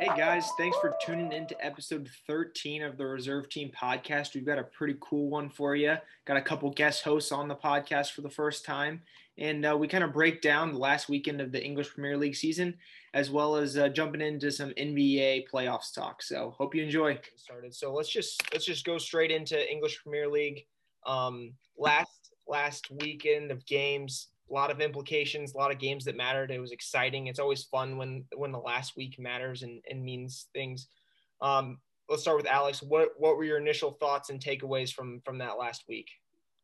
Hey 0.00 0.16
guys, 0.16 0.48
thanks 0.56 0.76
for 0.78 0.94
tuning 1.04 1.32
in 1.32 1.48
to 1.48 1.64
episode 1.64 2.08
13 2.28 2.84
of 2.84 2.96
the 2.96 3.04
Reserve 3.04 3.48
Team 3.48 3.72
podcast. 3.76 4.32
We've 4.32 4.46
got 4.46 4.56
a 4.56 4.62
pretty 4.62 4.94
cool 5.00 5.28
one 5.28 5.50
for 5.50 5.74
you. 5.74 5.96
Got 6.24 6.36
a 6.36 6.40
couple 6.42 6.70
guest 6.70 7.02
hosts 7.02 7.32
on 7.32 7.48
the 7.48 7.56
podcast 7.56 8.12
for 8.12 8.20
the 8.20 8.30
first 8.30 8.64
time, 8.64 9.02
and 9.38 9.66
uh, 9.66 9.76
we 9.76 9.88
kind 9.88 10.04
of 10.04 10.12
break 10.12 10.40
down 10.40 10.72
the 10.72 10.78
last 10.78 11.08
weekend 11.08 11.40
of 11.40 11.50
the 11.50 11.60
English 11.60 11.88
Premier 11.88 12.16
League 12.16 12.36
season, 12.36 12.74
as 13.12 13.32
well 13.32 13.56
as 13.56 13.76
uh, 13.76 13.88
jumping 13.88 14.20
into 14.20 14.52
some 14.52 14.70
NBA 14.70 15.46
playoffs 15.52 15.92
talk. 15.92 16.22
So 16.22 16.54
hope 16.56 16.76
you 16.76 16.84
enjoy. 16.84 17.18
Started. 17.34 17.74
So 17.74 17.92
let's 17.92 18.08
just 18.08 18.40
let's 18.52 18.64
just 18.64 18.86
go 18.86 18.98
straight 18.98 19.32
into 19.32 19.68
English 19.68 20.00
Premier 20.04 20.28
League. 20.28 20.64
Um, 21.06 21.54
last 21.76 22.36
last 22.46 22.88
weekend 23.00 23.50
of 23.50 23.66
games 23.66 24.28
a 24.50 24.54
lot 24.54 24.70
of 24.70 24.80
implications, 24.80 25.54
a 25.54 25.58
lot 25.58 25.72
of 25.72 25.78
games 25.78 26.04
that 26.04 26.16
mattered. 26.16 26.50
It 26.50 26.60
was 26.60 26.72
exciting. 26.72 27.26
It's 27.26 27.38
always 27.38 27.64
fun 27.64 27.98
when 27.98 28.24
when 28.36 28.52
the 28.52 28.58
last 28.58 28.96
week 28.96 29.18
matters 29.18 29.62
and, 29.62 29.82
and 29.90 30.02
means 30.02 30.48
things. 30.54 30.88
Um, 31.40 31.78
let's 32.08 32.22
start 32.22 32.38
with 32.38 32.46
Alex. 32.46 32.82
What 32.82 33.10
what 33.18 33.36
were 33.36 33.44
your 33.44 33.58
initial 33.58 33.92
thoughts 33.92 34.30
and 34.30 34.40
takeaways 34.40 34.92
from 34.92 35.20
from 35.24 35.38
that 35.38 35.58
last 35.58 35.84
week? 35.88 36.08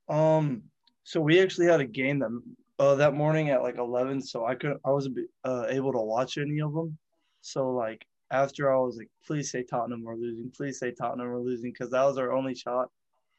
Um, 0.09 0.63
so 1.05 1.21
we 1.21 1.41
actually 1.41 1.67
had 1.67 1.81
a 1.81 1.87
game 1.87 2.19
that 2.21 2.43
uh, 2.79 2.95
that 2.97 3.15
morning 3.15 3.51
at 3.51 3.63
like 3.63 3.79
eleven, 3.79 4.21
so 4.21 4.47
I 4.47 4.55
could 4.55 4.77
I 4.85 4.91
wasn't 4.91 5.19
uh, 5.45 5.67
able 5.69 5.93
to 5.93 6.01
watch 6.01 6.39
any 6.39 6.61
of 6.61 6.73
them. 6.73 6.97
So 7.41 7.71
like 7.71 8.07
after 8.31 8.73
I 8.73 8.79
was 8.79 8.97
like, 8.97 9.11
please 9.27 9.51
say 9.51 9.63
Tottenham 9.63 10.03
we're 10.03 10.17
losing, 10.17 10.51
please 10.51 10.79
say 10.79 10.91
Tottenham 10.91 11.29
we're 11.29 11.41
losing, 11.41 11.73
because 11.73 11.91
that 11.91 12.05
was 12.05 12.19
our 12.19 12.33
only 12.33 12.55
shot 12.55 12.89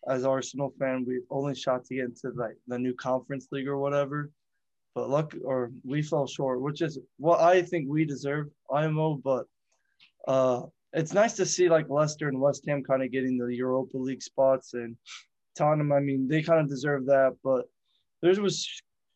as 0.07 0.25
Arsenal 0.25 0.73
fan, 0.79 1.05
we 1.07 1.21
only 1.29 1.55
shot 1.55 1.85
to 1.85 1.95
get 1.95 2.05
into 2.05 2.31
like 2.35 2.57
the 2.67 2.77
new 2.77 2.93
conference 2.93 3.47
league 3.51 3.67
or 3.67 3.77
whatever. 3.77 4.31
But 4.93 5.09
luck 5.09 5.35
or 5.43 5.71
we 5.83 6.01
fell 6.01 6.27
short, 6.27 6.61
which 6.61 6.81
is 6.81 6.99
what 7.17 7.41
I 7.41 7.61
think 7.61 7.87
we 7.89 8.05
deserve, 8.05 8.47
IMO. 8.71 9.15
But 9.15 9.45
uh, 10.27 10.63
it's 10.93 11.13
nice 11.13 11.33
to 11.33 11.45
see 11.45 11.67
like 11.67 11.89
Leicester 11.89 12.29
and 12.29 12.39
West 12.39 12.63
Ham 12.67 12.83
kind 12.83 13.03
of 13.03 13.11
getting 13.11 13.37
the 13.37 13.53
Europa 13.53 13.97
League 13.97 14.23
spots 14.23 14.73
and 14.73 14.95
Tottenham. 15.57 15.91
I 15.91 15.99
mean, 15.99 16.27
they 16.27 16.41
kind 16.41 16.61
of 16.61 16.69
deserve 16.69 17.05
that, 17.07 17.35
but 17.43 17.65
there 18.21 18.41
was 18.41 18.69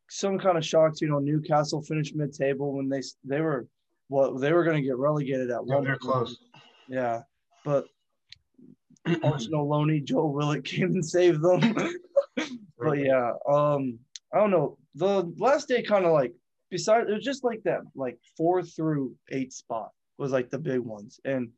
some 0.10 0.38
kind 0.38 0.58
of 0.58 0.66
shocks. 0.66 1.02
You 1.02 1.10
know, 1.10 1.20
Newcastle 1.20 1.82
finished 1.82 2.16
mid-table 2.16 2.74
when 2.74 2.90
they 2.90 3.02
they 3.24 3.42
were 3.42 3.68
what 4.10 4.32
well, 4.32 4.40
they 4.40 4.52
were 4.52 4.64
going 4.64 4.82
to 4.82 4.88
get 4.88 4.98
relegated 4.98 5.50
at 5.50 5.62
yeah, 5.66 5.76
one. 5.76 5.84
They're 5.84 5.98
close. 5.98 6.38
Yeah, 6.90 7.22
but 7.64 7.86
Arsenal 9.24 9.68
Loney, 9.70 10.00
Joe 10.00 10.26
Willock 10.26 10.64
came 10.66 10.92
and 10.92 11.06
saved 11.06 11.42
them. 11.42 11.76
but 12.80 12.98
yeah, 13.00 13.34
um, 13.48 14.00
I 14.34 14.40
don't 14.40 14.52
know. 14.52 14.78
The 14.96 15.32
last 15.38 15.68
day 15.68 15.82
kind 15.82 16.06
of 16.06 16.12
like 16.12 16.34
besides 16.70 17.10
it 17.10 17.14
was 17.14 17.24
just 17.24 17.44
like 17.44 17.62
that, 17.64 17.82
like 17.96 18.18
four 18.38 18.64
through 18.64 19.16
eight 19.32 19.54
spot 19.54 19.92
was 20.18 20.32
like 20.32 20.50
the 20.50 20.60
big 20.60 20.80
ones. 20.80 21.20
And 21.26 21.50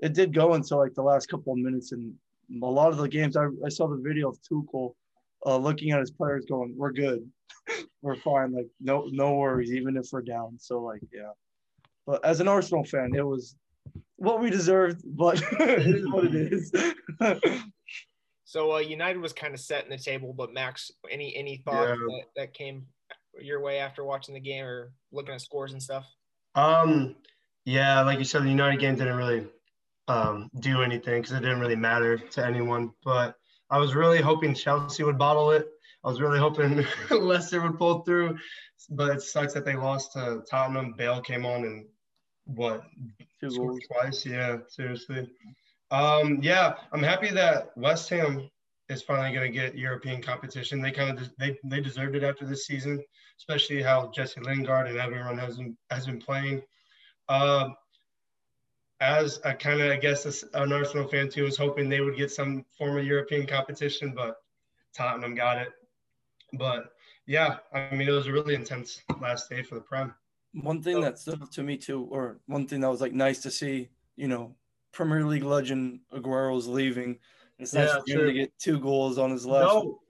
it 0.00 0.12
did 0.12 0.34
go 0.34 0.54
until 0.54 0.78
like 0.78 0.94
the 0.94 1.02
last 1.02 1.28
couple 1.28 1.52
of 1.52 1.58
minutes 1.58 1.92
and 1.92 2.14
a 2.62 2.66
lot 2.66 2.88
of 2.88 2.98
the 2.98 3.08
games 3.08 3.36
I, 3.36 3.46
I 3.64 3.68
saw 3.68 3.88
the 3.88 4.02
video 4.02 4.28
of 4.28 4.38
Tuchel 4.42 4.94
uh, 5.44 5.56
looking 5.56 5.90
at 5.90 6.00
his 6.00 6.10
players 6.10 6.46
going, 6.46 6.74
We're 6.76 6.92
good. 6.92 7.28
we're 8.02 8.16
fine. 8.16 8.52
Like 8.52 8.68
no 8.80 9.08
no 9.10 9.34
worries, 9.34 9.72
even 9.72 9.96
if 9.96 10.08
we're 10.12 10.22
down. 10.22 10.56
So 10.58 10.80
like 10.80 11.02
yeah. 11.12 11.32
But 12.06 12.24
as 12.24 12.40
an 12.40 12.48
Arsenal 12.48 12.84
fan, 12.84 13.12
it 13.14 13.26
was 13.26 13.56
what 14.16 14.40
we 14.40 14.50
deserved, 14.50 15.02
but 15.04 15.42
it 15.60 15.86
is 15.86 16.08
what 16.08 16.24
it 16.24 16.52
is. 16.52 16.72
so 18.44 18.76
uh, 18.76 18.78
United 18.78 19.20
was 19.20 19.32
kind 19.32 19.54
of 19.54 19.60
setting 19.60 19.90
the 19.90 19.98
table, 19.98 20.32
but 20.32 20.52
Max, 20.52 20.90
any 21.10 21.34
any 21.36 21.58
thoughts 21.58 21.90
yeah. 21.90 21.94
that, 21.94 22.24
that 22.36 22.54
came 22.54 22.86
your 23.40 23.60
way 23.60 23.78
after 23.78 24.04
watching 24.04 24.34
the 24.34 24.40
game 24.40 24.64
or 24.64 24.92
looking 25.12 25.34
at 25.34 25.40
scores 25.40 25.72
and 25.72 25.82
stuff? 25.82 26.06
Um, 26.54 27.16
yeah, 27.64 28.00
like 28.02 28.18
you 28.18 28.24
said, 28.24 28.42
the 28.42 28.48
United 28.48 28.80
game 28.80 28.96
didn't 28.96 29.16
really 29.16 29.46
um, 30.08 30.50
do 30.60 30.82
anything 30.82 31.20
because 31.20 31.36
it 31.36 31.40
didn't 31.40 31.60
really 31.60 31.76
matter 31.76 32.16
to 32.16 32.46
anyone. 32.46 32.92
But 33.04 33.34
I 33.70 33.78
was 33.78 33.94
really 33.94 34.20
hoping 34.20 34.54
Chelsea 34.54 35.02
would 35.02 35.18
bottle 35.18 35.50
it. 35.50 35.68
I 36.04 36.08
was 36.08 36.20
really 36.20 36.38
hoping 36.38 36.84
Leicester 37.10 37.60
would 37.60 37.78
pull 37.78 38.00
through, 38.02 38.38
but 38.90 39.10
it 39.16 39.22
sucks 39.22 39.54
that 39.54 39.64
they 39.64 39.74
lost 39.74 40.12
to 40.12 40.42
Tottenham. 40.48 40.94
Bale 40.96 41.20
came 41.20 41.44
on 41.44 41.64
and 41.64 41.86
what 42.46 42.84
two 43.40 43.50
goals 43.50 43.80
twice. 43.90 44.24
Yeah, 44.24 44.58
seriously. 44.68 45.28
Um, 45.90 46.40
yeah, 46.42 46.74
I'm 46.92 47.02
happy 47.02 47.30
that 47.30 47.76
West 47.76 48.08
Ham 48.10 48.50
is 48.88 49.02
finally 49.02 49.34
going 49.34 49.52
to 49.52 49.58
get 49.58 49.76
European 49.76 50.22
competition. 50.22 50.80
They 50.80 50.90
kind 50.90 51.18
of 51.18 51.30
they 51.38 51.58
they 51.64 51.80
deserved 51.80 52.16
it 52.16 52.22
after 52.22 52.46
this 52.46 52.66
season, 52.66 53.02
especially 53.38 53.82
how 53.82 54.10
Jesse 54.14 54.40
Lingard 54.40 54.88
and 54.88 54.98
everyone 54.98 55.38
has 55.38 55.56
been 55.56 55.76
has 55.90 56.06
been 56.06 56.20
playing. 56.20 56.62
Uh, 57.28 57.70
as 59.00 59.40
a 59.44 59.52
kind 59.52 59.80
of 59.80 59.90
I 59.90 59.96
guess 59.96 60.44
an 60.54 60.72
Arsenal 60.72 61.08
fan 61.08 61.28
too 61.28 61.44
was 61.44 61.56
hoping 61.56 61.88
they 61.88 62.00
would 62.00 62.16
get 62.16 62.30
some 62.30 62.64
form 62.78 62.96
of 62.96 63.04
European 63.04 63.46
competition, 63.46 64.12
but 64.14 64.36
Tottenham 64.94 65.34
got 65.34 65.58
it. 65.58 65.68
But 66.54 66.92
yeah, 67.26 67.58
I 67.72 67.94
mean 67.94 68.08
it 68.08 68.12
was 68.12 68.26
a 68.26 68.32
really 68.32 68.54
intense 68.54 69.02
last 69.20 69.50
day 69.50 69.62
for 69.62 69.74
the 69.74 69.80
Prem. 69.82 70.14
One 70.62 70.82
thing 70.82 71.00
that 71.02 71.18
stood 71.18 71.42
out 71.42 71.52
to 71.52 71.62
me 71.62 71.76
too, 71.76 72.06
or 72.10 72.38
one 72.46 72.66
thing 72.66 72.80
that 72.80 72.90
was 72.90 73.00
like 73.00 73.12
nice 73.12 73.40
to 73.42 73.50
see, 73.50 73.88
you 74.16 74.28
know, 74.28 74.54
Premier 74.92 75.24
League 75.24 75.42
legend 75.42 76.00
Aguero's 76.14 76.66
leaving. 76.66 77.18
It's 77.58 77.74
nice 77.74 77.88
yeah, 78.06 78.14
for 78.14 78.20
him 78.20 78.26
to 78.28 78.32
get 78.32 78.58
two 78.58 78.78
goals 78.78 79.18
on 79.18 79.30
his 79.30 79.46
last. 79.46 79.66
No, 79.66 80.00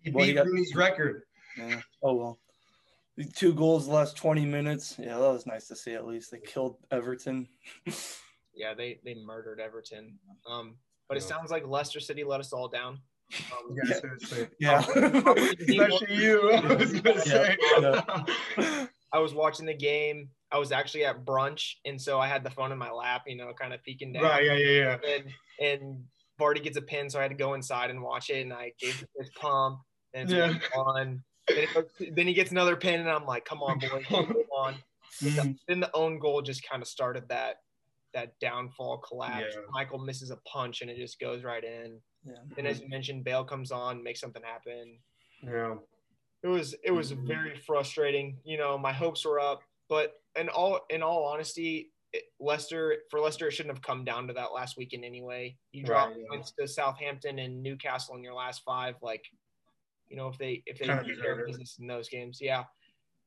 he 0.00 0.10
well, 0.10 0.24
beat 0.24 0.28
he 0.28 0.34
got, 0.34 0.46
Rooney's 0.46 0.74
record. 0.74 1.22
Yeah. 1.58 1.80
Oh 2.02 2.14
well, 2.14 2.38
two 3.34 3.52
goals 3.52 3.86
last 3.86 4.16
twenty 4.16 4.46
minutes. 4.46 4.96
Yeah, 4.98 5.18
that 5.18 5.32
was 5.32 5.46
nice 5.46 5.68
to 5.68 5.76
see. 5.76 5.92
At 5.92 6.06
least 6.06 6.30
they 6.30 6.40
killed 6.40 6.76
Everton. 6.90 7.48
yeah, 8.54 8.74
they 8.74 9.00
they 9.04 9.14
murdered 9.14 9.60
Everton. 9.60 10.18
Um, 10.50 10.76
but 11.08 11.16
it 11.16 11.22
sounds 11.22 11.50
like 11.50 11.66
Leicester 11.66 12.00
City 12.00 12.24
let 12.24 12.40
us 12.40 12.52
all 12.52 12.68
down. 12.68 13.00
Um, 13.52 13.76
yeah, 13.76 14.00
seriously. 14.00 14.48
Yeah. 14.58 14.78
Especially 14.88 16.14
you. 16.14 16.52
I 16.52 16.74
was 16.74 17.00
gonna 17.00 17.20
say. 17.20 17.56
Yeah. 19.12 19.18
I 19.18 19.22
was 19.22 19.34
watching 19.34 19.66
the 19.66 19.74
game. 19.74 20.28
I 20.52 20.58
was 20.58 20.72
actually 20.72 21.04
at 21.04 21.24
brunch, 21.24 21.74
and 21.84 22.00
so 22.00 22.18
I 22.18 22.26
had 22.26 22.42
the 22.42 22.50
phone 22.50 22.72
in 22.72 22.78
my 22.78 22.90
lap, 22.90 23.22
you 23.26 23.36
know, 23.36 23.52
kind 23.58 23.72
of 23.72 23.82
peeking 23.82 24.12
down. 24.12 24.24
Right. 24.24 24.44
Yeah. 24.44 24.56
Yeah. 24.56 24.98
Yeah. 25.02 25.14
And 25.14 25.24
and 25.60 26.04
Vardy 26.40 26.62
gets 26.62 26.76
a 26.76 26.82
pin, 26.82 27.08
so 27.10 27.18
I 27.18 27.22
had 27.22 27.30
to 27.30 27.36
go 27.36 27.54
inside 27.54 27.90
and 27.90 28.02
watch 28.02 28.30
it, 28.30 28.42
and 28.42 28.52
I 28.52 28.72
gave 28.80 29.04
his 29.18 29.30
pump, 29.38 29.80
and 30.14 30.30
it's 30.30 30.32
yeah. 30.32 30.58
on. 30.76 31.22
Then, 31.48 31.66
then, 32.14 32.26
he 32.26 32.34
gets 32.34 32.50
another 32.50 32.76
pin, 32.76 33.00
and 33.00 33.08
I'm 33.08 33.26
like, 33.26 33.44
"Come 33.44 33.62
on, 33.62 33.78
boy, 33.78 34.02
come 34.08 34.34
on." 34.56 34.74
Mm-hmm. 35.22 35.52
Then 35.66 35.80
the 35.80 35.90
own 35.94 36.18
goal 36.18 36.42
just 36.42 36.68
kind 36.68 36.82
of 36.82 36.88
started 36.88 37.28
that 37.28 37.56
that 38.14 38.38
downfall 38.40 38.98
collapse. 38.98 39.54
Yeah. 39.54 39.84
Schmeichel 39.84 40.04
misses 40.04 40.30
a 40.30 40.36
punch, 40.46 40.80
and 40.82 40.90
it 40.90 40.96
just 40.96 41.20
goes 41.20 41.44
right 41.44 41.62
in. 41.62 41.98
Yeah. 42.24 42.34
Then, 42.56 42.66
as 42.66 42.80
you 42.80 42.88
mentioned, 42.88 43.24
Bale 43.24 43.44
comes 43.44 43.70
on, 43.72 44.02
makes 44.02 44.20
something 44.20 44.42
happen. 44.42 44.98
Yeah 45.42 45.74
it 46.42 46.48
was 46.48 46.74
it 46.84 46.90
was 46.90 47.12
mm-hmm. 47.12 47.26
very 47.26 47.56
frustrating. 47.56 48.38
You 48.44 48.58
know, 48.58 48.78
my 48.78 48.92
hopes 48.92 49.24
were 49.24 49.40
up, 49.40 49.62
but 49.88 50.14
in 50.36 50.48
all 50.48 50.80
in 50.90 51.02
all 51.02 51.24
honesty, 51.24 51.90
it, 52.12 52.24
Leicester 52.38 52.96
for 53.10 53.20
Leicester 53.20 53.48
it 53.48 53.52
shouldn't 53.52 53.74
have 53.74 53.82
come 53.82 54.04
down 54.04 54.26
to 54.28 54.32
that 54.34 54.52
last 54.52 54.76
weekend 54.76 55.04
anyway. 55.04 55.56
You 55.72 55.84
dropped 55.84 56.16
right, 56.16 56.28
points 56.28 56.52
to 56.58 56.66
Southampton 56.66 57.38
and 57.38 57.62
Newcastle 57.62 58.16
in 58.16 58.22
your 58.22 58.34
last 58.34 58.62
five, 58.64 58.96
like 59.02 59.24
you 60.08 60.16
know 60.16 60.28
if 60.28 60.38
they 60.38 60.62
if 60.66 60.78
they 60.78 60.86
did 60.86 61.22
their 61.22 61.46
business 61.46 61.76
in 61.80 61.86
those 61.86 62.08
games, 62.08 62.38
yeah. 62.40 62.64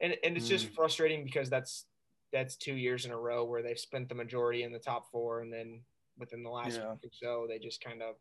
And 0.02 0.16
and 0.24 0.36
it's 0.36 0.48
mm. 0.48 0.50
just 0.50 0.74
frustrating 0.74 1.24
because 1.24 1.50
that's 1.50 1.86
that's 2.32 2.56
two 2.56 2.74
years 2.74 3.06
in 3.06 3.12
a 3.12 3.18
row 3.18 3.46
where 3.46 3.62
they've 3.62 3.80
spent 3.80 4.10
the 4.10 4.16
majority 4.16 4.64
in 4.64 4.72
the 4.72 4.80
top 4.80 5.10
four, 5.12 5.42
and 5.42 5.54
then 5.54 5.82
within 6.18 6.44
the 6.44 6.50
last 6.50 6.78
yeah. 6.78 6.92
week 6.92 7.00
or 7.04 7.10
so 7.12 7.46
they 7.48 7.58
just 7.58 7.84
kind 7.84 8.02
of 8.02 8.16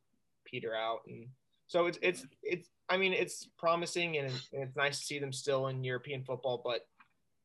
peter 0.44 0.74
out 0.74 1.00
and 1.06 1.26
so 1.66 1.86
it's 1.86 1.98
it's 2.02 2.26
it's 2.42 2.68
I 2.92 2.98
mean 2.98 3.14
it's 3.14 3.48
promising 3.58 4.18
and 4.18 4.26
it's, 4.26 4.50
and 4.52 4.62
it's 4.62 4.76
nice 4.76 4.98
to 4.98 5.04
see 5.06 5.18
them 5.18 5.32
still 5.32 5.68
in 5.68 5.82
European 5.82 6.22
football, 6.22 6.60
but 6.62 6.86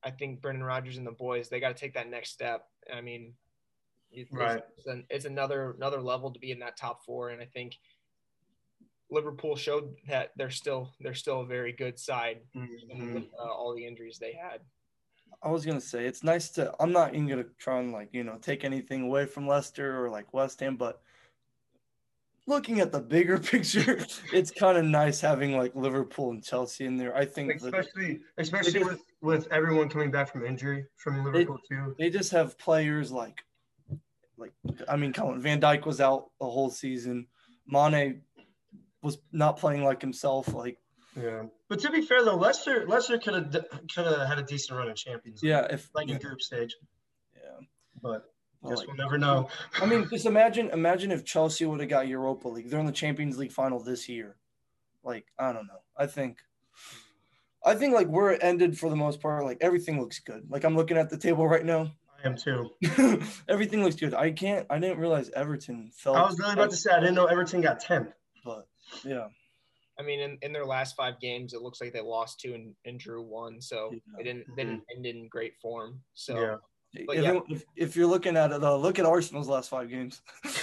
I 0.03 0.11
think 0.11 0.41
Brendan 0.41 0.65
Rodgers 0.65 0.97
and 0.97 1.07
the 1.07 1.11
boys 1.11 1.47
they 1.47 1.61
got 1.61 1.69
to 1.69 1.73
take 1.81 1.93
that 1.93 2.09
next 2.09 2.31
step. 2.31 2.65
I 2.93 2.99
mean, 2.99 3.33
it's, 4.11 4.29
right. 4.31 4.61
It's, 4.77 4.87
an, 4.87 5.05
it's 5.09 5.23
another 5.23 5.71
another 5.77 6.01
level 6.01 6.31
to 6.31 6.39
be 6.39 6.51
in 6.51 6.59
that 6.59 6.75
top 6.75 7.05
four, 7.05 7.29
and 7.29 7.41
I 7.41 7.45
think 7.45 7.77
Liverpool 9.09 9.55
showed 9.55 9.95
that 10.09 10.31
they're 10.35 10.49
still 10.49 10.91
they're 10.99 11.13
still 11.13 11.39
a 11.41 11.45
very 11.45 11.71
good 11.71 11.97
side 11.97 12.39
mm-hmm. 12.53 13.13
with 13.13 13.23
uh, 13.39 13.49
all 13.49 13.73
the 13.73 13.87
injuries 13.87 14.19
they 14.19 14.33
had. 14.33 14.59
I 15.41 15.49
was 15.49 15.65
gonna 15.65 15.79
say 15.79 16.07
it's 16.07 16.25
nice 16.25 16.49
to. 16.51 16.73
I'm 16.81 16.91
not 16.91 17.13
even 17.13 17.27
gonna 17.27 17.45
try 17.57 17.79
and 17.79 17.93
like 17.93 18.09
you 18.11 18.25
know 18.25 18.37
take 18.41 18.65
anything 18.65 19.03
away 19.03 19.25
from 19.25 19.47
Leicester 19.47 20.03
or 20.03 20.09
like 20.09 20.33
West 20.33 20.59
Ham, 20.59 20.75
but 20.75 21.01
looking 22.47 22.79
at 22.79 22.91
the 22.91 22.99
bigger 22.99 23.37
picture, 23.53 24.03
it's 24.33 24.49
kind 24.49 24.77
of 24.77 24.85
nice 24.85 25.21
having 25.21 25.55
like 25.55 25.75
Liverpool 25.75 26.31
and 26.31 26.43
Chelsea 26.43 26.85
in 26.85 26.97
there. 26.97 27.15
I 27.15 27.25
think 27.25 27.53
especially 27.55 28.21
especially 28.37 28.83
with 28.83 29.01
with 29.21 29.47
everyone 29.51 29.89
coming 29.89 30.09
back 30.09 30.31
from 30.31 30.45
injury 30.45 30.85
from 30.95 31.23
Liverpool 31.23 31.59
they, 31.69 31.75
too. 31.75 31.95
They 31.99 32.09
just 32.09 32.31
have 32.31 32.57
players 32.57 33.11
like 33.11 33.43
like 34.37 34.53
I 34.87 34.95
mean, 34.95 35.13
come 35.13 35.39
Van 35.39 35.61
Dijk 35.61 35.85
was 35.85 36.01
out 36.01 36.31
the 36.39 36.49
whole 36.49 36.69
season. 36.69 37.27
Mane 37.67 38.21
was 39.01 39.17
not 39.31 39.57
playing 39.57 39.83
like 39.83 40.01
himself. 40.01 40.53
Like 40.53 40.79
yeah, 41.15 41.43
but 41.69 41.79
to 41.79 41.91
be 41.91 42.01
fair 42.01 42.23
though, 42.23 42.35
Leicester 42.35 42.85
Leicester 42.87 43.17
could 43.17 43.33
have 43.33 43.51
could 43.93 44.05
have 44.05 44.27
had 44.27 44.39
a 44.39 44.43
decent 44.43 44.77
run 44.77 44.89
in 44.89 44.95
Champions. 44.95 45.41
League, 45.43 45.49
Yeah, 45.49 45.67
if 45.69 45.89
like 45.93 46.07
yeah. 46.07 46.15
in 46.15 46.21
group 46.21 46.41
stage. 46.41 46.75
Yeah, 47.35 47.65
but 48.01 48.23
Guess 48.67 48.77
Like, 48.79 48.87
we'll 48.87 48.97
never 48.97 49.17
know. 49.17 49.49
I 49.81 49.85
mean, 49.85 50.07
just 50.09 50.25
imagine 50.25 50.69
imagine 50.71 51.11
if 51.11 51.23
Chelsea 51.25 51.65
would 51.65 51.79
have 51.79 51.89
got 51.89 52.07
Europa 52.07 52.47
League. 52.47 52.69
They're 52.69 52.79
in 52.79 52.85
the 52.85 52.91
Champions 52.91 53.37
League 53.37 53.51
final 53.51 53.79
this 53.81 54.09
year. 54.09 54.35
Like, 55.03 55.25
I 55.37 55.53
don't 55.53 55.67
know. 55.67 55.81
I 55.95 56.07
think 56.07 56.37
I 57.65 57.75
think 57.75 57.93
like 57.93 58.07
where 58.07 58.31
it 58.31 58.39
ended 58.43 58.77
for 58.77 58.89
the 58.89 58.95
most 58.95 59.21
part, 59.21 59.43
like 59.43 59.57
everything 59.61 59.99
looks 59.99 60.19
good. 60.19 60.45
Like 60.49 60.63
I'm 60.63 60.75
looking 60.75 60.97
at 60.97 61.09
the 61.09 61.17
table 61.17 61.47
right 61.47 61.65
now. 61.65 61.91
I 62.23 62.27
am 62.27 62.35
too. 62.35 62.71
everything 63.47 63.83
looks 63.83 63.95
good. 63.95 64.13
I 64.13 64.31
can't 64.31 64.65
I 64.69 64.79
didn't 64.79 64.99
realize 64.99 65.29
Everton 65.35 65.91
fell. 65.93 66.15
I 66.15 66.23
was 66.25 66.39
really 66.39 66.53
about 66.53 66.71
to 66.71 66.77
say 66.77 66.91
I 66.91 66.99
didn't 66.99 67.15
know 67.15 67.25
Everton 67.25 67.61
got 67.61 67.81
10th. 67.83 68.11
but 68.43 68.67
yeah. 69.03 69.27
I 69.99 70.03
mean, 70.03 70.19
in, 70.19 70.37
in 70.43 70.53
their 70.53 70.65
last 70.65 70.95
five 70.95 71.19
games, 71.19 71.53
it 71.53 71.61
looks 71.63 71.81
like 71.81 71.91
they 71.91 72.01
lost 72.01 72.39
two 72.39 72.53
and, 72.53 72.75
and 72.85 72.99
drew 72.99 73.23
one, 73.23 73.59
so 73.59 73.89
Yeah. 73.91 73.99
they 74.17 74.23
didn't 74.23 74.45
they 74.55 74.63
didn't 74.63 74.83
end 74.95 75.05
in 75.05 75.27
great 75.27 75.55
form. 75.61 76.01
So 76.13 76.39
Yeah. 76.39 76.55
But 77.05 77.17
if, 77.17 77.23
yeah. 77.23 77.39
if, 77.49 77.63
if 77.75 77.95
you're 77.95 78.07
looking 78.07 78.37
at 78.37 78.51
it, 78.51 78.63
uh, 78.63 78.75
look 78.75 78.99
at 78.99 79.05
Arsenal's 79.05 79.47
last 79.47 79.69
five 79.69 79.89
games. 79.89 80.21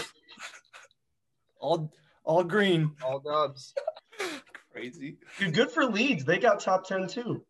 all 1.61 1.93
all 2.25 2.45
green. 2.45 2.93
all 3.05 3.21
dubs. 3.21 3.75
Crazy. 4.73 5.19
Dude, 5.39 5.55
good 5.55 5.71
for 5.71 5.85
Leeds. 5.85 6.25
They 6.25 6.39
got 6.39 6.61
top 6.61 6.87
10 6.87 7.07
too. 7.07 7.45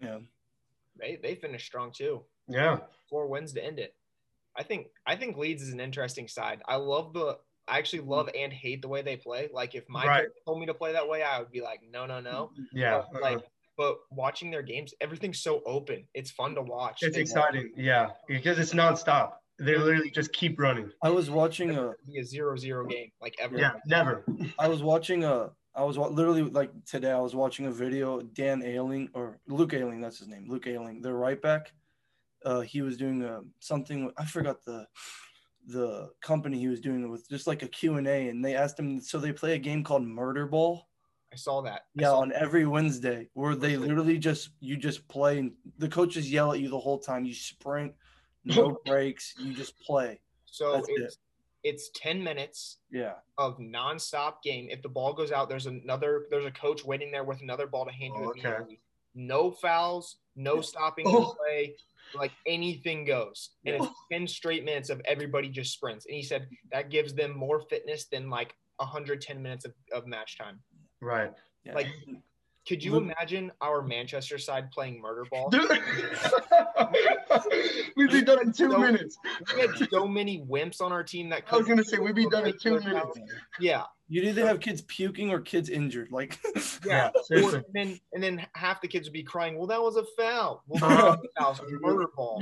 Yeah. 0.00 0.18
They 0.98 1.16
they 1.22 1.34
finished 1.34 1.66
strong 1.66 1.92
too. 1.92 2.22
Yeah. 2.48 2.78
Four 3.10 3.28
wins 3.28 3.52
to 3.54 3.64
end 3.64 3.78
it. 3.78 3.94
I 4.56 4.62
think 4.62 4.86
I 5.06 5.16
think 5.16 5.36
Leeds 5.36 5.62
is 5.62 5.72
an 5.72 5.80
interesting 5.80 6.28
side. 6.28 6.62
I 6.66 6.76
love 6.76 7.12
the 7.12 7.38
I 7.66 7.78
actually 7.78 8.02
love 8.02 8.28
and 8.34 8.52
hate 8.52 8.82
the 8.82 8.88
way 8.88 9.02
they 9.02 9.16
play. 9.16 9.48
Like 9.52 9.74
if 9.74 9.88
my 9.88 10.06
Right. 10.06 10.28
told 10.46 10.60
me 10.60 10.66
to 10.66 10.74
play 10.74 10.92
that 10.92 11.08
way, 11.08 11.22
I 11.22 11.38
would 11.38 11.50
be 11.50 11.62
like, 11.62 11.80
no, 11.90 12.06
no, 12.06 12.20
no. 12.20 12.52
Yeah. 12.72 13.02
But, 13.12 13.22
like, 13.22 13.44
but 13.76 13.96
watching 14.10 14.50
their 14.50 14.62
games, 14.62 14.94
everything's 15.00 15.40
so 15.40 15.62
open. 15.66 16.04
It's 16.14 16.30
fun 16.30 16.54
to 16.54 16.62
watch. 16.62 17.02
it's 17.02 17.16
They 17.16 17.22
exciting. 17.22 17.72
Yeah. 17.76 18.10
Because 18.28 18.58
it's 18.58 18.72
nonstop. 18.72 19.32
They 19.58 19.76
literally 19.76 20.10
just 20.10 20.32
keep 20.32 20.58
running. 20.58 20.90
I 21.02 21.10
was 21.10 21.30
watching 21.30 21.70
a 21.76 21.92
a 22.18 22.22
zero-zero 22.22 22.86
game 22.86 23.10
like 23.20 23.36
ever. 23.38 23.56
Yeah. 23.58 23.74
Never. 23.86 24.24
I 24.58 24.68
was 24.68 24.82
watching 24.82 25.24
a 25.24 25.50
I 25.76 25.82
was 25.82 25.96
literally 25.96 26.42
like 26.42 26.70
today 26.84 27.10
I 27.10 27.18
was 27.18 27.34
watching 27.34 27.66
a 27.66 27.70
video 27.70 28.20
Dan 28.20 28.62
Ayling 28.62 29.10
or 29.14 29.38
Luke 29.46 29.74
Ayling 29.74 30.00
that's 30.00 30.18
his 30.18 30.28
name 30.28 30.46
Luke 30.48 30.66
Ayling 30.66 31.02
the 31.02 31.12
right 31.12 31.40
back 31.40 31.72
uh 32.44 32.60
he 32.60 32.82
was 32.82 32.96
doing 32.96 33.24
uh, 33.24 33.40
something 33.58 34.10
I 34.16 34.24
forgot 34.24 34.64
the 34.64 34.86
the 35.66 36.10
company 36.20 36.58
he 36.58 36.68
was 36.68 36.80
doing 36.80 37.02
it 37.02 37.08
with 37.08 37.28
just 37.28 37.46
like 37.46 37.62
a 37.62 37.68
Q&A 37.68 38.28
and 38.28 38.44
they 38.44 38.54
asked 38.54 38.78
him 38.78 39.00
so 39.00 39.18
they 39.18 39.32
play 39.32 39.54
a 39.54 39.58
game 39.58 39.82
called 39.82 40.04
Murder 40.04 40.46
Ball 40.46 40.86
I 41.34 41.36
saw 41.36 41.62
that. 41.62 41.86
Yeah 41.96 42.10
saw 42.10 42.20
on 42.20 42.32
every 42.32 42.64
Wednesday 42.64 43.28
where 43.34 43.56
they 43.56 43.76
literally 43.76 44.18
just 44.18 44.50
you 44.60 44.76
just 44.76 45.06
play 45.08 45.40
and 45.40 45.50
the 45.78 45.88
coaches 45.88 46.30
yell 46.30 46.52
at 46.52 46.60
you 46.60 46.68
the 46.68 46.78
whole 46.78 46.98
time 47.00 47.24
you 47.24 47.34
sprint 47.34 47.92
no 48.44 48.78
breaks 48.86 49.34
you 49.38 49.52
just 49.52 49.76
play 49.80 50.20
So 50.46 50.72
That's 50.74 50.88
it. 50.88 50.92
it's 51.02 51.18
it's 51.64 51.90
10 51.96 52.22
minutes 52.22 52.78
yeah 52.92 53.14
of 53.38 53.58
nonstop 53.58 54.34
game. 54.44 54.68
If 54.70 54.80
the 54.82 54.88
ball 54.88 55.12
goes 55.12 55.32
out, 55.32 55.48
there's 55.48 55.66
another 55.66 56.26
there's 56.30 56.46
a 56.46 56.52
coach 56.52 56.84
waiting 56.84 57.10
there 57.10 57.24
with 57.24 57.40
another 57.42 57.66
ball 57.66 57.84
to 57.86 57.90
hand 57.92 58.12
you 58.16 58.26
Oh, 58.26 58.28
okay. 58.38 58.78
No 59.16 59.50
fouls, 59.50 60.16
no 60.36 60.60
stopping 60.60 61.06
Oh. 61.08 61.20
the 61.20 61.34
play, 61.36 61.74
like 62.14 62.30
anything 62.46 63.04
goes. 63.04 63.50
And 63.66 63.74
it's 63.76 63.86
10 64.12 64.28
straight 64.28 64.64
minutes 64.64 64.88
of 64.90 65.00
everybody 65.04 65.48
just 65.48 65.72
sprints. 65.72 66.06
And 66.06 66.14
he 66.14 66.22
said 66.22 66.48
that 66.70 66.90
gives 66.90 67.12
them 67.14 67.36
more 67.36 67.60
fitness 67.60 68.04
than 68.04 68.30
like 68.30 68.54
110 68.76 69.40
minutes 69.40 69.64
of, 69.64 69.72
of 69.92 70.06
match 70.06 70.36
time. 70.36 70.60
Right. 71.00 71.32
yeah 71.64 71.74
Like- 71.74 71.88
Could 72.66 72.82
you 72.82 72.96
imagine 72.96 73.52
our 73.60 73.82
Manchester 73.82 74.38
side 74.38 74.70
playing 74.70 75.00
murder 75.00 75.24
ball? 75.30 75.50
Dude. 75.50 75.68
We'd 77.96 78.10
be 78.10 78.22
done 78.22 78.40
in 78.40 78.52
two 78.52 78.70
So- 78.70 78.78
minutes. 78.78 79.18
We 79.54 79.60
had 79.60 79.70
so 79.90 80.06
many 80.08 80.40
wimps 80.40 80.80
on 80.80 80.90
our 80.92 81.02
team 81.04 81.28
that 81.28 81.42
I 81.50 81.56
was 81.56 81.66
going 81.66 81.76
to 81.78 81.84
say 81.84 81.98
we'd 81.98 82.14
be 82.14 82.26
done 82.26 82.46
in 82.46 82.54
two 82.58 82.80
minutes. 82.80 83.18
yeah. 83.60 83.82
you'd 84.08 84.24
either 84.24 84.46
have 84.46 84.60
kids 84.60 84.80
puking 84.82 85.30
or 85.30 85.40
kids 85.40 85.68
injured 85.68 86.10
like 86.10 86.38
Yeah. 86.86 87.10
Or, 87.30 87.56
and 87.56 87.64
then 87.74 88.00
and 88.14 88.22
then 88.22 88.46
half 88.54 88.80
the 88.80 88.88
kids 88.88 89.06
would 89.08 89.12
be 89.12 89.22
crying, 89.22 89.56
Well, 89.58 89.66
that 89.68 89.82
was 89.82 89.96
a 89.96 90.04
foul. 90.16 90.62
Well, 90.66 90.80
that 90.80 91.04
was 91.04 91.18
a 91.36 91.40
foul, 91.40 91.50
it's 91.52 91.60
murder 91.82 92.06
ball. 92.16 92.40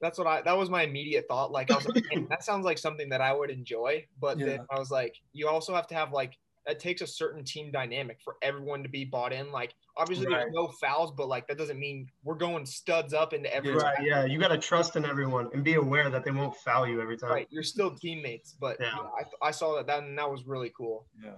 That's 0.00 0.18
what 0.18 0.26
I 0.26 0.42
that 0.42 0.56
was 0.56 0.68
my 0.70 0.82
immediate 0.82 1.26
thought. 1.28 1.50
Like 1.52 1.70
I 1.70 1.76
was 1.76 1.86
like, 1.88 2.04
that 2.28 2.42
sounds 2.44 2.64
like 2.64 2.78
something 2.78 3.08
that 3.10 3.20
I 3.20 3.32
would 3.32 3.50
enjoy. 3.50 4.06
But 4.20 4.38
then 4.38 4.60
I 4.70 4.78
was 4.78 4.90
like, 4.90 5.16
you 5.32 5.48
also 5.48 5.74
have 5.74 5.86
to 5.88 5.94
have 5.94 6.12
like 6.12 6.36
that 6.66 6.80
takes 6.80 7.02
a 7.02 7.06
certain 7.06 7.44
team 7.44 7.70
dynamic 7.70 8.18
for 8.24 8.36
everyone 8.40 8.82
to 8.82 8.88
be 8.88 9.04
bought 9.04 9.32
in. 9.34 9.52
Like 9.52 9.74
obviously 9.98 10.26
Right. 10.26 10.40
there's 10.40 10.52
no 10.54 10.68
fouls, 10.68 11.12
but 11.16 11.28
like 11.28 11.46
that 11.48 11.58
doesn't 11.58 11.78
mean 11.78 12.08
we're 12.22 12.34
going 12.36 12.64
studs 12.66 13.12
up 13.14 13.32
into 13.34 13.54
every 13.54 13.74
right. 13.74 14.02
Yeah. 14.02 14.24
You 14.24 14.38
gotta 14.38 14.56
trust 14.58 14.96
in 14.96 15.04
everyone 15.04 15.48
and 15.52 15.62
be 15.62 15.74
aware 15.74 16.08
that 16.10 16.24
they 16.24 16.30
won't 16.30 16.56
foul 16.56 16.86
you 16.86 17.00
every 17.02 17.16
time. 17.18 17.30
Right, 17.30 17.48
you're 17.50 17.62
still 17.62 17.90
teammates, 17.94 18.54
but 18.58 18.78
Yeah. 18.80 18.92
yeah, 18.96 19.24
I, 19.42 19.48
I 19.48 19.50
saw 19.50 19.76
that, 19.76 19.86
that 19.88 20.02
and 20.04 20.18
that 20.18 20.30
was 20.30 20.44
really 20.46 20.72
cool. 20.76 21.06
yeah 21.22 21.32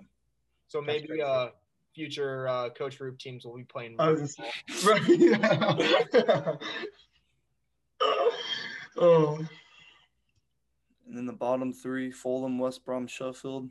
So 0.68 0.78
That's 0.78 0.86
maybe 0.86 1.08
crazy. 1.08 1.22
uh, 1.22 1.48
future 1.94 2.46
uh, 2.48 2.68
coach 2.70 2.96
group 2.98 3.18
teams 3.18 3.44
will 3.44 3.56
be 3.56 3.64
playing. 3.64 3.96
Right. 3.98 5.02
Yeah. 5.08 6.54
oh, 8.98 9.38
And 11.06 11.16
then 11.16 11.26
the 11.26 11.32
bottom 11.32 11.72
three: 11.72 12.10
Fulham, 12.10 12.58
West 12.58 12.84
Brom, 12.84 13.06
Sheffield. 13.06 13.68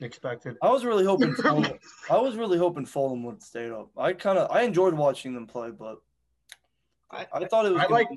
expected. 0.00 0.56
I 0.62 0.70
was 0.70 0.84
really 0.84 1.04
hoping 1.04 1.34
Fulham, 1.34 1.78
I 2.10 2.18
was 2.18 2.36
really 2.36 2.58
hoping 2.58 2.86
Fulham 2.86 3.22
would 3.24 3.42
stay 3.42 3.70
up. 3.70 3.90
I 3.96 4.12
kind 4.12 4.38
of 4.38 4.50
I 4.50 4.62
enjoyed 4.62 4.94
watching 4.94 5.34
them 5.34 5.46
play, 5.46 5.70
but 5.70 5.98
I, 7.10 7.26
I 7.32 7.44
thought 7.46 7.66
it 7.66 7.72
was. 7.72 7.80
I 7.80 7.84
gonna 7.84 7.94
like 7.94 8.08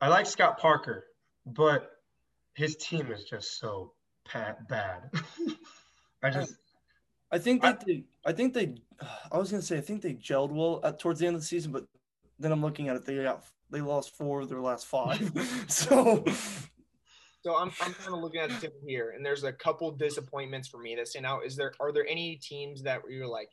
I 0.00 0.08
like 0.08 0.26
Scott 0.26 0.58
Parker, 0.58 1.06
but 1.46 1.90
his 2.54 2.76
team 2.76 3.10
is 3.12 3.24
just 3.24 3.58
so 3.58 3.92
pa- 4.24 4.56
bad. 4.68 5.10
I 6.22 6.30
just 6.30 6.54
I 7.32 7.38
think 7.38 7.64
I- 7.64 7.72
that 7.72 7.84
they. 7.86 8.04
I 8.24 8.32
think 8.32 8.54
they. 8.54 8.74
I 9.32 9.38
was 9.38 9.50
gonna 9.50 9.62
say 9.62 9.78
I 9.78 9.80
think 9.82 10.02
they 10.02 10.14
gelled 10.14 10.50
well 10.52 10.80
at 10.84 10.98
towards 10.98 11.20
the 11.20 11.26
end 11.26 11.36
of 11.36 11.42
the 11.42 11.46
season, 11.46 11.72
but 11.72 11.84
then 12.38 12.52
I'm 12.52 12.62
looking 12.62 12.88
at 12.88 12.96
it. 12.96 13.04
They 13.04 13.22
got 13.22 13.44
they 13.70 13.80
lost 13.80 14.16
four 14.16 14.40
of 14.40 14.48
their 14.48 14.60
last 14.60 14.86
five. 14.86 15.30
so 15.68 16.24
So 17.42 17.56
I'm, 17.56 17.70
I'm 17.80 17.94
kind 17.94 18.14
of 18.14 18.20
looking 18.20 18.40
at 18.40 18.50
the 18.50 18.56
table 18.56 18.80
here, 18.86 19.14
and 19.16 19.24
there's 19.24 19.44
a 19.44 19.52
couple 19.52 19.90
disappointments 19.92 20.68
for 20.68 20.78
me 20.78 20.94
that 20.96 21.08
stand 21.08 21.24
out. 21.24 21.46
Is 21.46 21.56
there 21.56 21.72
are 21.80 21.90
there 21.90 22.06
any 22.06 22.36
teams 22.36 22.82
that 22.82 23.00
you're 23.08 23.26
like, 23.26 23.48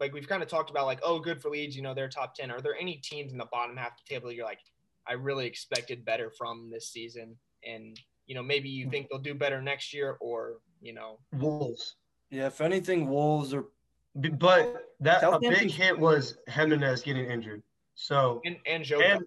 like 0.00 0.14
we've 0.14 0.28
kind 0.28 0.42
of 0.42 0.48
talked 0.48 0.70
about, 0.70 0.86
like 0.86 1.00
oh, 1.02 1.18
good 1.18 1.42
for 1.42 1.50
Leeds, 1.50 1.76
you 1.76 1.82
know 1.82 1.92
they're 1.92 2.08
top 2.08 2.34
ten. 2.34 2.50
Are 2.50 2.60
there 2.60 2.74
any 2.80 2.96
teams 2.96 3.32
in 3.32 3.38
the 3.38 3.46
bottom 3.52 3.76
half 3.76 3.92
of 3.92 3.98
the 3.98 4.14
table 4.14 4.32
you're 4.32 4.46
like, 4.46 4.60
I 5.06 5.12
really 5.12 5.46
expected 5.46 6.06
better 6.06 6.30
from 6.30 6.70
this 6.70 6.90
season, 6.90 7.36
and 7.66 8.00
you 8.26 8.34
know 8.34 8.42
maybe 8.42 8.70
you 8.70 8.88
think 8.88 9.08
they'll 9.10 9.20
do 9.20 9.34
better 9.34 9.60
next 9.60 9.92
year, 9.92 10.16
or 10.20 10.60
you 10.80 10.94
know 10.94 11.18
Wolves. 11.34 11.96
yeah, 12.30 12.46
if 12.46 12.62
anything, 12.62 13.08
Wolves 13.08 13.52
are. 13.52 13.66
But 14.14 14.86
that 15.00 15.22
a 15.22 15.38
big 15.38 15.70
hit 15.70 15.96
was 15.96 16.38
Jimenez 16.48 17.02
getting 17.02 17.26
injured. 17.26 17.62
So 17.94 18.40
and 18.46 18.56
and 18.64 18.82
Joe 18.84 19.00
and 19.00 19.22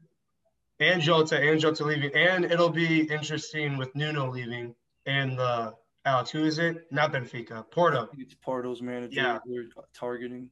and 0.81 1.01
Jota 1.01 1.39
and 1.39 1.59
Jota 1.59 1.85
leaving, 1.85 2.13
and 2.15 2.43
it'll 2.45 2.69
be 2.69 3.03
interesting 3.03 3.77
with 3.77 3.95
Nuno 3.95 4.29
leaving 4.29 4.75
and 5.05 5.37
the 5.37 5.73
Alex. 6.05 6.31
Who 6.31 6.43
is 6.43 6.57
it? 6.59 6.91
Not 6.91 7.13
Benfica. 7.13 7.69
Porto. 7.69 8.09
It's 8.17 8.33
Porto's 8.33 8.81
manager. 8.81 9.21
Yeah. 9.21 9.37
They're 9.45 9.65
targeting. 9.93 10.49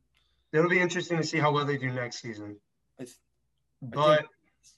It'll 0.53 0.69
be 0.69 0.79
interesting 0.79 1.17
to 1.17 1.23
see 1.23 1.37
how 1.39 1.51
well 1.51 1.65
they 1.65 1.77
do 1.77 1.91
next 1.91 2.21
season. 2.21 2.57
I 2.99 3.03
th- 3.03 3.17
But 3.81 4.25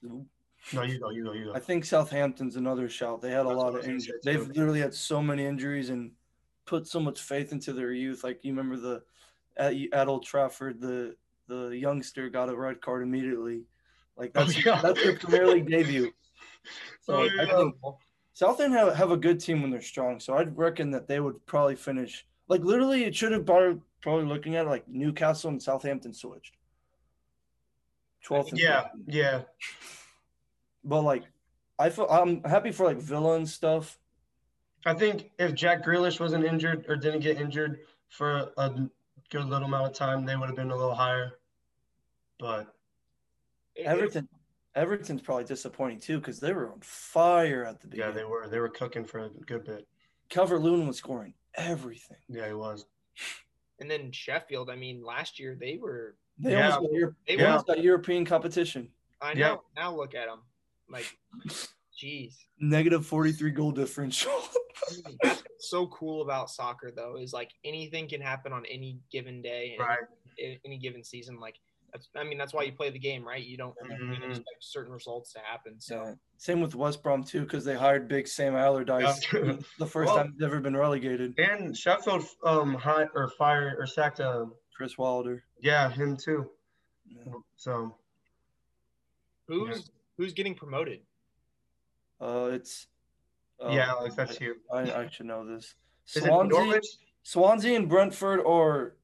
think- 0.02 0.26
no, 0.74 0.84
you 0.84 1.00
go, 1.00 1.10
you 1.10 1.24
go, 1.24 1.34
you 1.34 1.46
go. 1.46 1.54
I 1.54 1.60
think 1.60 1.86
Southampton's 1.86 2.56
another 2.56 2.88
shout. 2.88 3.22
They 3.22 3.32
had 3.32 3.46
a 3.46 3.50
That's 3.50 3.58
lot 3.58 3.76
of 3.76 3.84
I 3.84 3.88
injuries. 3.90 4.22
They've 4.24 4.48
literally 4.48 4.80
had 4.80 4.94
so 4.94 5.22
many 5.22 5.46
injuries 5.46 5.90
and 5.90 6.12
put 6.66 6.88
so 6.88 7.00
much 7.00 7.20
faith 7.22 7.52
into 7.52 7.74
their 7.74 7.92
youth. 7.92 8.24
Like 8.24 8.40
you 8.44 8.52
remember 8.54 8.78
the 8.78 9.04
at, 9.58 9.74
at 9.92 10.08
Old 10.08 10.24
Trafford, 10.24 10.80
the 10.80 11.16
the 11.48 11.76
youngster 11.78 12.30
got 12.30 12.48
a 12.50 12.56
red 12.56 12.80
card 12.80 13.04
immediately. 13.04 13.64
Like 14.22 14.32
Oh, 14.36 14.46
that's 14.46 14.64
yeah. 14.66 14.80
that's 14.82 15.04
their 15.04 15.18
Premier 15.18 15.48
League 15.48 15.68
debut. 15.68 16.12
So 17.02 17.16
Oh, 17.24 17.30
I 17.40 17.46
think 17.48 17.76
Southampton 18.34 18.72
have, 18.78 18.96
have 18.96 19.12
a 19.12 19.18
good 19.18 19.40
team 19.40 19.62
when 19.62 19.72
they're 19.72 19.82
strong. 19.82 20.20
So 20.20 20.36
I'd 20.38 20.56
reckon 20.56 20.92
that 20.92 21.08
they 21.08 21.20
would 21.20 21.44
probably 21.48 21.76
finish 21.76 22.26
like 22.48 22.62
literally 22.62 23.04
it 23.04 23.16
should 23.16 23.32
have 23.32 23.46
probably 23.46 23.82
probably 24.02 24.26
looking 24.26 24.56
at 24.56 24.68
it 24.68 24.70
like 24.70 24.88
Newcastle 24.88 25.50
and 25.50 25.62
Southampton 25.62 26.14
switched. 26.14 26.56
12th 28.28 28.52
yeah, 28.54 28.84
15th. 28.84 28.90
yeah. 29.08 29.42
But 30.84 31.02
like 31.02 31.24
I 31.80 31.90
feel 31.90 32.06
I'm 32.06 32.44
happy 32.44 32.72
for 32.72 32.86
like 32.86 32.98
Villa 32.98 33.36
and 33.36 33.50
stuff. 33.50 33.98
I 34.86 34.94
think 34.94 35.32
if 35.40 35.54
Jack 35.56 35.84
Grealish 35.84 36.20
wasn't 36.20 36.46
injured 36.46 36.86
or 36.88 36.96
didn't 36.96 37.22
get 37.22 37.40
injured 37.40 37.80
for 38.10 38.52
a 38.58 38.70
good 39.30 39.46
little 39.46 39.68
amount 39.68 39.88
of 39.88 39.94
time, 39.94 40.26
they 40.26 40.36
would 40.36 40.48
have 40.48 40.56
been 40.56 40.72
a 40.72 40.76
little 40.76 40.96
higher. 40.96 41.34
But 42.40 42.74
Everton 43.78 44.28
Everton's 44.76 45.22
probably 45.22 45.44
disappointing 45.44 46.00
too 46.00 46.20
because 46.20 46.40
they 46.40 46.54
were 46.54 46.72
on 46.72 46.80
fire 46.82 47.66
at 47.66 47.82
the 47.82 47.88
beginning. 47.88 48.10
yeah, 48.16 48.16
they 48.22 48.26
were 48.26 48.48
they 48.48 48.60
were 48.60 48.70
cooking 48.70 49.06
for 49.06 49.20
a 49.20 49.30
good 49.46 49.66
bit. 49.66 49.88
Calvert 50.30 50.62
Lewin 50.62 50.88
was 50.88 50.98
scoring 50.98 51.34
everything. 51.56 52.18
Yeah, 52.30 52.48
he 52.48 52.54
was. 52.54 52.86
and 53.80 53.90
then 53.92 54.12
Sheffield. 54.12 54.70
I 54.70 54.76
mean, 54.76 55.04
last 55.04 55.40
year 55.40 55.56
they 55.60 55.78
were 55.78 56.16
They 56.38 56.52
Yeah. 56.54 56.72
almost 56.78 56.94
got, 56.94 57.14
they 57.28 57.36
Yeah. 57.38 57.46
almost 57.48 57.68
got 57.68 57.84
European 57.84 58.24
competition. 58.26 58.90
I 59.22 59.34
know. 59.34 59.40
Yeah. 59.40 59.58
Now 59.76 59.96
look 59.96 60.16
at 60.16 60.28
them. 60.28 60.42
Like, 60.90 61.06
jeez. 62.02 62.36
Negative 62.60 63.06
43 63.06 63.52
goal 63.52 63.72
differential. 63.72 64.32
That's 65.22 65.44
so 65.60 65.88
cool 65.88 66.22
about 66.24 66.50
soccer, 66.50 66.92
though, 66.96 67.18
is 67.18 67.34
like 67.34 67.52
anything 67.64 68.08
can 68.08 68.22
happen 68.22 68.54
on 68.54 68.66
any 68.66 69.00
given 69.12 69.42
day, 69.42 69.76
and 69.78 69.88
Right. 69.88 70.00
any, 70.40 70.60
any 70.66 70.78
given 70.80 71.04
season. 71.04 71.40
Like, 71.40 71.60
that's, 71.92 72.08
I 72.16 72.24
mean, 72.24 72.38
that's 72.38 72.54
why 72.54 72.64
you 72.64 72.72
play 72.72 72.90
the 72.90 73.00
game, 73.00 73.28
right? 73.28 73.44
You 73.44 73.58
don't 73.58 73.76
you 73.84 73.96
Mhm. 73.96 74.30
expect 74.30 74.48
certain 74.62 74.92
results 74.94 75.34
to 75.34 75.40
happen. 75.40 75.80
So, 75.80 75.96
Yeah. 76.04 76.14
Same 76.38 76.62
with 76.62 76.74
West 76.76 77.04
Brom 77.04 77.24
too, 77.24 77.42
because 77.42 77.64
they 77.66 77.76
hired 77.76 78.08
Big 78.08 78.28
Sam 78.28 78.56
Allardyce 78.56 79.22
Yeah. 79.34 79.58
the 79.80 79.86
first 79.88 80.08
Well- 80.08 80.18
time 80.24 80.34
he's 80.34 80.44
ever 80.44 80.60
been 80.60 80.76
relegated. 80.78 81.38
And 81.40 81.78
Sheffield 81.78 82.26
um 82.44 82.74
hi, 82.76 83.08
or 83.14 83.30
fired 83.38 83.78
or 83.80 83.86
sacked 83.86 84.20
um 84.20 84.54
Chris 84.76 84.98
Wilder. 84.98 85.44
yeah 85.60 85.90
him 85.90 86.18
too. 86.18 86.50
Yeah. 87.08 87.34
So 87.58 87.98
who's 89.48 89.92
who's 90.18 90.34
getting 90.34 90.56
promoted? 90.56 91.02
Uh, 92.20 92.52
it's. 92.54 92.88
uh, 93.60 93.70
yeah, 93.72 93.90
Alex, 93.90 94.16
that's 94.16 94.40
you. 94.40 94.56
I, 94.72 94.92
I 94.94 95.08
should 95.10 95.26
know 95.26 95.46
this. 95.46 95.76
Is 96.16 96.24
Swansea, 96.24 96.80
Swansea 97.24 97.76
and 97.76 97.90
Brentford 97.90 98.40
are 98.46 98.96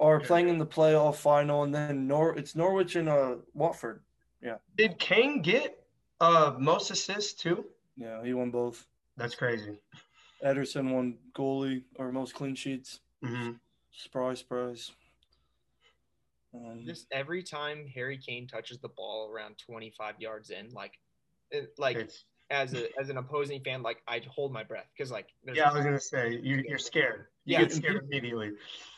are 0.00 0.20
playing 0.20 0.48
in 0.48 0.58
the 0.58 0.66
playoff 0.66 1.16
final, 1.16 1.64
and 1.64 1.74
then 1.74 2.06
Nor 2.06 2.36
it's 2.38 2.54
Norwich 2.54 2.96
and 2.96 3.08
uh 3.08 3.36
Watford. 3.54 4.02
Yeah. 4.42 4.56
Did 4.76 4.98
Kane 4.98 5.42
get 5.42 5.84
uh 6.20 6.54
most 6.58 6.90
assists 6.90 7.34
too? 7.34 7.64
Yeah, 7.96 8.22
he 8.22 8.32
won 8.34 8.50
both. 8.50 8.86
That's 9.16 9.34
crazy. 9.34 9.78
Ederson 10.44 10.92
won 10.92 11.18
goalie 11.36 11.82
or 11.96 12.12
most 12.12 12.34
clean 12.34 12.54
sheets. 12.54 13.00
hmm 13.22 13.52
Surprise, 13.92 14.38
surprise. 14.38 14.92
Um, 16.54 16.82
Just 16.84 17.06
every 17.10 17.42
time 17.42 17.86
Harry 17.94 18.16
Kane 18.16 18.46
touches 18.46 18.78
the 18.78 18.88
ball 18.88 19.28
around 19.30 19.58
25 19.58 20.14
yards 20.18 20.50
in, 20.50 20.70
like, 20.70 20.92
it, 21.50 21.72
like 21.78 21.96
It's, 21.96 22.24
as 22.50 22.74
a 22.74 22.88
as 22.98 23.08
an 23.10 23.18
opposing 23.18 23.62
fan, 23.62 23.82
like 23.82 24.02
I 24.08 24.20
hold 24.28 24.52
my 24.52 24.64
breath 24.64 24.86
because 24.96 25.10
like 25.10 25.28
there's 25.44 25.58
yeah, 25.58 25.70
I 25.70 25.74
was 25.74 25.84
gonna 25.84 26.00
say 26.00 26.38
you, 26.42 26.62
you're 26.66 26.78
scared. 26.78 27.26
You 27.44 27.54
Yeah. 27.54 27.64
get 27.64 27.72
scared 27.72 28.04
immediately. 28.04 28.52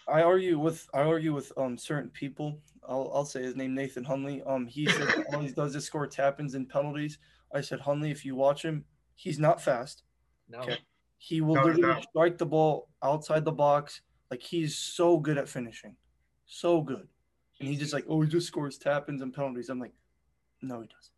I 0.09 0.23
argue 0.23 0.59
with 0.59 0.89
I 0.95 1.01
argue 1.01 1.35
with 1.35 1.53
um 1.57 1.77
certain 1.77 2.11
people. 2.11 2.61
I'll 2.89 3.11
I'll 3.15 3.25
say 3.25 3.43
his 3.43 3.57
name 3.57 3.75
Nathan 3.75 4.05
Hunley. 4.05 4.49
Um, 4.49 4.67
he 4.67 4.87
said 4.87 5.09
all 5.27 5.41
he 5.41 5.53
does 5.53 5.75
is 5.75 5.85
score 5.85 6.07
tap 6.07 6.41
ins 6.41 6.55
and 6.55 6.69
penalties. 6.69 7.19
I 7.55 7.61
said 7.61 7.81
Hunley, 7.81 8.11
if 8.11 8.25
you 8.25 8.37
watch 8.37 8.65
him, 8.65 8.85
he's 9.15 9.39
not 9.39 9.61
fast. 9.61 10.05
no. 10.49 10.61
Okay. 10.61 10.79
He 11.19 11.43
will 11.43 11.57
No, 11.57 11.65
literally 11.65 11.83
not. 11.89 12.03
strike 12.05 12.39
the 12.39 12.47
ball 12.47 12.89
outside 13.03 13.45
the 13.45 13.53
box. 13.53 14.01
Like 14.31 14.43
he's 14.43 14.77
so 14.79 15.19
good 15.19 15.37
at 15.39 15.49
finishing, 15.49 15.97
so 16.47 16.81
good. 16.81 17.09
And 17.59 17.69
he 17.69 17.77
just 17.77 17.93
like 17.93 18.07
oh 18.09 18.23
he 18.23 18.29
just 18.29 18.47
scores 18.47 18.79
tap 18.79 19.09
ins 19.09 19.21
and 19.23 19.35
penalties. 19.35 19.69
I'm 19.69 19.81
like, 19.81 19.93
no 20.63 20.81
he 20.81 20.87
doesn't. 20.87 21.10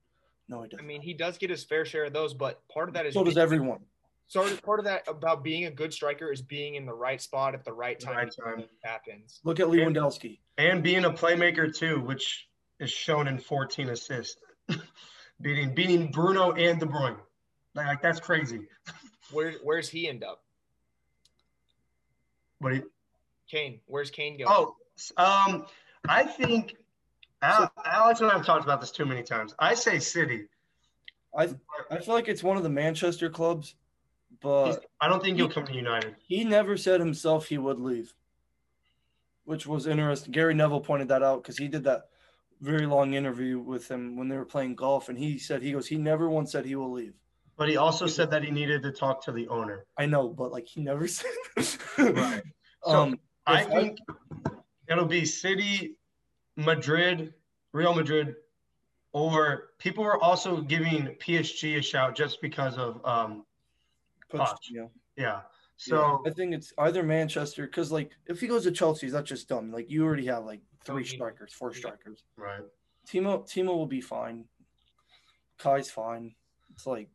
No 0.53 0.61
he 0.61 0.67
I 0.67 0.69
doesn't. 0.69 0.87
mean, 0.87 1.01
he 1.01 1.15
does 1.15 1.39
get 1.39 1.49
his 1.51 1.65
fair 1.65 1.85
share 1.87 2.05
of 2.05 2.13
those, 2.13 2.35
but 2.35 2.61
part 2.69 2.89
of 2.89 2.95
that 2.95 3.07
is 3.07 3.15
so 3.15 3.25
does 3.25 3.39
everyone. 3.39 3.81
So 4.29 4.55
part 4.59 4.79
of 4.79 4.85
that 4.85 5.09
about 5.09 5.43
being 5.43 5.65
a 5.65 5.71
good 5.71 5.93
striker 5.93 6.31
is 6.31 6.43
being 6.43 6.75
in 6.75 6.85
the 6.87 6.93
right 6.95 7.21
spot 7.21 7.55
at 7.55 7.65
the 7.65 7.73
right 7.73 7.99
The 7.99 8.07
time. 8.07 8.17
right 8.17 8.35
time. 8.45 8.65
Happens. 8.83 9.41
Look 9.45 9.61
at 9.61 9.67
Lewandowski. 9.67 10.39
And 10.59 10.83
being 10.83 11.05
a 11.07 11.11
playmaker 11.11 11.75
too, 11.75 12.01
which 12.01 12.49
is 12.81 12.91
shown 12.91 13.29
in 13.29 13.39
14 13.39 13.89
assists. 13.91 14.41
beating 15.41 15.75
beating 15.75 16.11
Bruno 16.11 16.53
and 16.53 16.79
De 16.79 16.87
Bruyne. 16.87 17.17
Like, 17.75 17.87
like, 17.87 18.03
that's 18.03 18.21
crazy. 18.21 18.61
Where 19.33 19.55
where's 19.63 19.89
he 19.89 20.09
end 20.09 20.23
up? 20.23 20.43
What 22.59 22.71
do 22.71 22.77
you, 22.77 22.91
Kane. 23.51 23.81
Where's 23.87 24.11
Kane 24.11 24.37
go? 24.37 24.45
Oh, 24.47 24.77
um, 25.17 25.65
I 26.07 26.25
think 26.25 26.75
Al, 26.75 26.82
Alex 27.43 28.21
and 28.21 28.31
I 28.31 28.35
have 28.35 28.47
talked 28.47 28.65
about 28.65 28.81
this 28.81 28.91
too 28.91 29.05
many 29.05 29.23
times. 29.23 29.55
I 29.59 29.75
say 29.75 29.99
City. 29.99 30.45
I 31.37 31.49
I 31.91 31.99
feel 31.99 32.15
like 32.15 32.29
it's 32.29 32.43
one 32.43 32.57
of 32.57 32.63
the 32.63 32.69
Manchester 32.69 33.29
clubs, 33.31 33.75
but 34.41 34.85
I 35.01 35.09
don't 35.09 35.23
think 35.23 35.37
he'll 35.37 35.49
come 35.49 35.67
to 35.67 35.75
United. 35.75 36.17
he 36.27 36.45
never 36.45 36.77
said 36.77 37.01
himself 37.01 37.47
he 37.47 37.59
would 37.59 37.81
leave, 37.81 38.15
which 39.45 39.67
was 39.67 39.87
interesting. 39.87 40.33
Gary 40.33 40.55
Neville 40.55 40.81
pointed 40.81 41.09
that 41.09 41.23
out 41.23 41.43
because 41.43 41.59
he 41.59 41.69
did 41.69 41.85
that 41.85 42.09
very 42.61 42.87
long 42.87 43.15
interview 43.15 43.59
with 43.59 43.91
him 43.91 44.17
when 44.17 44.29
they 44.29 44.37
were 44.37 44.45
playing 44.45 44.75
golf, 44.77 45.09
and 45.09 45.19
he 45.19 45.39
said 45.39 45.63
he 45.63 45.73
goes 45.73 45.87
he 45.89 45.97
never 45.97 46.29
once 46.29 46.53
said 46.53 46.65
he 46.65 46.77
will 46.77 46.93
leave. 46.93 47.15
But 47.57 47.69
he 47.69 47.77
also 47.77 48.07
said 48.07 48.31
that 48.31 48.43
he 48.45 48.51
needed 48.51 48.83
to 48.83 48.93
talk 48.93 49.25
to 49.25 49.33
the 49.33 49.47
owner. 49.49 49.85
I 49.97 50.07
know, 50.07 50.29
but 50.29 50.53
like 50.53 50.67
he 50.67 50.81
never 50.83 51.07
said. 51.09 51.31
Right. 51.99 52.43
So, 52.85 52.91
um, 52.91 53.21
I 53.47 53.63
think 53.63 53.99
it'll 54.89 55.05
be 55.05 55.25
City, 55.25 55.95
Madrid, 56.57 57.35
Real 57.73 57.95
Madrid, 57.95 58.35
or 59.13 59.71
people 59.79 60.05
were 60.05 60.23
also 60.23 60.61
giving 60.61 61.17
PSG 61.21 61.79
a 61.79 61.83
shout 61.83 62.15
just 62.15 62.41
because 62.41 62.77
of 62.77 63.05
um 63.05 63.45
Pochettino. 64.33 64.91
yeah. 65.17 65.43
So 65.77 66.23
I 66.25 66.31
think 66.31 66.55
it's 66.55 66.73
either 66.79 67.03
Manchester 67.03 67.67
because 67.67 67.91
like 67.91 68.13
if 68.27 68.41
he 68.41 68.47
goes 68.47 68.63
to 68.65 68.71
Chelsea, 68.71 69.09
that's 69.11 69.29
just 69.29 69.49
dumb. 69.49 69.73
Like 69.73 69.91
you 69.91 70.05
already 70.05 70.27
have 70.27 70.45
like 70.45 70.61
three 70.85 71.05
strikers, 71.05 71.53
four 71.53 71.75
strikers. 71.75 72.23
right. 72.37 72.63
Timo 73.09 73.43
Timo 73.45 73.69
will 73.77 73.87
be 73.87 74.01
fine. 74.01 74.45
Kai's 75.59 75.91
fine. 75.91 76.35
It's 76.73 76.87
like 76.87 77.09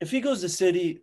if 0.00 0.10
he 0.10 0.20
goes 0.20 0.40
to 0.40 0.48
City, 0.48 1.00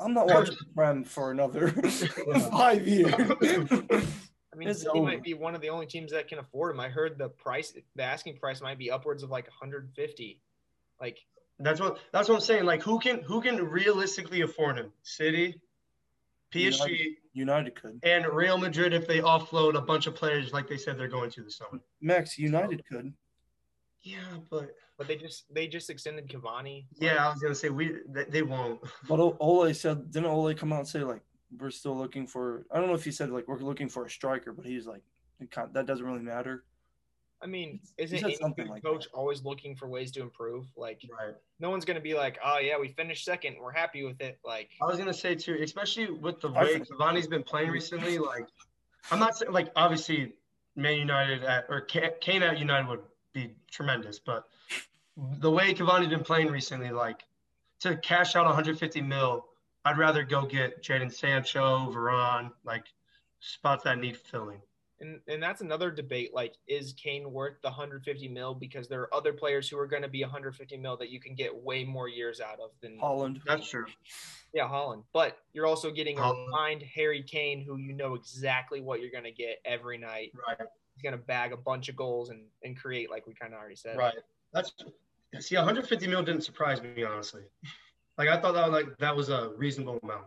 I'm 0.00 0.12
not 0.14 0.26
watching 0.34 0.56
Prem 0.74 1.04
for 1.04 1.30
another 1.30 1.68
five 2.50 2.88
years. 2.88 3.70
I 4.52 4.56
mean, 4.56 4.68
it's 4.68 4.80
City 4.80 4.90
over. 4.98 5.06
might 5.06 5.22
be 5.22 5.34
one 5.34 5.54
of 5.54 5.60
the 5.60 5.68
only 5.70 5.86
teams 5.86 6.10
that 6.12 6.26
can 6.28 6.38
afford 6.38 6.74
him. 6.74 6.80
I 6.80 6.88
heard 6.88 7.16
the 7.18 7.28
price, 7.28 7.72
the 7.94 8.02
asking 8.02 8.36
price 8.38 8.60
might 8.60 8.78
be 8.78 8.90
upwards 8.90 9.22
of 9.22 9.30
like 9.30 9.46
150. 9.46 10.40
Like, 11.00 11.18
That's 11.60 11.80
what 11.80 11.98
that's 12.12 12.28
what 12.28 12.34
I'm 12.36 12.40
saying. 12.40 12.64
Like 12.64 12.82
who 12.82 12.98
can 12.98 13.20
who 13.22 13.40
can 13.40 13.64
realistically 13.64 14.40
afford 14.42 14.76
him? 14.78 14.92
City, 15.02 15.60
PSG, 16.52 16.72
United. 16.88 17.06
United 17.32 17.74
could. 17.80 18.00
and 18.02 18.26
Real 18.26 18.58
Madrid 18.58 18.92
if 18.92 19.06
they 19.06 19.20
offload 19.20 19.76
a 19.76 19.80
bunch 19.80 20.06
of 20.08 20.14
players 20.16 20.52
like 20.52 20.66
they 20.68 20.76
said 20.76 20.98
they're 20.98 21.06
going 21.08 21.30
to 21.30 21.42
this 21.44 21.56
summer. 21.56 21.80
Max, 22.00 22.36
United 22.38 22.82
could. 22.86 23.12
Yeah, 24.02 24.18
but 24.50 24.74
but 24.98 25.06
they 25.06 25.14
just 25.16 25.44
they 25.54 25.68
just 25.68 25.90
extended 25.90 26.26
Cavani. 26.28 26.86
yeah, 26.98 27.24
I 27.24 27.30
was 27.32 27.40
gonna 27.40 27.54
say 27.54 27.68
we 27.70 27.98
they, 28.08 28.24
they 28.24 28.42
won't. 28.42 28.80
But 29.08 29.20
O- 29.20 29.36
Ole 29.38 29.72
said, 29.74 30.10
didn't 30.10 30.28
Ole 30.28 30.54
come 30.54 30.72
out 30.72 30.80
and 30.80 30.88
say 30.88 31.04
like 31.04 31.22
we're 31.58 31.70
still 31.70 31.96
looking 31.96 32.26
for? 32.26 32.66
I 32.70 32.78
don't 32.78 32.88
know 32.88 32.94
if 32.94 33.04
he 33.04 33.10
said 33.12 33.30
like 33.30 33.48
we're 33.48 33.58
looking 33.58 33.88
for 33.88 34.04
a 34.06 34.10
striker, 34.10 34.52
but 34.52 34.64
he's 34.66 34.86
like 34.86 35.02
that 35.72 35.86
doesn't 35.86 36.04
really 36.04 36.20
matter. 36.22 36.64
I 37.42 37.46
mean, 37.46 37.80
isn't 37.96 38.22
any 38.22 38.34
something 38.34 38.66
good 38.66 38.70
like 38.70 38.82
coach 38.82 39.08
always 39.14 39.42
looking 39.42 39.74
for 39.74 39.88
ways 39.88 40.10
to 40.12 40.20
improve? 40.20 40.66
Like, 40.76 41.00
Right. 41.10 41.34
no 41.58 41.70
one's 41.70 41.86
gonna 41.86 42.00
be 42.00 42.12
like, 42.14 42.38
oh 42.44 42.58
yeah, 42.58 42.78
we 42.78 42.88
finished 42.88 43.24
second, 43.24 43.56
we're 43.58 43.72
happy 43.72 44.04
with 44.04 44.20
it. 44.20 44.38
Like, 44.44 44.68
I 44.82 44.84
was 44.84 44.98
gonna 44.98 45.14
say 45.14 45.34
too, 45.34 45.58
especially 45.62 46.10
with 46.10 46.40
the 46.42 46.50
way 46.50 46.78
Cavani's 46.80 47.26
been 47.26 47.42
playing 47.42 47.70
recently. 47.70 48.18
Like, 48.30 48.46
I'm 49.10 49.18
not 49.18 49.36
saying 49.38 49.52
like 49.52 49.70
obviously 49.76 50.34
Man 50.76 50.98
United 50.98 51.42
at 51.42 51.64
or 51.70 51.80
Ka- 51.80 52.10
Kane 52.20 52.42
at 52.42 52.58
United 52.58 52.86
would 52.88 53.00
be 53.32 53.54
tremendous, 53.70 54.18
but 54.18 54.44
the 55.16 55.50
way 55.50 55.72
Cavani's 55.72 56.08
been 56.08 56.22
playing 56.22 56.48
recently, 56.48 56.90
like 56.90 57.24
to 57.80 57.96
cash 57.96 58.36
out 58.36 58.44
150 58.44 59.00
mil, 59.00 59.46
I'd 59.84 59.98
rather 59.98 60.22
go 60.24 60.44
get 60.44 60.82
Jadon 60.82 61.12
Sancho, 61.12 61.90
Varane, 61.90 62.50
like 62.64 62.84
spots 63.40 63.84
that 63.84 63.98
need 63.98 64.16
filling. 64.16 64.60
and 65.00 65.20
and 65.26 65.42
that's 65.42 65.62
another 65.62 65.90
debate. 65.90 66.34
Like, 66.34 66.54
is 66.66 66.92
Kane 66.92 67.32
worth 67.32 67.60
the 67.62 67.68
150 67.68 68.28
mil? 68.28 68.54
Because 68.54 68.88
there 68.88 69.00
are 69.00 69.14
other 69.14 69.32
players 69.32 69.68
who 69.68 69.78
are 69.78 69.86
going 69.86 70.02
to 70.02 70.08
be 70.08 70.22
150 70.22 70.76
mil 70.76 70.96
that 70.98 71.10
you 71.10 71.20
can 71.20 71.34
get 71.34 71.54
way 71.54 71.84
more 71.84 72.08
years 72.08 72.40
out 72.40 72.60
of 72.60 72.70
than 72.82 72.98
Haaland. 72.98 73.40
That's 73.46 73.68
true. 73.68 73.86
Yeah, 74.52 74.68
Haaland. 74.68 75.04
But 75.12 75.38
you're 75.52 75.66
also 75.66 75.90
getting 75.90 76.18
a 76.18 76.22
Haaland. 76.22 76.46
refined 76.46 76.82
Harry 76.82 77.22
Kane 77.22 77.62
who 77.62 77.76
you 77.76 77.94
know 77.94 78.14
exactly 78.14 78.80
what 78.80 79.00
you're 79.00 79.10
going 79.10 79.24
to 79.24 79.32
get 79.32 79.60
every 79.64 79.96
night. 79.96 80.32
Right. 80.46 80.58
He's 80.94 81.02
going 81.02 81.12
to 81.12 81.24
bag 81.24 81.52
a 81.52 81.56
bunch 81.56 81.88
of 81.88 81.96
goals 81.96 82.30
and, 82.30 82.42
and 82.62 82.76
create, 82.76 83.10
like 83.10 83.26
we 83.26 83.32
kind 83.32 83.54
of 83.54 83.60
already 83.60 83.76
said. 83.76 83.96
Right. 83.96 84.14
That's 84.52 84.72
see, 85.38 85.56
150 85.56 86.06
mil 86.08 86.22
didn't 86.22 86.42
surprise 86.42 86.82
me 86.82 87.04
honestly. 87.04 87.42
Like 88.20 88.28
I 88.28 88.38
thought 88.38 88.52
that 88.52 88.70
was 88.70 88.82
like 88.82 88.98
that 88.98 89.16
was 89.16 89.30
a 89.30 89.52
reasonable 89.56 89.98
amount. 90.02 90.26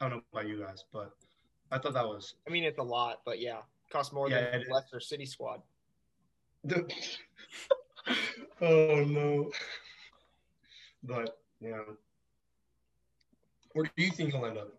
I 0.00 0.08
don't 0.08 0.16
know 0.16 0.22
about 0.32 0.48
you 0.48 0.58
guys, 0.58 0.84
but 0.90 1.12
I 1.70 1.76
thought 1.76 1.92
that 1.92 2.06
was. 2.06 2.32
I 2.48 2.50
mean, 2.50 2.64
it's 2.64 2.78
a 2.78 2.82
lot, 2.82 3.20
but 3.26 3.40
yeah, 3.40 3.58
costs 3.90 4.10
more 4.14 4.30
Yeah, 4.30 4.52
than. 4.52 4.64
Leicester 4.70 5.00
City 5.00 5.26
squad. 5.26 5.60
oh 8.62 9.04
no. 9.04 9.50
But 11.02 11.36
yeah. 11.60 11.82
Where 13.74 13.84
do 13.84 14.02
you 14.02 14.10
think 14.10 14.32
he'll 14.32 14.46
end 14.46 14.56
up? 14.56 14.72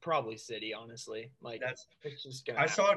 Probably 0.00 0.36
City, 0.36 0.74
honestly. 0.74 1.30
Like, 1.40 1.60
That's 1.60 1.86
it's 2.02 2.24
just 2.24 2.44
going 2.44 2.58
I 2.58 2.66
saw 2.66 2.96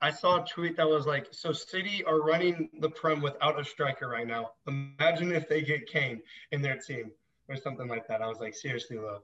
I 0.00 0.10
saw 0.10 0.42
a 0.42 0.46
tweet 0.46 0.76
that 0.76 0.88
was 0.88 1.06
like, 1.06 1.26
so 1.32 1.52
City 1.52 2.04
are 2.04 2.20
running 2.20 2.70
the 2.80 2.88
Prem 2.90 3.20
without 3.20 3.58
a 3.58 3.64
striker 3.64 4.08
right 4.08 4.26
now. 4.26 4.52
Imagine 4.68 5.32
if 5.32 5.48
they 5.48 5.62
get 5.62 5.88
Kane 5.88 6.22
in 6.52 6.62
their 6.62 6.76
team 6.76 7.10
or 7.48 7.56
something 7.56 7.88
like 7.88 8.06
that. 8.06 8.22
I 8.22 8.28
was 8.28 8.38
like, 8.38 8.54
seriously, 8.54 8.98
love. 8.98 9.22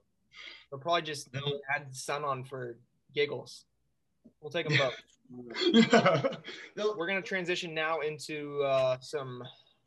They'll 0.70 0.80
probably 0.80 1.02
just 1.02 1.32
They'll- 1.32 1.60
add 1.74 1.94
Son 1.94 2.24
on 2.24 2.42
for 2.44 2.76
giggles. 3.14 3.66
We'll 4.40 4.50
take 4.50 4.68
them 4.68 4.78
both. 4.78 5.00
yeah. 5.72 6.22
We're 6.76 7.06
gonna 7.06 7.22
transition 7.22 7.72
now 7.72 8.00
into 8.00 8.62
uh, 8.62 8.98
some 9.00 9.42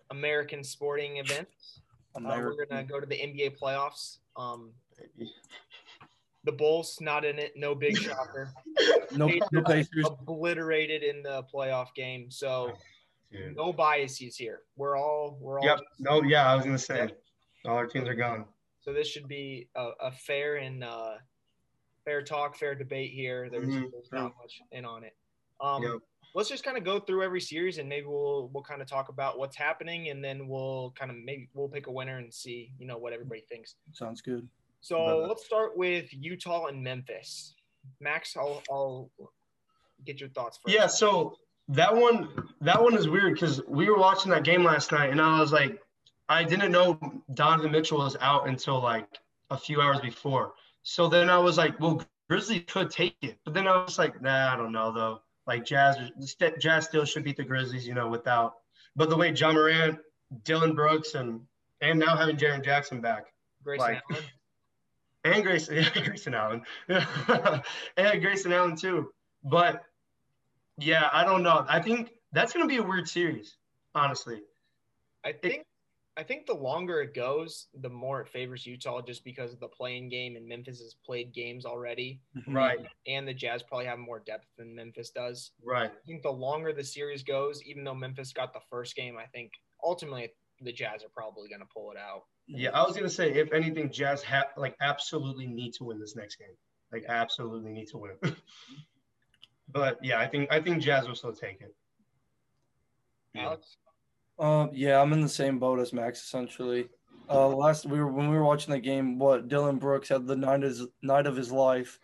American 0.10 0.64
sporting 0.64 1.18
events. 1.18 1.82
Uh, 2.16 2.22
we're 2.26 2.66
gonna 2.66 2.84
go 2.84 3.00
to 3.00 3.06
the 3.06 3.16
NBA 3.16 3.58
playoffs. 3.60 4.18
Um, 4.36 4.72
the 6.48 6.52
Bulls 6.54 6.98
not 7.02 7.24
in 7.26 7.38
it, 7.38 7.54
no 7.56 7.76
big 7.76 7.96
shocker. 8.06 8.50
No, 9.12 9.30
no 9.52 9.62
Pacers. 9.64 10.06
Obliterated 10.06 11.04
in 11.04 11.22
the 11.22 11.44
playoff 11.54 11.94
game, 11.94 12.32
so 12.32 12.72
Dude. 13.32 13.56
no 13.56 13.72
biases 13.74 14.36
here. 14.38 14.62
We're 14.78 14.98
all 14.98 15.38
we're 15.40 15.60
all. 15.60 15.66
Yep. 15.66 15.80
No, 16.00 16.24
yeah, 16.24 16.50
I 16.52 16.56
was 16.56 16.66
gonna 16.66 16.78
say 16.80 17.10
all 17.66 17.76
our 17.76 17.86
teams 17.86 18.08
are 18.08 18.16
gone. 18.16 18.46
So 18.82 18.94
this 18.94 19.08
should 19.08 19.28
be 19.28 19.68
a, 19.76 19.90
a 20.00 20.12
fair 20.12 20.56
and 20.56 20.84
uh, 20.84 21.16
fair 22.06 22.22
talk, 22.24 22.56
fair 22.58 22.74
debate 22.74 23.12
here. 23.12 23.50
There's, 23.52 23.68
Mhm. 23.68 23.92
there's 23.92 24.10
not 24.14 24.32
much 24.42 24.62
in 24.72 24.86
on 24.86 25.04
it. 25.04 25.16
Um, 25.60 25.84
Yep. 25.84 25.92
Let's 26.36 26.50
just 26.50 26.64
kind 26.64 26.78
of 26.78 26.84
go 26.84 27.00
through 27.00 27.24
every 27.24 27.42
series 27.42 27.80
and 27.80 27.90
maybe 27.90 28.06
we'll 28.06 28.50
we'll 28.54 28.64
kind 28.64 28.82
of 28.82 28.88
talk 28.88 29.10
about 29.10 29.40
what's 29.40 29.56
happening 29.58 30.10
and 30.10 30.24
then 30.24 30.48
we'll 30.48 30.92
kind 30.98 31.10
of 31.12 31.18
maybe 31.18 31.50
we'll 31.54 31.68
pick 31.68 31.88
a 31.88 31.92
winner 31.92 32.18
and 32.20 32.32
see 32.34 32.72
you 32.80 32.86
know 32.88 32.98
what 32.98 33.12
everybody 33.12 33.42
thinks. 33.50 33.76
Sounds 33.94 34.22
good. 34.22 34.48
So 34.82 35.26
let's 35.28 35.46
start 35.46 35.78
with 35.78 36.06
Utah 36.12 36.68
and 36.68 36.84
Memphis. 36.84 37.56
Max, 38.00 38.36
I'll, 38.38 38.62
I'll 38.70 39.10
get 40.06 40.20
your 40.20 40.30
thoughts 40.30 40.60
first. 40.64 40.76
Yeah, 40.76 40.88
so 40.88 41.38
that 41.70 41.94
one 41.94 42.30
that 42.62 42.82
one 42.82 42.96
is 42.96 43.10
weird 43.10 43.34
because 43.34 43.62
we 43.68 43.90
were 43.90 43.98
watching 43.98 44.32
that 44.32 44.44
game 44.44 44.64
last 44.64 44.92
night 44.92 45.10
and 45.10 45.22
I 45.22 45.40
was 45.40 45.52
like, 45.52 45.82
I 46.30 46.44
didn't 46.44 46.72
know 46.72 47.00
Donovan 47.34 47.72
Mitchell 47.72 48.00
was 48.00 48.16
out 48.22 48.48
until 48.48 48.82
like 48.82 49.08
a 49.50 49.58
few 49.58 49.82
hours 49.82 50.00
before. 50.00 50.54
So 50.84 51.08
then 51.08 51.30
I 51.30 51.38
was 51.38 51.58
like, 51.58 51.80
well, 51.80 52.02
Grizzlies 52.30 52.64
could 52.68 52.90
take 52.90 53.16
it, 53.22 53.38
but 53.46 53.54
then 53.54 53.68
I 53.68 53.84
was 53.84 53.98
like, 53.98 54.22
nah, 54.22 54.54
I 54.54 54.58
don't 54.58 54.72
know 54.72 54.92
though. 54.92 55.22
Like 55.46 55.66
Jazz, 55.66 55.98
Jazz 56.60 56.86
still 56.86 57.06
should 57.06 57.24
beat 57.24 57.38
the 57.38 57.44
Grizzlies, 57.44 57.88
you 57.88 57.94
know, 57.94 58.10
without. 58.10 58.56
But 58.98 59.10
the 59.10 59.16
way 59.16 59.32
Ja 59.32 59.54
Morant, 59.54 60.00
Dillon 60.44 60.76
Brooks, 60.76 61.16
and 61.16 61.42
and 61.82 62.00
now 62.00 62.18
having 62.18 62.36
Jaren 62.36 62.64
Jackson 62.64 63.00
back, 63.00 63.28
Grayson 63.64 63.94
like- 63.94 64.02
Allen. 64.12 64.24
And 65.34 65.44
Grayson, 65.44 65.76
yeah, 65.96 66.04
Grayson 66.04 66.34
Allen, 66.34 66.62
and 67.98 68.22
Grayson 68.22 68.54
Allen 68.54 68.76
too. 68.76 69.12
But 69.44 69.84
yeah, 70.78 71.10
I 71.12 71.24
don't 71.24 71.44
know. 71.44 71.66
I 71.68 71.82
think 71.82 72.12
that's 72.32 72.54
gonna 72.54 72.68
be 72.68 72.78
a 72.78 72.84
weird 72.84 73.08
series, 73.08 73.58
honestly. 73.96 74.42
I 75.26 75.32
think 75.32 75.64
I 76.18 76.24
think 76.24 76.48
the 76.48 76.54
longer 76.56 77.00
it 77.02 77.14
goes, 77.14 77.68
the 77.80 77.90
more 77.90 78.22
it 78.22 78.28
favors 78.28 78.66
Utah 78.66 79.02
just 79.02 79.24
because 79.24 79.54
of 79.54 79.60
the 79.60 79.68
playing 79.68 80.10
game 80.10 80.36
and 80.36 80.48
Memphis 80.48 80.80
has 80.80 80.96
played 81.06 81.32
games 81.32 81.64
already. 81.64 82.20
Mm-hmm. 82.36 82.56
Right, 82.56 82.80
And 83.06 83.28
the 83.28 83.36
Jazz 83.36 83.62
probably 83.62 83.86
have 83.86 84.00
more 84.00 84.20
depth 84.20 84.48
than 84.58 84.74
Memphis 84.74 85.12
does. 85.12 85.52
right. 85.64 85.92
I 85.92 86.06
think 86.08 86.24
the 86.24 86.32
longer 86.32 86.74
the 86.74 86.84
series 86.84 87.22
goes, 87.22 87.62
even 87.64 87.84
though 87.84 87.94
Memphis 87.94 88.34
got 88.34 88.52
the 88.52 88.62
first 88.68 88.96
game, 88.96 89.16
I 89.16 89.26
think 89.28 89.52
ultimately 89.84 90.30
the 90.60 90.74
Jazz 90.74 91.04
are 91.04 91.10
probably 91.14 91.50
going 91.50 91.62
to 91.62 91.68
pull 91.72 91.92
it 91.92 91.98
out. 91.98 92.24
Yeah, 92.48 92.70
I 92.72 92.84
was 92.84 92.96
gonna 92.96 93.10
say 93.10 93.34
if 93.34 93.52
anything, 93.52 93.92
Jazz 93.92 94.24
ha- 94.24 94.50
like 94.56 94.76
absolutely 94.80 95.48
need 95.48 95.74
to 95.74 95.84
win 95.84 96.00
this 96.00 96.16
next 96.16 96.38
game. 96.38 96.56
Like 96.92 97.06
absolutely 97.10 97.72
need 97.72 97.88
to 97.90 97.98
win. 97.98 98.12
but 99.70 99.98
yeah, 100.02 100.20
I 100.20 100.28
think 100.28 100.52
I 100.52 100.62
think 100.62 100.82
Jazz 100.82 101.08
will 101.08 101.16
still 101.16 101.34
take 101.34 101.62
it. 101.62 101.76
Alex? 103.36 103.78
Uh, 104.40 104.68
yeah, 104.72 105.02
I'm 105.02 105.14
in 105.14 105.22
the 105.22 105.30
same 105.30 105.60
boat 105.60 105.80
as 105.80 105.94
Max 105.94 106.24
essentially. 106.24 106.88
Uh, 107.30 107.50
last 107.50 107.86
we 107.86 108.00
were 108.00 108.08
when 108.12 108.30
we 108.30 108.38
were 108.38 108.46
watching 108.46 108.72
the 108.72 108.80
game, 108.80 109.20
what 109.20 109.50
Dillon 109.50 109.78
Brooks 109.78 110.10
had 110.10 110.26
the 110.26 110.36
night 110.36 110.64
of 110.64 110.70
his, 110.70 110.88
night 111.02 111.28
of 111.28 111.36
his 111.36 111.52
life, 111.52 112.00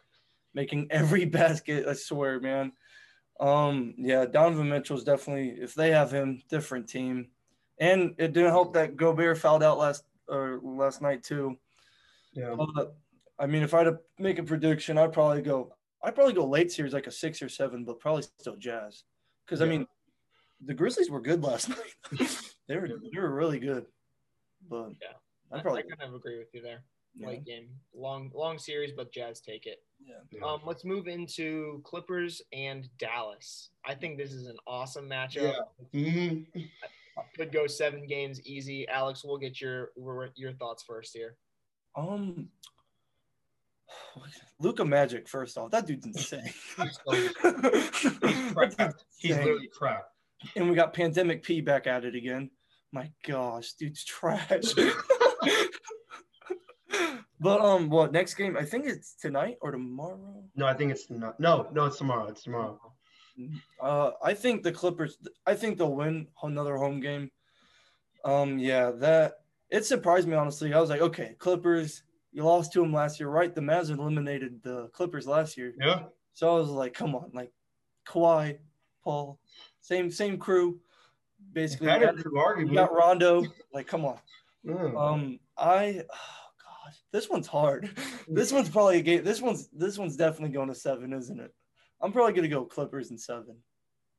making 0.53 0.87
every 0.89 1.25
basket. 1.39 1.87
I 1.87 1.93
swear, 1.93 2.41
man. 2.41 2.73
Um, 3.39 3.93
yeah, 3.97 4.25
Donovan 4.25 4.69
Mitchell's 4.69 5.03
definitely 5.03 5.61
if 5.61 5.73
they 5.73 5.91
have 5.91 6.11
him, 6.11 6.41
different 6.49 6.89
team, 6.89 7.29
and 7.79 8.15
it 8.17 8.33
didn't 8.33 8.51
help 8.51 8.73
that 8.73 8.97
Gobert 8.97 9.37
fouled 9.37 9.63
out 9.63 9.77
last 9.77 10.03
or 10.27 10.59
last 10.63 11.01
night 11.01 11.23
too. 11.23 11.57
Yeah. 12.33 12.55
But 12.75 12.95
I 13.39 13.45
mean, 13.47 13.63
if 13.63 13.73
I 13.73 13.79
had 13.79 13.83
to 13.85 13.99
make 14.19 14.39
a 14.39 14.43
prediction, 14.43 14.97
I'd 14.97 15.13
probably 15.13 15.41
go. 15.41 15.73
I'd 16.03 16.15
probably 16.15 16.33
go 16.33 16.45
late 16.45 16.71
series 16.71 16.93
like 16.93 17.07
a 17.07 17.11
six 17.11 17.41
or 17.41 17.49
seven, 17.49 17.85
but 17.85 17.99
probably 17.99 18.23
still 18.39 18.55
Jazz. 18.57 19.03
Because 19.45 19.61
I 19.61 19.65
mean, 19.65 19.87
the 20.65 20.73
Grizzlies 20.73 21.09
were 21.09 21.21
good 21.21 21.43
last 21.43 21.69
night. 22.11 22.37
they 22.67 22.77
were 22.77 22.87
they 22.87 23.19
were 23.19 23.33
really 23.33 23.59
good. 23.59 23.85
But 24.69 24.89
Yeah. 25.01 25.17
I, 25.51 25.55
I'd 25.55 25.59
I 25.59 25.61
probably 25.61 25.83
kind 25.83 26.01
of 26.09 26.13
agree 26.15 26.37
with 26.39 26.47
you 26.53 26.61
there. 26.61 26.83
yeah, 27.15 27.27
Late 27.27 27.45
game, 27.45 27.67
long 27.93 28.31
long 28.33 28.57
series, 28.57 28.91
but 28.91 29.11
Jazz 29.13 29.39
take 29.41 29.65
it. 29.65 29.83
yeah. 30.05 30.15
Yeah. 30.31 30.45
Um, 30.45 30.61
let's 30.65 30.83
move 30.85 31.07
into 31.07 31.81
Clippers 31.83 32.41
and 32.53 32.89
Dallas. 32.97 33.69
I 33.85 33.93
think 33.95 34.17
this 34.17 34.31
is 34.33 34.47
an 34.47 34.57
awesome 34.67 35.07
matchup. 35.09 35.55
Mhm. 35.93 36.45
Could 37.35 37.51
go 37.51 37.67
seven 37.67 38.05
games 38.07 38.41
easy. 38.41 38.87
Alex, 38.87 39.23
we'll 39.23 39.37
get 39.37 39.61
your 39.61 39.91
your 40.35 40.53
thoughts 40.53 40.83
first 40.83 41.13
here. 41.13 41.35
Um, 41.95 42.49
Luka 44.59 44.85
Magic. 44.85 45.27
First 45.27 45.57
off, 45.57 45.71
that 45.71 45.85
dude's 45.85 46.05
insane. 46.05 46.43
He's 46.81 46.97
crap. 48.53 48.93
He's 49.17 49.35
literally 49.35 49.69
crap. 49.75 50.05
and 50.55 50.69
we 50.69 50.75
got 50.75 50.93
Pandemic 50.93 51.43
P 51.43 51.61
back 51.61 51.87
at 51.87 52.05
it 52.05 52.15
again. 52.15 52.49
My 52.91 53.09
gosh, 53.25 53.73
dude's 53.73 54.03
trash. 54.03 54.47
but 57.39 57.61
um, 57.61 57.89
what 57.89 58.11
next 58.11 58.35
game? 58.35 58.55
I 58.57 58.65
think 58.65 58.85
it's 58.85 59.15
tonight 59.15 59.57
or 59.61 59.71
tomorrow. 59.71 60.43
No, 60.55 60.67
I 60.67 60.73
think 60.75 60.91
it's 60.91 61.09
not. 61.09 61.39
No, 61.39 61.67
no, 61.73 61.85
it's 61.85 61.97
tomorrow. 61.97 62.27
It's 62.27 62.43
tomorrow. 62.43 62.79
Uh, 63.81 64.11
I 64.23 64.33
think 64.33 64.63
the 64.63 64.71
Clippers. 64.71 65.17
I 65.45 65.55
think 65.55 65.77
they'll 65.77 65.95
win 65.95 66.27
another 66.43 66.77
home 66.77 66.99
game. 66.99 67.31
Um, 68.25 68.57
yeah, 68.59 68.91
that 68.97 69.33
it 69.69 69.85
surprised 69.85 70.27
me 70.27 70.35
honestly. 70.35 70.73
I 70.73 70.79
was 70.79 70.89
like, 70.89 71.01
okay, 71.01 71.35
Clippers. 71.39 72.03
You 72.35 72.43
lost 72.43 72.73
to 72.73 72.81
them 72.81 72.91
last 72.91 73.19
year, 73.19 73.29
right? 73.29 73.53
The 73.53 73.61
Mavs 73.61 73.91
eliminated 73.91 74.63
the 74.63 74.87
Clippers 74.87 75.27
last 75.27 75.55
year, 75.55 75.75
Yeah. 75.79 76.05
so 76.33 76.55
I 76.55 76.59
was 76.59 76.69
like, 76.71 76.95
come 76.95 77.13
on, 77.13 77.29
like 77.31 77.51
Kawhi, 78.07 78.57
Paul, 79.03 79.39
same 79.81 80.09
same 80.09 80.39
crew, 80.39 80.79
basically. 81.51 81.85
Better 81.85 82.07
got, 82.07 82.15
arguably. 82.15 82.73
got 82.73 82.91
Rondo, 82.91 83.43
like, 83.71 83.85
come 83.85 84.03
on. 84.05 84.17
Mm. 84.65 84.99
Um, 84.99 85.39
I, 85.59 86.03
oh 86.11 86.49
gosh, 86.85 86.95
this 87.11 87.29
one's 87.29 87.45
hard. 87.47 87.91
This 88.27 88.51
one's 88.53 88.69
probably 88.69 88.97
a 88.97 89.01
game. 89.01 89.23
This 89.23 89.41
one's 89.41 89.67
this 89.67 89.99
one's 89.99 90.15
definitely 90.15 90.55
going 90.55 90.69
to 90.69 90.75
seven, 90.75 91.13
isn't 91.13 91.39
it? 91.39 91.53
I'm 92.03 92.11
probably 92.11 92.33
gonna 92.33 92.47
go 92.49 92.65
Clippers 92.65 93.09
in 93.11 93.17
seven, 93.17 93.55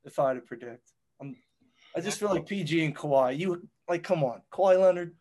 if 0.04 0.18
I 0.18 0.28
had 0.28 0.34
to 0.34 0.40
predict. 0.40 0.90
I'm, 1.20 1.36
I 1.94 2.00
just 2.00 2.18
feel 2.18 2.30
like 2.30 2.46
PG 2.46 2.84
and 2.84 2.96
Kawhi. 2.96 3.38
You 3.38 3.68
like, 3.88 4.02
come 4.02 4.24
on, 4.24 4.40
Kawhi 4.52 4.80
Leonard, 4.80 5.14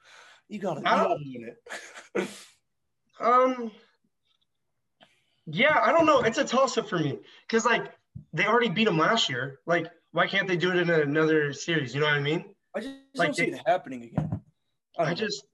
you 0.49 0.59
gotta, 0.59 0.79
you 0.79 0.87
I 0.87 0.95
gotta 0.95 1.15
win 1.15 1.53
it. 2.15 2.27
Um. 3.19 3.71
Yeah, 5.45 5.79
I 5.81 5.91
don't 5.91 6.05
know. 6.07 6.21
It's 6.21 6.37
a 6.39 6.43
toss 6.43 6.77
up 6.77 6.89
for 6.89 6.97
me 6.97 7.19
because 7.47 7.63
like 7.65 7.91
they 8.33 8.45
already 8.47 8.69
beat 8.69 8.85
them 8.85 8.97
last 8.97 9.29
year. 9.29 9.59
Like, 9.67 9.85
why 10.13 10.25
can't 10.27 10.47
they 10.47 10.57
do 10.57 10.71
it 10.71 10.77
in 10.77 10.89
another 10.89 11.53
series? 11.53 11.93
You 11.93 11.99
know 12.01 12.07
what 12.07 12.15
I 12.15 12.21
mean? 12.21 12.45
I 12.75 12.79
just 12.79 12.95
Like 13.15 13.27
don't 13.27 13.35
see 13.35 13.45
they- 13.51 13.57
it 13.57 13.61
happening 13.67 14.03
again. 14.03 14.41
I 14.97 15.05
don't 15.05 15.15
just. 15.17 15.45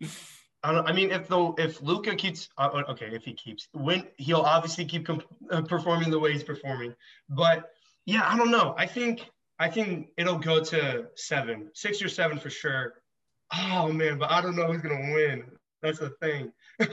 I. 0.62 0.72
I 0.72 0.92
mean, 0.92 1.10
if 1.10 1.28
the 1.28 1.52
if 1.58 1.80
Luka 1.82 2.14
keeps 2.16 2.48
uh, 2.58 2.82
okay, 2.88 3.08
if 3.12 3.24
he 3.24 3.32
keeps 3.32 3.68
when 3.72 4.06
he'll 4.16 4.40
obviously 4.40 4.84
keep 4.84 5.06
comp- 5.06 5.26
uh, 5.50 5.62
performing 5.62 6.10
the 6.10 6.18
way 6.18 6.32
he's 6.32 6.44
performing. 6.44 6.94
But 7.28 7.70
yeah, 8.06 8.22
I 8.26 8.36
don't 8.36 8.50
know. 8.50 8.74
I 8.76 8.86
think 8.86 9.30
I 9.58 9.68
think 9.68 10.08
it'll 10.16 10.38
go 10.38 10.62
to 10.64 11.06
seven, 11.16 11.70
six 11.74 12.02
or 12.02 12.08
seven 12.08 12.38
for 12.38 12.50
sure. 12.50 12.94
Oh 13.54 13.90
man, 13.92 14.18
but 14.18 14.30
I 14.30 14.40
don't 14.40 14.56
know 14.56 14.66
who's 14.66 14.82
gonna 14.82 15.12
win. 15.14 15.44
That's 15.82 15.98
the 15.98 16.10
thing. 16.20 16.52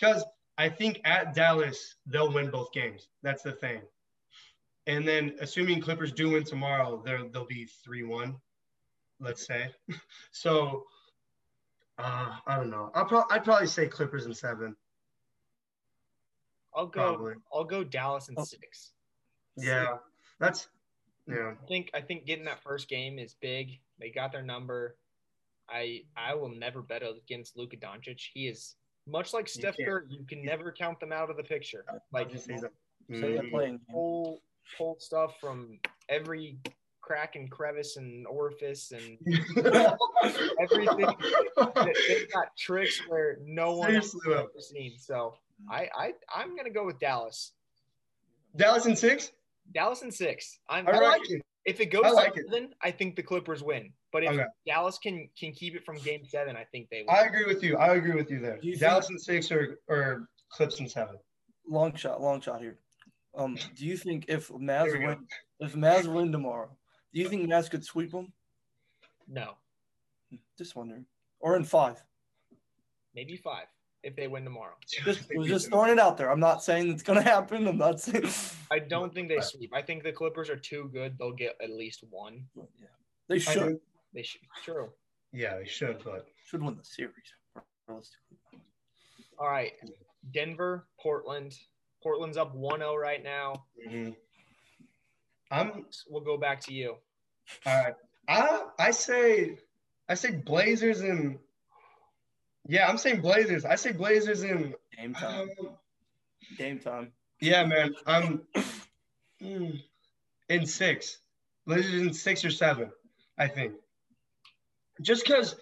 Because 0.00 0.24
I 0.56 0.68
think 0.68 1.00
at 1.04 1.34
Dallas 1.34 1.96
they'll 2.06 2.32
win 2.32 2.50
both 2.50 2.70
games. 2.72 3.08
That's 3.24 3.42
the 3.42 3.50
thing. 3.50 3.80
And 4.86 5.06
then 5.06 5.34
assuming 5.40 5.80
Clippers 5.80 6.12
do 6.12 6.30
win 6.30 6.44
tomorrow, 6.44 7.02
there 7.04 7.20
they'll 7.32 7.46
be 7.46 7.68
three 7.84 8.04
one, 8.04 8.36
let's 9.20 9.46
say. 9.46 9.70
So 10.30 10.84
uh, 11.98 12.36
I 12.46 12.56
don't 12.56 12.70
know. 12.70 12.90
I'll 12.94 13.04
pro- 13.04 13.24
I'd 13.30 13.44
probably 13.44 13.66
say 13.66 13.86
Clippers 13.88 14.26
in 14.26 14.34
seven. 14.34 14.76
I'll 16.74 16.86
go. 16.86 17.00
Probably. 17.14 17.34
I'll 17.52 17.64
go 17.64 17.82
Dallas 17.84 18.28
in 18.28 18.34
Oh. 18.38 18.44
six. 18.44 18.92
Yeah, 19.56 19.96
that's 20.38 20.68
yeah. 21.26 21.54
I 21.62 21.66
think 21.66 21.90
I 21.94 22.00
think 22.00 22.24
getting 22.26 22.44
that 22.44 22.62
first 22.62 22.88
game 22.88 23.18
is 23.18 23.34
big. 23.40 23.80
They 23.98 24.10
got 24.10 24.30
their 24.32 24.42
number. 24.42 24.96
I 25.68 26.02
I 26.16 26.34
will 26.34 26.48
never 26.50 26.80
bet 26.82 27.02
against 27.02 27.56
Luka 27.56 27.76
Doncic. 27.76 28.20
He 28.32 28.46
is 28.46 28.76
much 29.06 29.32
like 29.32 29.48
Steph. 29.48 29.76
Curry. 29.84 30.04
You 30.08 30.24
can 30.24 30.44
never 30.44 30.70
count 30.70 31.00
them 31.00 31.12
out 31.12 31.30
of 31.30 31.36
the 31.36 31.42
picture. 31.42 31.84
Like 32.12 32.30
Just 32.30 32.48
he's 32.48 32.62
a- 32.62 32.70
So 33.10 33.20
that 33.32 33.44
Mm. 33.44 33.50
playing. 33.50 33.80
whole 33.90 34.42
whole 34.76 34.96
stuff 35.00 35.40
from 35.40 35.80
every 36.10 36.58
crack 37.08 37.36
and 37.36 37.50
crevice 37.50 37.96
and 37.96 38.26
orifice 38.26 38.92
and 38.92 39.16
everything. 40.60 40.96
they- 40.98 41.94
they've 42.08 42.32
got 42.32 42.54
tricks 42.56 43.00
where 43.08 43.38
no 43.44 43.74
one 43.76 43.94
else 43.94 44.12
Seriously, 44.12 44.32
has 44.34 44.40
ever 44.40 44.50
seen. 44.60 44.92
So 44.98 45.34
I 45.70 45.88
I 45.96 46.12
I'm 46.34 46.54
gonna 46.56 46.70
go 46.70 46.84
with 46.84 46.98
Dallas. 47.00 47.52
Dallas 48.56 48.84
in 48.86 48.94
six. 48.94 49.32
Dallas 49.74 50.02
in 50.02 50.10
six. 50.10 50.58
I'm, 50.68 50.86
I 50.88 50.98
like 50.98 51.30
it. 51.30 51.42
If 51.64 51.80
it 51.80 51.86
goes 51.86 52.04
I 52.04 52.10
like 52.10 52.34
to 52.34 52.40
it. 52.40 52.46
seven, 52.50 52.70
I 52.82 52.90
think 52.90 53.16
the 53.16 53.22
Clippers 53.22 53.62
win. 53.62 53.90
But 54.12 54.24
if 54.24 54.30
Okay. 54.30 54.44
Dallas 54.66 54.98
can 54.98 55.28
can 55.38 55.52
keep 55.52 55.74
it 55.74 55.84
from 55.84 55.96
game 55.98 56.22
seven, 56.26 56.56
I 56.56 56.64
think 56.64 56.88
they 56.90 57.04
win. 57.06 57.14
I 57.14 57.22
agree 57.22 57.44
with 57.46 57.62
you. 57.62 57.76
I 57.78 57.94
agree 57.94 58.14
with 58.14 58.30
you 58.30 58.38
there. 58.40 58.58
You 58.62 58.76
Dallas 58.76 59.08
in 59.10 59.18
six 59.18 59.50
or 59.50 59.78
or 59.88 60.28
Clips 60.50 60.80
in 60.80 60.88
seven. 60.88 61.16
Long 61.66 61.94
shot, 61.94 62.20
long 62.22 62.40
shot 62.40 62.60
here. 62.60 62.78
Um, 63.36 63.56
do 63.76 63.84
you 63.86 63.96
think 63.96 64.24
if 64.28 64.48
Mavs 64.48 64.84
There 64.84 64.92
we 64.94 64.98
go. 65.00 65.06
win, 65.08 65.26
if 65.60 65.74
Mavs 65.74 66.06
win 66.12 66.32
tomorrow, 66.32 66.70
do 67.18 67.22
you 67.24 67.28
think 67.28 67.50
Mavs 67.50 67.68
could 67.68 67.84
sweep 67.84 68.12
them? 68.12 68.32
no, 69.26 69.54
Just 70.56 70.76
wondering. 70.76 71.04
Or 71.40 71.56
in 71.56 71.64
five. 71.64 72.00
maybe 73.14 73.36
five 73.36 73.66
if 74.04 74.14
they 74.14 74.28
win 74.28 74.44
tomorrow. 74.44 74.74
Just, 74.86 75.34
was 75.34 75.48
just 75.48 75.68
throwing 75.68 75.90
it 75.90 75.98
out 75.98 76.16
there. 76.16 76.30
I'm 76.30 76.38
not 76.38 76.62
saying 76.62 76.90
it's 76.92 77.02
gonna 77.02 77.22
happen. 77.22 77.66
I'm 77.66 77.76
not 77.76 78.00
saying. 78.00 78.28
I 78.70 78.78
don't 78.78 79.12
think 79.12 79.28
they 79.28 79.40
sweep. 79.40 79.72
I 79.74 79.82
think 79.82 80.04
the 80.04 80.12
Clippers 80.12 80.48
are 80.48 80.56
too 80.56 80.90
good. 80.92 81.18
They'll 81.18 81.32
get 81.32 81.56
at 81.60 81.70
least 81.70 82.04
one. 82.08 82.44
yeah, 82.54 82.86
they 83.28 83.40
should. 83.40 83.80
They 84.14 84.22
should. 84.22 84.42
True. 84.64 84.90
Yeah, 85.32 85.58
they 85.58 85.66
should, 85.66 86.02
but 86.04 86.26
should 86.46 86.62
win 86.62 86.76
the 86.76 86.84
series. 86.84 87.12
All 89.38 89.48
right. 89.48 89.72
Denver, 90.32 90.86
Portland. 91.00 91.54
Portland's 92.00 92.36
up 92.36 92.54
1-0 92.54 92.96
right 92.96 93.24
now. 93.24 93.64
mhm. 93.88 94.14
I'm 95.50 95.84
We'll 96.08 96.22
go 96.22 96.36
back 96.36 96.60
to 96.66 96.72
you. 96.72 96.96
All 97.66 97.84
right. 97.84 97.94
I 98.28 98.62
I 98.78 98.90
say 98.90 99.58
I 100.08 100.14
say 100.14 100.32
Blazers 100.32 101.00
and 101.00 101.38
yeah, 102.68 102.86
I'm 102.86 102.98
saying 102.98 103.22
Blazers. 103.22 103.64
I 103.64 103.76
say 103.76 103.92
Blazers 103.92 104.42
and 104.42 104.74
Game 104.96 105.14
time. 105.14 105.48
um, 105.60 105.70
Game 106.56 106.78
time. 106.78 107.12
yeah, 107.40 107.64
man. 107.64 107.94
I'm 108.06 108.42
mm, 109.42 109.80
in 110.48 110.66
six. 110.66 111.18
Blazers 111.66 111.94
in 111.94 112.12
six 112.12 112.44
or 112.44 112.50
seven, 112.50 112.90
I 113.38 113.48
think. 113.48 113.74
Just 115.00 115.24
because, 115.24 115.56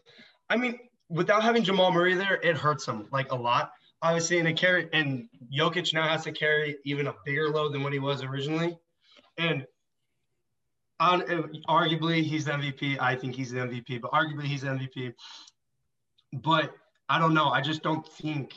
I 0.48 0.56
mean, 0.56 0.78
without 1.08 1.42
having 1.42 1.62
Jamal 1.62 1.92
Murray 1.92 2.14
there, 2.14 2.40
it 2.42 2.56
hurts 2.56 2.86
them 2.86 3.06
like 3.12 3.32
a 3.32 3.36
lot. 3.36 3.72
Obviously, 4.02 4.38
and 4.38 4.48
a 4.48 4.52
carry 4.52 4.88
and 4.92 5.28
Jokic 5.56 5.94
now 5.94 6.06
has 6.08 6.24
to 6.24 6.32
carry 6.32 6.76
even 6.84 7.06
a 7.06 7.14
bigger 7.24 7.50
load 7.50 7.72
than 7.72 7.82
what 7.82 7.92
he 7.92 7.98
was 7.98 8.22
originally, 8.22 8.76
and 9.38 9.66
on 11.00 11.22
arguably 11.68 12.22
he's 12.22 12.44
the 12.44 12.52
MVP. 12.52 12.98
I 13.00 13.16
think 13.16 13.34
he's 13.34 13.50
the 13.50 13.58
MVP, 13.58 14.00
but 14.00 14.10
arguably 14.12 14.44
he's 14.44 14.62
the 14.62 14.68
MVP. 14.68 15.14
But 16.32 16.72
I 17.08 17.18
don't 17.18 17.34
know. 17.34 17.48
I 17.48 17.60
just 17.60 17.82
don't 17.82 18.06
think. 18.06 18.54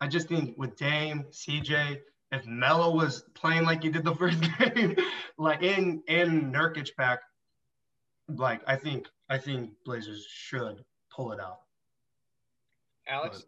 I 0.00 0.08
just 0.08 0.28
think 0.28 0.58
with 0.58 0.76
Dame, 0.76 1.24
CJ, 1.30 2.00
if 2.32 2.46
Melo 2.46 2.94
was 2.94 3.24
playing 3.34 3.64
like 3.64 3.82
he 3.82 3.90
did 3.90 4.04
the 4.04 4.14
first 4.16 4.38
game, 4.58 4.96
like 5.38 5.62
in 5.62 6.02
in 6.08 6.52
Nurkic 6.52 6.94
back, 6.96 7.20
like 8.28 8.62
I 8.66 8.76
think 8.76 9.08
I 9.28 9.38
think 9.38 9.70
Blazers 9.84 10.26
should 10.28 10.84
pull 11.14 11.32
it 11.32 11.40
out. 11.40 11.60
Alex? 13.08 13.44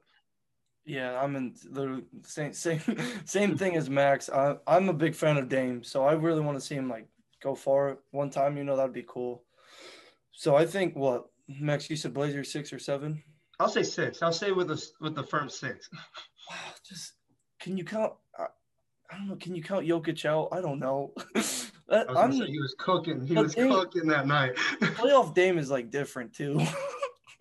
Yeah, 0.86 1.18
I'm 1.20 1.34
in 1.36 1.54
the 1.70 2.04
same 2.22 2.52
same 2.52 2.80
same 3.24 3.56
thing 3.56 3.76
as 3.76 3.88
Max. 3.88 4.28
I, 4.28 4.56
I'm 4.66 4.88
a 4.88 4.92
big 4.92 5.14
fan 5.14 5.38
of 5.38 5.48
Dame, 5.48 5.82
so 5.82 6.04
I 6.04 6.12
really 6.12 6.40
want 6.40 6.58
to 6.58 6.64
see 6.64 6.74
him 6.74 6.88
like 6.88 7.06
go 7.44 7.54
far 7.54 7.98
one 8.10 8.30
time. 8.30 8.56
You 8.56 8.64
know 8.64 8.76
that'd 8.76 8.92
be 8.92 9.04
cool. 9.06 9.44
So 10.32 10.56
I 10.56 10.66
think 10.66 10.96
what 10.96 11.26
Max, 11.46 11.88
you 11.88 11.94
said 11.94 12.14
Blazers 12.14 12.50
six 12.50 12.72
or 12.72 12.78
seven. 12.80 13.22
I'll 13.60 13.68
say 13.68 13.84
six. 13.84 14.22
I'll 14.22 14.32
say 14.32 14.50
with 14.50 14.68
the 14.68 14.84
with 15.00 15.14
the 15.14 15.22
firm 15.22 15.48
six. 15.48 15.88
Wow, 16.50 16.56
just 16.86 17.12
can 17.60 17.78
you 17.78 17.84
count? 17.84 18.14
I, 18.36 18.46
I 19.10 19.18
don't 19.18 19.28
know. 19.28 19.36
Can 19.36 19.54
you 19.54 19.62
count 19.62 19.86
Jokic 19.86 20.24
out? 20.24 20.48
I 20.50 20.60
don't 20.60 20.80
know. 20.80 21.12
That- 21.86 22.08
I 22.08 22.12
was 22.12 22.18
I'm 22.18 22.30
gonna 22.30 22.46
say 22.46 22.50
he 22.50 22.58
was 22.58 22.74
cooking. 22.78 23.26
He 23.26 23.34
was 23.34 23.54
cooking 23.54 24.06
that 24.06 24.26
night. 24.26 24.56
playoff 24.80 25.34
Dame 25.34 25.58
is 25.58 25.70
like 25.70 25.90
different 25.90 26.32
too. 26.32 26.58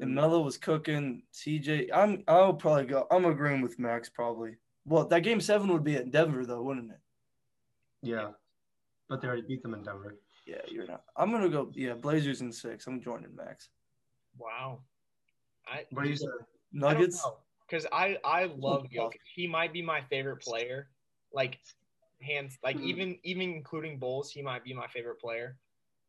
and 0.00 0.14
Melo 0.14 0.40
was 0.40 0.56
cooking. 0.56 1.24
CJ, 1.34 1.90
I'm 1.92 2.24
I'll 2.26 2.54
probably 2.54 2.86
go. 2.86 3.06
I'm 3.10 3.26
agreeing 3.26 3.60
with 3.60 3.78
Max 3.78 4.08
probably. 4.08 4.56
Well, 4.86 5.06
that 5.08 5.20
game 5.20 5.42
seven 5.42 5.70
would 5.74 5.84
be 5.84 5.96
at 5.96 6.10
Denver 6.10 6.46
though, 6.46 6.62
wouldn't 6.62 6.90
it? 6.90 7.00
yeah, 8.02 8.30
but 9.12 9.20
they 9.20 9.28
already 9.28 9.42
beat 9.42 9.62
them 9.62 9.74
in 9.74 9.82
Denver. 9.82 10.16
Yeah, 10.46 10.62
you're 10.70 10.86
not. 10.86 11.02
I'm 11.18 11.30
gonna 11.30 11.50
go. 11.50 11.70
Yeah, 11.74 11.92
Blazers 11.92 12.40
in 12.40 12.50
six. 12.50 12.86
I'm 12.86 12.98
joining 13.02 13.36
Max. 13.36 13.68
Wow. 14.38 14.80
I, 15.68 15.84
What 15.90 16.04
do 16.04 16.08
you 16.08 16.16
say? 16.16 16.26
Nuggets. 16.72 17.22
Because 17.68 17.86
I, 17.92 18.16
I 18.24 18.44
love 18.56 18.84
tough. 18.84 19.12
Jokic. 19.12 19.18
He 19.34 19.46
might 19.46 19.70
be 19.70 19.82
my 19.82 20.00
favorite 20.08 20.40
player. 20.40 20.88
Like 21.34 21.58
hands 22.22 22.56
like 22.64 22.80
even 22.80 23.18
even 23.22 23.52
including 23.52 23.98
Bulls, 23.98 24.30
he 24.30 24.40
might 24.40 24.64
be 24.64 24.72
my 24.72 24.86
favorite 24.86 25.20
player. 25.20 25.56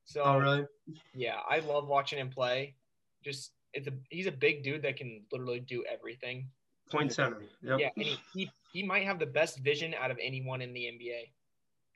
So 0.06 0.24
Oh, 0.24 0.38
really? 0.38 0.66
yeah, 1.14 1.40
I 1.48 1.60
love 1.60 1.88
watching 1.90 2.20
him 2.20 2.30
play. 2.30 2.76
Just 3.22 3.52
it's 3.74 3.88
a 3.88 3.94
he's 4.10 4.28
a 4.28 4.32
big 4.32 4.64
dude 4.64 4.82
that 4.84 4.96
can 4.96 5.24
literally 5.30 5.60
do 5.60 5.84
everything. 5.92 6.48
Point 6.90 7.12
seven. 7.12 7.50
Yep. 7.64 7.80
Yeah, 7.80 7.90
and 7.98 8.06
he, 8.06 8.18
he 8.34 8.52
he 8.72 8.84
might 8.84 9.04
have 9.04 9.20
the 9.20 9.26
best 9.26 9.60
vision 9.60 9.94
out 9.94 10.10
of 10.10 10.18
anyone 10.22 10.62
in 10.62 10.74
the 10.74 10.84
NBA. 10.86 11.32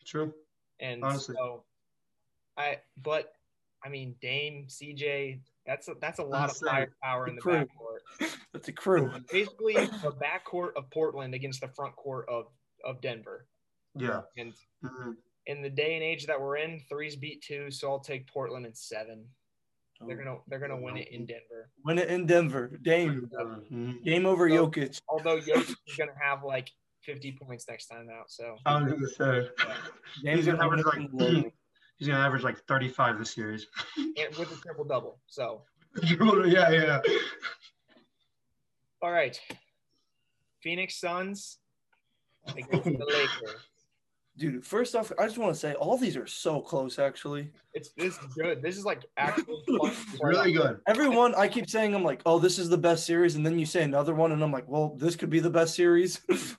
True. 0.05 0.33
And 0.79 1.03
Honestly. 1.03 1.35
so 1.37 1.63
I 2.57 2.77
but 3.01 3.33
I 3.83 3.89
mean 3.89 4.15
Dame, 4.21 4.65
CJ, 4.67 5.39
that's 5.65 5.87
a, 5.87 5.93
that's 5.99 6.19
a 6.19 6.23
lot 6.23 6.49
of 6.49 6.57
firepower 6.57 7.27
in 7.27 7.35
the 7.35 7.39
the 7.39 7.41
crew. 7.41 7.53
backcourt. 7.65 8.35
That's 8.53 8.67
a 8.69 8.71
crew. 8.71 9.11
Basically 9.31 9.73
the 9.75 10.11
backcourt 10.19 10.69
of 10.75 10.89
Portland 10.91 11.35
against 11.35 11.61
the 11.61 11.67
front 11.67 11.95
court 11.95 12.27
of 12.29 12.45
of 12.85 13.01
Denver. 13.01 13.45
Yeah. 13.95 14.21
And 14.37 14.53
Mhm. 14.83 15.15
in 15.45 15.61
the 15.61 15.69
day 15.69 15.93
and 15.95 16.03
age 16.03 16.25
that 16.25 16.39
we're 16.39 16.57
in, 16.57 16.79
threes 16.89 17.15
beat 17.15 17.41
two, 17.43 17.69
so 17.69 17.91
I'll 17.91 17.99
take 17.99 18.25
Portland 18.27 18.65
in 18.65 18.73
seven. 18.73 19.25
They're 20.07 20.15
gonna 20.17 20.37
they're 20.47 20.59
gonna 20.59 20.79
win 20.79 20.97
it 20.97 21.09
in 21.09 21.25
Denver. 21.25 21.69
win 21.83 21.97
it 21.99 22.09
in 22.09 22.25
Denver. 22.25 22.77
Dame. 22.81 23.29
Game 24.03 24.25
over 24.25 24.49
So- 24.49 24.55
Jokic. 24.67 25.01
Although 25.07 25.39
Jokic 25.39 25.75
is 25.87 25.95
gonna 25.97 26.11
have 26.19 26.43
like 26.43 26.71
50 27.07 27.31
points 27.41 27.65
next 27.69 27.87
time 27.87 28.09
out, 28.13 28.29
so 28.29 28.57
I 28.65 28.81
was 28.83 28.91
gonna 28.91 29.07
say. 29.07 29.49
Dame's 30.23 30.39
He's 30.39 30.45
gonna 30.45 30.57
gonna 30.57 30.81
average 30.81 30.85
like 30.85 31.53
he's 31.97 32.07
gonna 32.09 32.19
average 32.19 32.43
like 32.43 32.59
thirty 32.67 32.89
five 32.89 33.17
this 33.17 33.31
series. 33.31 33.65
and 33.97 34.35
with 34.35 34.51
a 34.51 34.61
triple 34.61 34.83
double. 34.83 35.17
So 35.25 35.61
yeah, 36.03 36.69
yeah. 36.69 36.99
all 39.01 39.11
right, 39.11 39.39
Phoenix 40.61 40.99
Suns 40.99 41.59
against 42.45 42.83
the 42.83 43.05
Lakers. 43.05 43.61
Dude, 44.37 44.63
first 44.65 44.93
off, 44.95 45.11
I 45.17 45.25
just 45.25 45.37
want 45.39 45.53
to 45.55 45.59
say 45.59 45.73
all 45.75 45.97
these 45.97 46.17
are 46.17 46.27
so 46.27 46.59
close. 46.59 46.99
Actually, 46.99 47.51
It's 47.73 47.89
this 47.97 48.17
is 48.19 48.33
good. 48.35 48.61
This 48.61 48.77
is 48.77 48.83
like 48.83 49.03
actually 49.15 49.63
fun. 49.79 49.91
Really 50.21 50.51
good. 50.51 50.81
everyone 50.87 51.33
I 51.35 51.47
keep 51.47 51.69
saying 51.69 51.95
I'm 51.95 52.03
like, 52.03 52.21
oh, 52.25 52.37
this 52.37 52.59
is 52.59 52.67
the 52.67 52.77
best 52.77 53.05
series, 53.05 53.35
and 53.35 53.45
then 53.45 53.57
you 53.57 53.65
say 53.65 53.83
another 53.83 54.13
one, 54.13 54.33
and 54.33 54.43
I'm 54.43 54.51
like, 54.51 54.67
well, 54.67 54.93
this 54.97 55.15
could 55.15 55.29
be 55.29 55.39
the 55.39 55.49
best 55.49 55.73
series. 55.73 56.19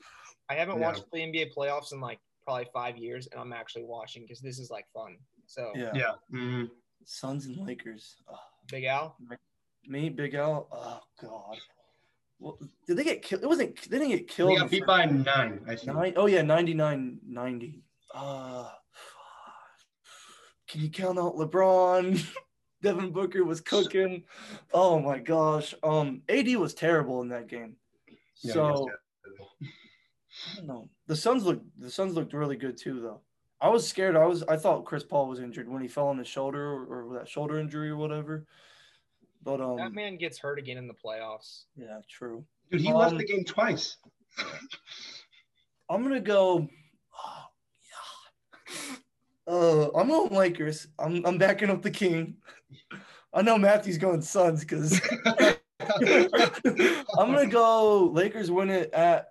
I 0.48 0.54
haven't 0.54 0.78
Yeah. 0.80 0.86
watched 0.86 1.04
the 1.12 1.18
NBA 1.22 1.52
playoffs 1.54 1.92
in 1.92 2.00
like 2.00 2.20
probably 2.44 2.66
five 2.72 2.96
years, 2.96 3.26
and 3.28 3.40
I'm 3.40 3.52
actually 3.52 3.84
watching 3.84 4.22
because 4.22 4.40
this 4.40 4.58
is 4.58 4.70
like 4.70 4.86
fun. 4.92 5.18
So 5.46 5.72
yeah. 5.74 5.92
Yeah. 5.94 6.14
Mhm. 6.32 6.70
Suns 7.04 7.46
and 7.46 7.56
Lakers. 7.66 8.16
Oh, 8.28 8.38
Big 8.70 8.84
Al, 8.84 9.16
me, 9.86 10.08
Big 10.10 10.34
Al. 10.34 10.68
Oh 10.72 11.00
God. 11.20 11.58
Well, 12.38 12.58
did 12.86 12.96
they 12.96 13.04
get 13.04 13.22
killed? 13.22 13.42
It 13.42 13.46
wasn't. 13.48 13.76
They 13.90 13.98
didn't 13.98 14.10
get 14.16 14.28
killed. 14.28 14.50
They 14.52 14.56
got 14.56 14.70
beat 14.70 14.86
by 14.86 15.06
nine, 15.06 15.64
I 15.66 15.74
think. 15.74 15.86
nine. 15.92 16.12
Oh 16.16 16.26
yeah, 16.26 16.42
99 16.42 17.18
90. 17.26 17.82
Uh, 18.14 18.70
can 20.68 20.80
you 20.82 20.90
count 20.90 21.18
out 21.18 21.34
LeBron? 21.36 22.24
Devin 22.82 23.10
Booker 23.10 23.44
was 23.44 23.60
cooking. 23.60 24.22
Oh 24.72 25.00
my 25.00 25.18
gosh. 25.18 25.74
Um, 25.82 26.22
AD 26.28 26.54
was 26.56 26.74
terrible 26.74 27.22
in 27.22 27.28
that 27.30 27.48
game. 27.48 27.76
Yeah, 28.40 28.52
So 28.52 28.86
yes, 29.60 29.72
I 30.52 30.56
don't 30.56 30.66
know. 30.66 30.88
The 31.06 31.16
Suns 31.16 31.44
looked 31.44 31.64
the 31.80 31.90
Suns 31.90 32.14
looked 32.14 32.32
really 32.32 32.56
good 32.56 32.76
too 32.76 33.00
though. 33.00 33.20
I 33.60 33.68
was 33.68 33.88
scared. 33.88 34.16
I 34.16 34.26
was 34.26 34.42
I 34.44 34.56
thought 34.56 34.84
Chris 34.84 35.04
Paul 35.04 35.28
was 35.28 35.40
injured 35.40 35.68
when 35.68 35.82
he 35.82 35.88
fell 35.88 36.08
on 36.08 36.18
his 36.18 36.28
shoulder 36.28 36.62
or, 36.64 37.10
or 37.10 37.18
that 37.18 37.28
shoulder 37.28 37.58
injury 37.58 37.90
or 37.90 37.96
whatever. 37.96 38.46
But 39.42 39.60
um 39.60 39.76
that 39.76 39.92
man 39.92 40.16
gets 40.16 40.38
hurt 40.38 40.58
again 40.58 40.76
in 40.76 40.86
the 40.86 40.94
playoffs. 40.94 41.64
yeah, 41.76 42.00
true. 42.08 42.44
Dude, 42.70 42.82
he 42.82 42.92
left 42.92 43.12
Um, 43.12 43.18
the 43.18 43.24
game 43.24 43.44
twice. 43.44 43.96
I'm 45.90 46.02
gonna 46.02 46.20
go 46.20 46.68
oh, 47.16 47.44
yeah. 48.68 49.52
Uh 49.52 49.88
I'm 49.96 50.08
going 50.08 50.34
Lakers. 50.34 50.88
I'm 50.98 51.24
I'm 51.26 51.38
backing 51.38 51.70
up 51.70 51.82
the 51.82 51.90
king. 51.90 52.36
I 53.32 53.42
know 53.42 53.58
Matthew's 53.58 53.98
going 53.98 54.22
Suns 54.22 54.60
because 54.60 55.00
I'm 55.26 55.56
gonna 57.32 57.46
go 57.46 58.06
Lakers 58.12 58.50
win 58.50 58.70
it 58.70 58.92
at 58.92 59.28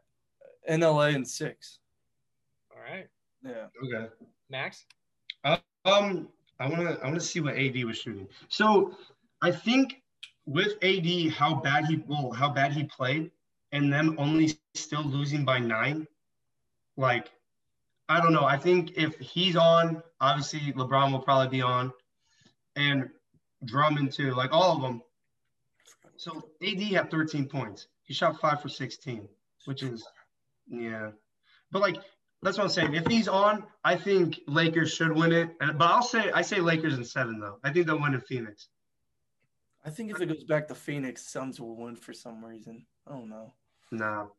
in 0.67 0.81
LA 0.81 1.07
in 1.07 1.25
six. 1.25 1.79
All 2.71 2.81
right, 2.81 3.07
Yeah. 3.43 3.67
okay. 3.83 4.13
Max. 4.49 4.85
Um, 5.43 6.29
I 6.59 6.67
wanna 6.69 6.97
I 7.01 7.05
wanna 7.05 7.19
see 7.19 7.39
what 7.39 7.55
AD 7.57 7.83
was 7.85 7.97
shooting. 7.97 8.27
So 8.49 8.97
I 9.41 9.51
think 9.51 10.01
with 10.45 10.73
AD, 10.81 11.29
how 11.29 11.55
bad 11.55 11.85
he 11.85 11.97
well, 12.07 12.31
how 12.31 12.49
bad 12.49 12.71
he 12.73 12.83
played, 12.83 13.31
and 13.71 13.91
them 13.91 14.15
only 14.17 14.57
still 14.75 15.03
losing 15.03 15.45
by 15.45 15.59
nine, 15.59 16.07
like 16.97 17.31
I 18.09 18.21
don't 18.21 18.33
know. 18.33 18.45
I 18.45 18.57
think 18.57 18.97
if 18.97 19.17
he's 19.19 19.55
on, 19.55 20.01
obviously 20.21 20.59
LeBron 20.73 21.11
will 21.11 21.19
probably 21.19 21.49
be 21.49 21.61
on, 21.61 21.91
and 22.75 23.09
Drummond 23.65 24.13
too, 24.13 24.33
like 24.33 24.51
all 24.53 24.75
of 24.75 24.81
them. 24.81 25.01
So 26.15 26.49
AD 26.65 26.79
had 26.81 27.11
13 27.11 27.47
points. 27.47 27.87
He 28.03 28.13
shot 28.13 28.39
five 28.39 28.61
for 28.61 28.69
16, 28.69 29.27
which 29.65 29.83
is 29.83 30.07
yeah. 30.69 31.11
But 31.71 31.81
like 31.81 31.97
that's 32.41 32.57
what 32.57 32.65
I'm 32.65 32.69
saying. 32.69 32.93
If 32.93 33.07
he's 33.07 33.27
on, 33.27 33.63
I 33.83 33.95
think 33.95 34.39
Lakers 34.47 34.93
should 34.93 35.11
win 35.11 35.31
it. 35.31 35.49
Uh, 35.59 35.73
but 35.73 35.85
I'll 35.85 36.03
say 36.03 36.31
I 36.31 36.41
say 36.41 36.59
Lakers 36.59 36.97
in 36.97 37.03
seven 37.03 37.39
though. 37.39 37.57
I 37.63 37.71
think 37.71 37.87
they'll 37.87 37.99
win 37.99 38.13
in 38.13 38.21
Phoenix. 38.21 38.67
I 39.85 39.89
think 39.89 40.11
if 40.11 40.21
it 40.21 40.27
goes 40.27 40.43
back 40.43 40.67
to 40.67 40.75
Phoenix, 40.75 41.31
Suns 41.31 41.59
will 41.59 41.75
win 41.75 41.95
for 41.95 42.13
some 42.13 42.43
reason. 42.43 42.85
I 43.07 43.11
don't 43.11 43.29
know. 43.29 43.53
No. 43.91 44.31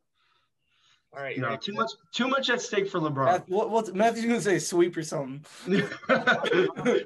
All 1.15 1.23
right. 1.23 1.37
No, 1.37 1.55
too 1.55 1.73
much 1.73 1.91
too 2.13 2.27
much 2.27 2.49
at 2.49 2.61
stake 2.61 2.89
for 2.89 2.99
LeBron. 2.99 3.25
Math, 3.25 3.49
what, 3.49 3.69
what's 3.69 3.91
Matthew's 3.91 4.25
gonna 4.25 4.41
say 4.41 4.59
sweep 4.59 4.95
or 4.95 5.03
something. 5.03 5.83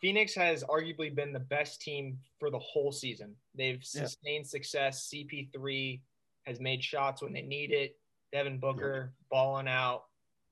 Phoenix 0.00 0.34
has 0.36 0.62
arguably 0.64 1.12
been 1.12 1.32
the 1.32 1.40
best 1.40 1.80
team 1.80 2.18
for 2.38 2.50
the 2.50 2.58
whole 2.58 2.92
season. 2.92 3.34
They've 3.56 3.82
sustained 3.82 4.44
yeah. 4.44 4.50
success. 4.50 5.12
CP3 5.12 6.00
has 6.44 6.60
made 6.60 6.84
shots 6.84 7.20
when 7.20 7.32
they 7.32 7.42
need 7.42 7.72
it. 7.72 7.96
Devin 8.32 8.58
Booker 8.58 9.12
yeah. 9.12 9.26
balling 9.30 9.68
out. 9.68 10.04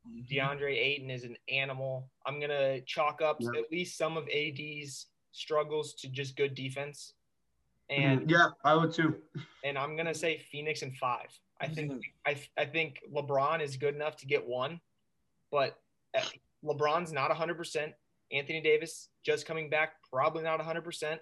Mm-hmm. 0.08 0.32
DeAndre 0.32 0.76
Ayton 0.76 1.10
is 1.10 1.24
an 1.24 1.36
animal. 1.48 2.08
I'm 2.26 2.40
gonna 2.40 2.80
chalk 2.82 3.22
up 3.22 3.38
yeah. 3.40 3.50
at 3.58 3.70
least 3.70 3.98
some 3.98 4.16
of 4.16 4.28
AD's 4.28 5.06
struggles 5.32 5.94
to 5.94 6.08
just 6.08 6.36
good 6.36 6.54
defense. 6.54 7.14
And 7.90 8.22
mm-hmm. 8.22 8.30
yeah, 8.30 8.48
I 8.64 8.74
would 8.74 8.92
too. 8.92 9.16
And 9.64 9.78
I'm 9.78 9.96
gonna 9.96 10.14
say 10.14 10.38
Phoenix 10.50 10.82
and 10.82 10.96
five. 10.96 11.28
I 11.60 11.68
think 11.68 11.92
mm-hmm. 11.92 12.00
I 12.26 12.62
I 12.62 12.66
think 12.66 13.00
LeBron 13.12 13.62
is 13.62 13.76
good 13.76 13.94
enough 13.94 14.16
to 14.18 14.26
get 14.26 14.46
one, 14.46 14.80
but 15.50 15.78
uh, 16.16 16.22
LeBron's 16.64 17.12
not 17.12 17.28
100. 17.28 17.56
percent 17.56 17.92
Anthony 18.32 18.60
Davis 18.60 19.08
just 19.24 19.46
coming 19.46 19.70
back, 19.70 19.94
probably 20.10 20.42
not 20.42 20.58
100. 20.58 20.82
percent 20.82 21.20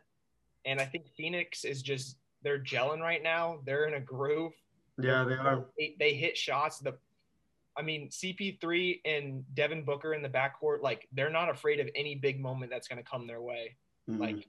And 0.64 0.80
I 0.80 0.84
think 0.84 1.06
Phoenix 1.16 1.64
is 1.64 1.82
just 1.82 2.16
they're 2.42 2.62
gelling 2.62 3.00
right 3.00 3.22
now. 3.22 3.60
They're 3.64 3.86
in 3.86 3.94
a 3.94 4.00
groove. 4.00 4.52
Yeah, 4.98 5.24
they 5.24 5.34
are. 5.34 5.64
They, 5.78 5.96
they 5.98 6.14
hit 6.14 6.36
shots. 6.36 6.78
The 6.78 6.94
I 7.76 7.82
mean, 7.82 8.08
CP3 8.08 9.00
and 9.04 9.44
Devin 9.54 9.84
Booker 9.84 10.14
in 10.14 10.22
the 10.22 10.28
backcourt, 10.28 10.82
like 10.82 11.08
they're 11.12 11.30
not 11.30 11.50
afraid 11.50 11.80
of 11.80 11.88
any 11.94 12.14
big 12.14 12.40
moment 12.40 12.70
that's 12.70 12.86
going 12.86 13.02
to 13.02 13.08
come 13.08 13.26
their 13.26 13.42
way. 13.42 13.76
Mm-hmm. 14.08 14.20
Like, 14.20 14.48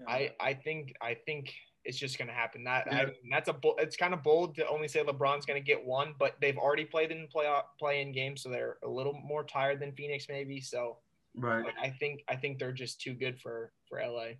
yeah. 0.00 0.04
I 0.08 0.32
I 0.40 0.54
think 0.54 0.94
I 1.00 1.14
think 1.14 1.52
it's 1.84 1.98
just 1.98 2.18
going 2.18 2.28
to 2.28 2.34
happen. 2.34 2.64
That 2.64 2.86
yeah. 2.90 2.98
I, 2.98 3.06
that's 3.30 3.48
a 3.48 3.56
it's 3.78 3.96
kind 3.96 4.14
of 4.14 4.22
bold 4.22 4.56
to 4.56 4.66
only 4.68 4.88
say 4.88 5.02
LeBron's 5.02 5.46
going 5.46 5.62
to 5.62 5.66
get 5.66 5.84
one, 5.84 6.14
but 6.18 6.36
they've 6.40 6.56
already 6.56 6.84
played 6.84 7.12
in 7.12 7.28
play 7.28 7.46
play 7.78 8.00
in 8.00 8.12
games, 8.12 8.42
so 8.42 8.48
they're 8.48 8.78
a 8.84 8.88
little 8.88 9.12
more 9.12 9.44
tired 9.44 9.80
than 9.80 9.92
Phoenix 9.92 10.26
maybe. 10.28 10.60
So, 10.60 10.98
right. 11.36 11.64
I 11.80 11.90
think 11.90 12.24
I 12.28 12.36
think 12.36 12.58
they're 12.58 12.72
just 12.72 13.00
too 13.00 13.14
good 13.14 13.38
for 13.40 13.72
for 13.88 14.00
LA. 14.00 14.36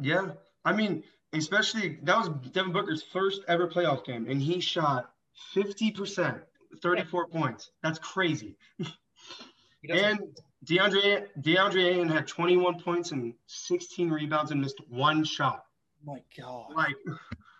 Yeah, 0.00 0.32
I 0.64 0.72
mean, 0.72 1.04
especially 1.32 1.98
that 2.02 2.16
was 2.16 2.28
Devin 2.52 2.72
Booker's 2.72 3.02
first 3.02 3.42
ever 3.48 3.68
playoff 3.68 4.04
game, 4.04 4.26
and 4.28 4.40
he 4.40 4.60
shot 4.60 5.10
fifty 5.52 5.90
percent, 5.90 6.38
thirty 6.82 7.04
four 7.04 7.28
yeah. 7.32 7.40
points. 7.40 7.70
That's 7.82 7.98
crazy. 7.98 8.56
and 9.88 10.20
DeAndre 10.64 11.26
DeAndre 11.40 11.84
Ayton 11.84 12.08
had 12.08 12.26
21 12.26 12.80
points 12.80 13.12
and 13.12 13.34
16 13.46 14.10
rebounds 14.10 14.50
and 14.50 14.60
missed 14.60 14.80
one 14.88 15.24
shot. 15.24 15.64
My 16.04 16.20
God. 16.38 16.72
Like, 16.74 16.96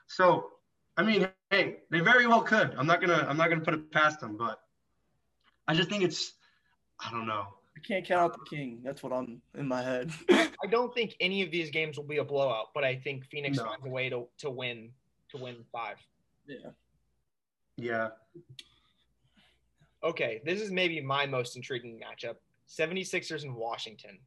so 0.06 0.52
I 0.96 1.02
mean, 1.02 1.28
hey, 1.50 1.78
they 1.90 2.00
very 2.00 2.26
well 2.26 2.42
could. 2.42 2.74
I'm 2.76 2.86
not 2.86 3.00
gonna 3.00 3.26
I'm 3.28 3.36
not 3.36 3.50
gonna 3.50 3.62
put 3.62 3.74
it 3.74 3.92
past 3.92 4.20
them, 4.20 4.36
but 4.36 4.60
I 5.66 5.74
just 5.74 5.88
think 5.88 6.02
it's 6.02 6.32
I 7.00 7.10
don't 7.10 7.26
know. 7.26 7.46
I 7.76 7.80
can't 7.80 8.04
count 8.04 8.32
out 8.32 8.38
the 8.38 8.56
king. 8.56 8.80
That's 8.84 9.02
what 9.02 9.12
I'm 9.12 9.42
in 9.56 9.66
my 9.66 9.82
head. 9.82 10.12
I 10.30 10.66
don't 10.70 10.94
think 10.94 11.16
any 11.20 11.42
of 11.42 11.50
these 11.50 11.70
games 11.70 11.96
will 11.96 12.04
be 12.04 12.18
a 12.18 12.24
blowout, 12.24 12.66
but 12.74 12.84
I 12.84 12.96
think 12.96 13.26
Phoenix 13.26 13.58
no. 13.58 13.64
finds 13.64 13.84
a 13.84 13.88
way 13.88 14.08
to, 14.08 14.26
to 14.38 14.50
win 14.50 14.90
to 15.30 15.42
win 15.42 15.56
five. 15.72 15.96
Yeah. 16.46 16.70
Yeah. 17.76 18.08
Okay, 20.02 20.40
this 20.44 20.60
is 20.60 20.70
maybe 20.70 21.00
my 21.00 21.26
most 21.26 21.56
intriguing 21.56 22.00
matchup. 22.00 22.36
76ers 22.68 23.44
in 23.44 23.54
Washington. 23.54 24.18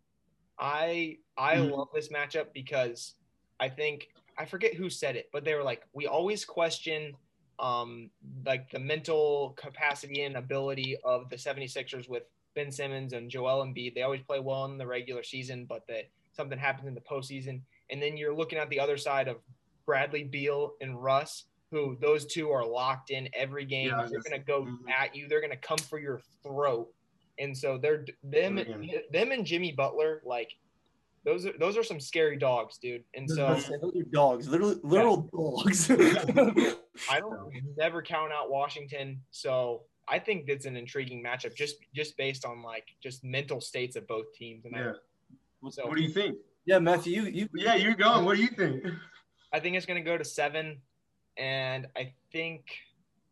I 0.60 1.18
I 1.38 1.56
mm-hmm. 1.56 1.72
love 1.72 1.90
this 1.94 2.10
matchup 2.10 2.48
because 2.54 3.14
I 3.60 3.70
think 3.70 4.10
I 4.38 4.46
forget 4.46 4.74
who 4.74 4.90
said 4.90 5.16
it, 5.16 5.30
but 5.32 5.44
they 5.44 5.56
were 5.56 5.64
like, 5.64 5.84
we 5.94 6.08
always 6.08 6.46
question 6.46 7.14
um 7.60 8.12
like 8.46 8.70
the 8.70 8.80
mental 8.80 9.56
capacity 9.58 10.22
and 10.22 10.38
ability 10.38 10.96
of 11.04 11.28
the 11.30 11.36
76ers 11.36 12.08
with 12.08 12.22
Ben 12.58 12.72
Simmons 12.72 13.14
and 13.14 13.30
Joel 13.30 13.64
Embiid. 13.64 13.94
They 13.94 14.02
always 14.02 14.24
play 14.24 14.40
well 14.40 14.66
in 14.66 14.80
the 14.80 14.88
regular 14.88 15.22
season, 15.22 15.66
but 15.70 15.86
that 15.88 16.10
something 16.34 16.58
happens 16.58 16.88
in 16.88 16.96
the 16.96 17.02
postseason. 17.02 17.62
And 17.92 18.02
then 18.02 18.18
you're 18.18 18.36
looking 18.36 18.58
at 18.58 18.68
the 18.70 18.80
other 18.80 18.98
side 18.98 19.28
of 19.28 19.38
Bradley 19.86 20.24
Beal 20.24 20.74
and 20.82 21.02
Russ, 21.02 21.44
who 21.70 21.96
those 22.02 22.26
two 22.26 22.50
are 22.50 22.66
locked 22.66 23.12
in 23.12 23.30
every 23.34 23.64
game. 23.64 23.90
Yeah, 23.90 24.08
they're 24.10 24.22
going 24.22 24.42
to 24.42 24.46
go 24.46 24.64
mm-hmm. 24.64 24.90
at 24.90 25.16
you. 25.16 25.28
They're 25.28 25.40
going 25.40 25.52
to 25.52 25.58
come 25.58 25.78
for 25.78 26.00
your 26.00 26.20
throat. 26.42 26.92
And 27.38 27.56
so 27.56 27.78
they're 27.78 28.04
them, 28.24 28.56
them 29.12 29.32
and 29.32 29.46
Jimmy 29.46 29.72
Butler, 29.72 30.24
like 30.26 30.50
those 31.24 31.46
are 31.46 31.54
those 31.60 31.78
are 31.78 31.84
some 31.84 32.00
scary 32.00 32.38
dogs, 32.38 32.80
dude. 32.80 33.04
And 33.14 33.30
so 33.30 33.48
those 33.54 33.70
are 33.70 34.04
dogs, 34.12 34.48
literal 34.48 34.80
literal 34.82 35.30
yeah. 35.32 35.40
dogs. 35.40 35.92
I 37.12 37.20
don't 37.20 37.54
never 37.78 38.02
count 38.02 38.32
out 38.32 38.50
Washington. 38.50 39.22
So 39.30 39.84
I 40.10 40.20
think 40.20 40.46
it's 40.48 40.66
an 40.66 40.78
intriguing 40.78 41.24
matchup 41.24 41.56
just 41.56 41.78
just 41.94 42.18
based 42.18 42.46
on 42.46 42.62
like 42.62 42.88
just 43.02 43.24
mental 43.24 43.60
states 43.60 43.96
of 43.96 44.08
both 44.08 44.34
teams. 44.34 44.66
And 44.66 44.76
yeah. 44.76 44.94
I, 45.66 45.70
so, 45.70 45.88
what 45.88 45.98
do 45.98 46.04
you 46.04 46.10
think? 46.10 46.38
Yeah, 46.66 46.80
Matthew, 46.80 47.24
you, 47.24 47.32
you 47.32 47.50
yeah, 47.56 47.76
you're 47.76 47.96
going. 47.96 48.26
What 48.26 48.38
do 48.38 48.44
you 48.44 48.50
think? 48.50 48.86
I 49.54 49.60
think 49.60 49.76
it's 49.76 49.86
going 49.86 50.04
to 50.04 50.10
go 50.10 50.18
to 50.18 50.26
seven, 50.26 50.78
and 51.38 51.88
I 51.96 52.14
think 52.32 52.66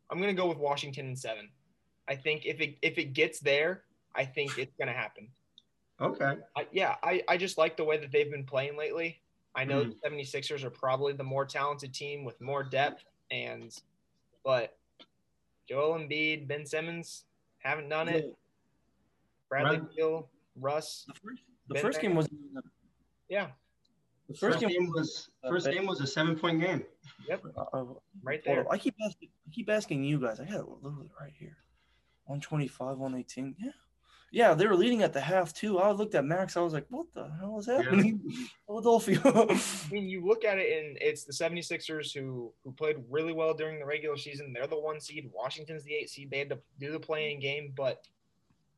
I'm 0.09 0.19
going 0.19 0.35
to 0.35 0.41
go 0.41 0.47
with 0.47 0.57
Washington 0.57 1.07
in 1.07 1.15
seven. 1.15 1.49
I 2.07 2.15
think 2.15 2.45
if 2.45 2.61
it 2.61 2.77
if 2.81 2.97
it 2.97 3.13
gets 3.13 3.39
there, 3.39 3.83
I 4.15 4.25
think 4.25 4.57
it's 4.57 4.75
going 4.77 4.87
to 4.87 4.93
happen. 4.93 5.27
Okay. 6.01 6.35
I, 6.55 6.67
yeah, 6.71 6.95
I, 7.03 7.23
I 7.27 7.37
just 7.37 7.57
like 7.57 7.77
the 7.77 7.83
way 7.83 7.97
that 7.97 8.11
they've 8.11 8.29
been 8.29 8.43
playing 8.43 8.77
lately. 8.77 9.21
I 9.55 9.63
know 9.63 9.85
mm. 9.85 9.93
the 10.03 10.09
76ers 10.09 10.63
are 10.63 10.69
probably 10.69 11.13
the 11.13 11.23
more 11.23 11.45
talented 11.45 11.93
team 11.93 12.25
with 12.25 12.39
more 12.41 12.63
depth 12.63 13.05
and 13.31 13.73
but 14.43 14.77
Joel 15.67 15.99
Embiid, 15.99 16.47
Ben 16.47 16.65
Simmons 16.65 17.25
haven't 17.59 17.89
done 17.89 18.07
it. 18.07 18.35
Bradley 19.49 19.79
right. 19.79 19.95
Beal, 19.95 20.29
Russ. 20.59 21.05
The 21.07 21.13
first, 21.13 21.41
the 21.69 21.79
first 21.79 22.01
game 22.01 22.15
was 22.15 22.29
yeah. 23.29 23.47
The 24.27 24.33
first, 24.33 24.59
first 24.59 24.73
game 24.73 24.87
was 24.87 25.29
first 25.47 25.69
game 25.69 25.85
was 25.85 26.01
a 26.01 26.07
seven 26.07 26.35
point 26.37 26.59
game. 26.59 26.83
Yep, 27.27 27.43
uh, 27.55 27.61
uh, 27.73 27.85
right 28.23 28.43
there. 28.43 28.65
I 28.71 28.77
keep 28.77 28.95
asking, 29.05 29.29
I 29.47 29.51
keep 29.53 29.69
asking 29.69 30.03
you 30.03 30.19
guys. 30.19 30.39
I 30.39 30.45
got 30.45 30.61
it 30.61 30.65
literally 30.81 31.11
right 31.19 31.33
here, 31.37 31.57
one 32.25 32.41
twenty 32.41 32.67
five, 32.67 32.97
one 32.97 33.15
eighteen. 33.15 33.55
Yeah, 33.59 33.71
yeah, 34.31 34.53
they 34.53 34.67
were 34.67 34.75
leading 34.75 35.01
at 35.01 35.13
the 35.13 35.21
half 35.21 35.53
too. 35.53 35.79
I 35.79 35.91
looked 35.91 36.15
at 36.15 36.25
Max. 36.25 36.57
I 36.57 36.61
was 36.61 36.73
like, 36.73 36.85
what 36.89 37.11
the 37.13 37.29
hell 37.39 37.57
is 37.59 37.67
happening? 37.67 38.21
Yeah. 38.25 38.45
Philadelphia. 38.67 39.21
I 39.23 39.61
mean, 39.91 40.09
you 40.09 40.25
look 40.25 40.43
at 40.43 40.57
it 40.57 40.85
and 40.85 40.97
it's 40.99 41.23
the 41.23 41.33
76ers 41.33 42.13
who 42.13 42.51
who 42.63 42.71
played 42.71 42.97
really 43.09 43.33
well 43.33 43.53
during 43.53 43.79
the 43.79 43.85
regular 43.85 44.17
season. 44.17 44.51
They're 44.53 44.67
the 44.67 44.79
one 44.79 44.99
seed. 44.99 45.29
Washington's 45.33 45.83
the 45.83 45.93
eight 45.93 46.09
seed. 46.09 46.29
They 46.29 46.39
had 46.39 46.49
to 46.49 46.59
do 46.79 46.91
the 46.91 46.99
playing 46.99 47.39
game, 47.39 47.73
but 47.75 48.07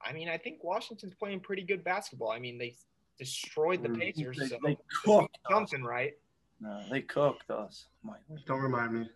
I 0.01 0.13
mean, 0.13 0.29
I 0.29 0.37
think 0.37 0.63
Washington's 0.63 1.15
playing 1.15 1.39
pretty 1.39 1.63
good 1.63 1.83
basketball. 1.83 2.31
I 2.31 2.39
mean, 2.39 2.57
they 2.57 2.75
destroyed 3.17 3.81
the 3.81 3.89
mm. 3.89 3.99
Pacers. 3.99 4.37
They, 4.37 4.47
so 4.47 4.57
they 4.63 4.77
cooked 5.03 5.37
something, 5.49 5.83
right? 5.83 6.13
No, 6.59 6.81
they 6.89 7.01
cooked 7.01 7.49
us. 7.49 7.87
My, 8.03 8.15
Don't 8.45 8.61
remind 8.61 8.93
me. 8.93 9.09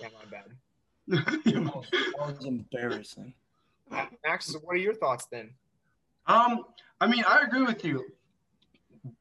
Yeah, 0.00 0.08
my 0.14 0.30
bad. 0.30 0.44
that 1.26 2.14
was 2.18 2.44
embarrassing. 2.44 3.34
Max, 4.24 4.54
what 4.62 4.74
are 4.74 4.78
your 4.78 4.94
thoughts 4.94 5.26
then? 5.26 5.50
Um, 6.26 6.64
I 7.00 7.06
mean, 7.06 7.24
I 7.26 7.42
agree 7.42 7.62
with 7.62 7.84
you. 7.84 8.04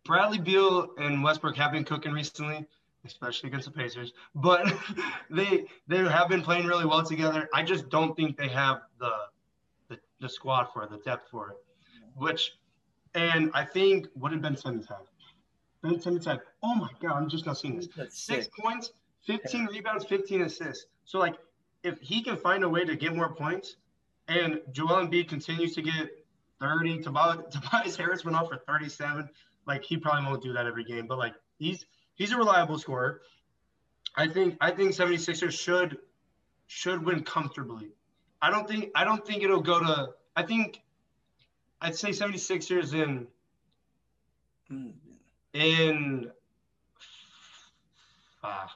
Bradley 0.06 0.40
Beal 0.40 0.90
and 0.98 1.24
Westbrook 1.24 1.56
have 1.58 1.72
been 1.72 1.84
cooking 1.84 2.12
recently, 2.12 2.66
especially 3.06 3.50
against 3.50 3.66
the 3.66 3.72
Pacers. 3.72 4.14
But 4.36 4.74
they 5.30 5.66
they 5.88 5.98
have 5.98 6.30
been 6.30 6.42
playing 6.42 6.66
really 6.66 6.86
well 6.86 7.04
together. 7.04 7.48
I 7.54 7.64
just 7.64 7.90
don't 7.90 8.16
think 8.16 8.38
they 8.38 8.50
have 8.50 8.82
the 9.00 9.12
the, 9.90 9.98
the 10.20 10.30
squad 10.30 10.68
for 10.74 10.84
it, 10.84 10.90
the 10.90 10.98
depth 10.98 11.30
for 11.32 11.52
it. 11.52 11.58
Which, 12.16 12.58
and 13.14 13.52
I 13.54 13.64
think 13.64 14.08
what 14.14 14.32
did 14.32 14.42
Ben 14.42 14.58
Simmons 14.58 14.88
have? 14.88 15.06
Ben 15.84 16.02
Simmons 16.02 16.26
had, 16.26 16.42
oh 16.64 16.76
my 16.76 16.90
god, 17.00 17.14
I'm 17.14 17.30
just 17.30 17.46
not 17.46 17.58
seeing 17.58 17.78
this. 17.78 17.88
Six 18.10 18.50
points, 18.60 18.92
15 19.26 19.68
rebounds, 19.68 20.06
15 20.06 20.42
assists. 20.42 20.88
So 21.06 21.20
like, 21.20 21.36
if 21.84 22.00
he 22.02 22.24
can 22.24 22.36
find 22.36 22.64
a 22.64 22.70
way 22.70 22.84
to 22.84 22.96
get 22.96 23.16
more 23.16 23.34
points, 23.34 23.76
and 24.28 24.62
Joel 24.72 25.06
Embiid 25.06 25.30
continues 25.30 25.74
to 25.76 25.82
get 25.82 26.10
30. 26.60 27.00
Tobias 27.04 27.96
Harris 27.96 28.26
went 28.26 28.38
off 28.38 28.50
for 28.50 28.58
37. 28.58 29.30
Like 29.66 29.84
he 29.84 29.98
probably 29.98 30.30
won't 30.30 30.42
do 30.42 30.54
that 30.54 30.66
every 30.66 30.84
game, 30.84 31.08
but 31.08 31.18
like 31.18 31.34
he's 31.60 31.86
he's 32.16 32.32
a 32.32 32.38
reliable 32.38 32.80
scorer. 32.80 33.22
I 34.16 34.28
think 34.28 34.58
I 34.62 34.72
think 34.72 34.92
76ers 34.92 35.60
should 35.60 35.98
should 36.68 37.04
win 37.06 37.24
comfortably. 37.24 37.90
I 38.42 38.50
don't 38.50 38.68
think 38.68 38.92
I 38.96 39.04
don't 39.04 39.26
think 39.26 39.44
it'll 39.44 39.62
go 39.62 39.80
to. 39.80 40.10
I 40.36 40.44
think 40.44 40.82
I'd 41.82 41.96
say 41.96 42.10
76ers 42.10 42.94
in 42.94 43.28
in 45.54 46.32
uh, 48.44 48.68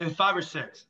in 0.00 0.10
five 0.14 0.36
or 0.36 0.42
six. 0.42 0.84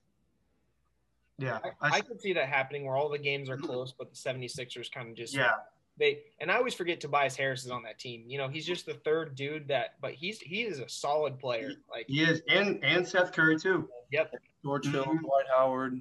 Yeah, 1.38 1.59
I, 1.64 1.68
I, 1.88 1.90
I 1.96 2.01
could 2.01 2.20
see 2.20 2.33
that 2.33 2.48
happening 2.48 2.85
where 2.85 2.96
all 2.96 3.09
the 3.09 3.18
games 3.18 3.48
are 3.48 3.57
close, 3.57 3.92
but 3.96 4.11
the 4.11 4.16
76ers 4.16 4.90
kind 4.90 5.09
of 5.09 5.14
just 5.16 5.35
yeah, 5.35 5.53
they 5.98 6.20
and 6.40 6.51
I 6.51 6.57
always 6.57 6.74
forget 6.74 7.01
Tobias 7.01 7.37
Harris 7.37 7.64
is 7.64 7.70
on 7.70 7.83
that 7.85 7.98
team. 7.98 8.24
You 8.27 8.38
know, 8.38 8.48
he's 8.48 8.66
just 8.66 8.87
the 8.87 8.94
third 8.94 9.35
dude 9.37 9.68
that 9.68 9.94
but 10.01 10.12
he's 10.14 10.40
he 10.40 10.62
is 10.62 10.81
a 10.81 10.88
solid 10.88 11.38
player. 11.38 11.72
Like 11.90 12.07
he 12.09 12.22
is, 12.22 12.42
and 12.48 12.83
and 12.85 13.07
Seth 13.07 13.33
Curry 13.33 13.59
too. 13.59 13.88
yep. 14.11 14.33
George 14.64 14.87
Hill, 14.90 15.05
Mhm. 15.05 15.20
Dwight 15.20 15.44
Howard. 15.57 16.01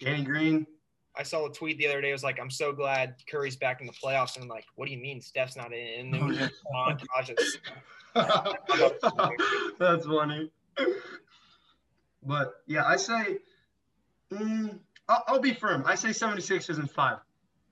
Danny 0.00 0.24
Green. 0.24 0.66
I 1.16 1.22
saw 1.22 1.46
a 1.46 1.52
tweet 1.52 1.78
the 1.78 1.86
other 1.86 2.00
day. 2.00 2.08
It 2.08 2.12
was 2.12 2.24
like, 2.24 2.40
I'm 2.40 2.50
so 2.50 2.72
glad 2.72 3.14
Curry's 3.30 3.54
back 3.54 3.80
in 3.80 3.86
the 3.86 3.92
playoffs. 3.92 4.34
And 4.34 4.42
I'm 4.42 4.48
like, 4.48 4.64
what 4.74 4.86
do 4.86 4.92
you 4.92 4.98
mean 5.00 5.20
Steph's 5.20 5.54
not 5.56 5.72
in? 5.72 6.00
And 6.00 6.14
then 6.14 6.22
Oh, 6.22 6.26
we 6.26 6.34
yeah. 6.36 6.48
That's 9.78 10.06
funny. 10.06 10.50
But 12.24 12.54
yeah, 12.66 12.84
I 12.84 12.96
say, 12.96 13.38
mm, 14.32 14.78
I'll, 15.08 15.24
I'll 15.28 15.40
be 15.40 15.54
firm. 15.54 15.84
I 15.86 15.94
say 15.94 16.08
76ers 16.10 16.78
in 16.78 16.86
five. 16.86 17.18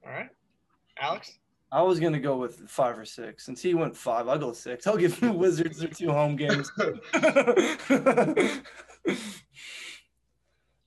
All 0.04 0.12
right. 0.12 0.28
Alex? 1.00 1.38
I 1.70 1.80
was 1.80 1.98
gonna 1.98 2.20
go 2.20 2.36
with 2.36 2.68
five 2.68 2.98
or 2.98 3.06
six. 3.06 3.46
Since 3.46 3.62
he 3.62 3.72
went 3.72 3.96
five, 3.96 4.28
I'll 4.28 4.38
go 4.38 4.52
six. 4.52 4.86
I'll 4.86 4.96
give 4.98 5.18
the 5.20 5.32
Wizards 5.32 5.78
their 5.78 5.88
two 5.88 6.10
home 6.12 6.36
games. 6.36 6.70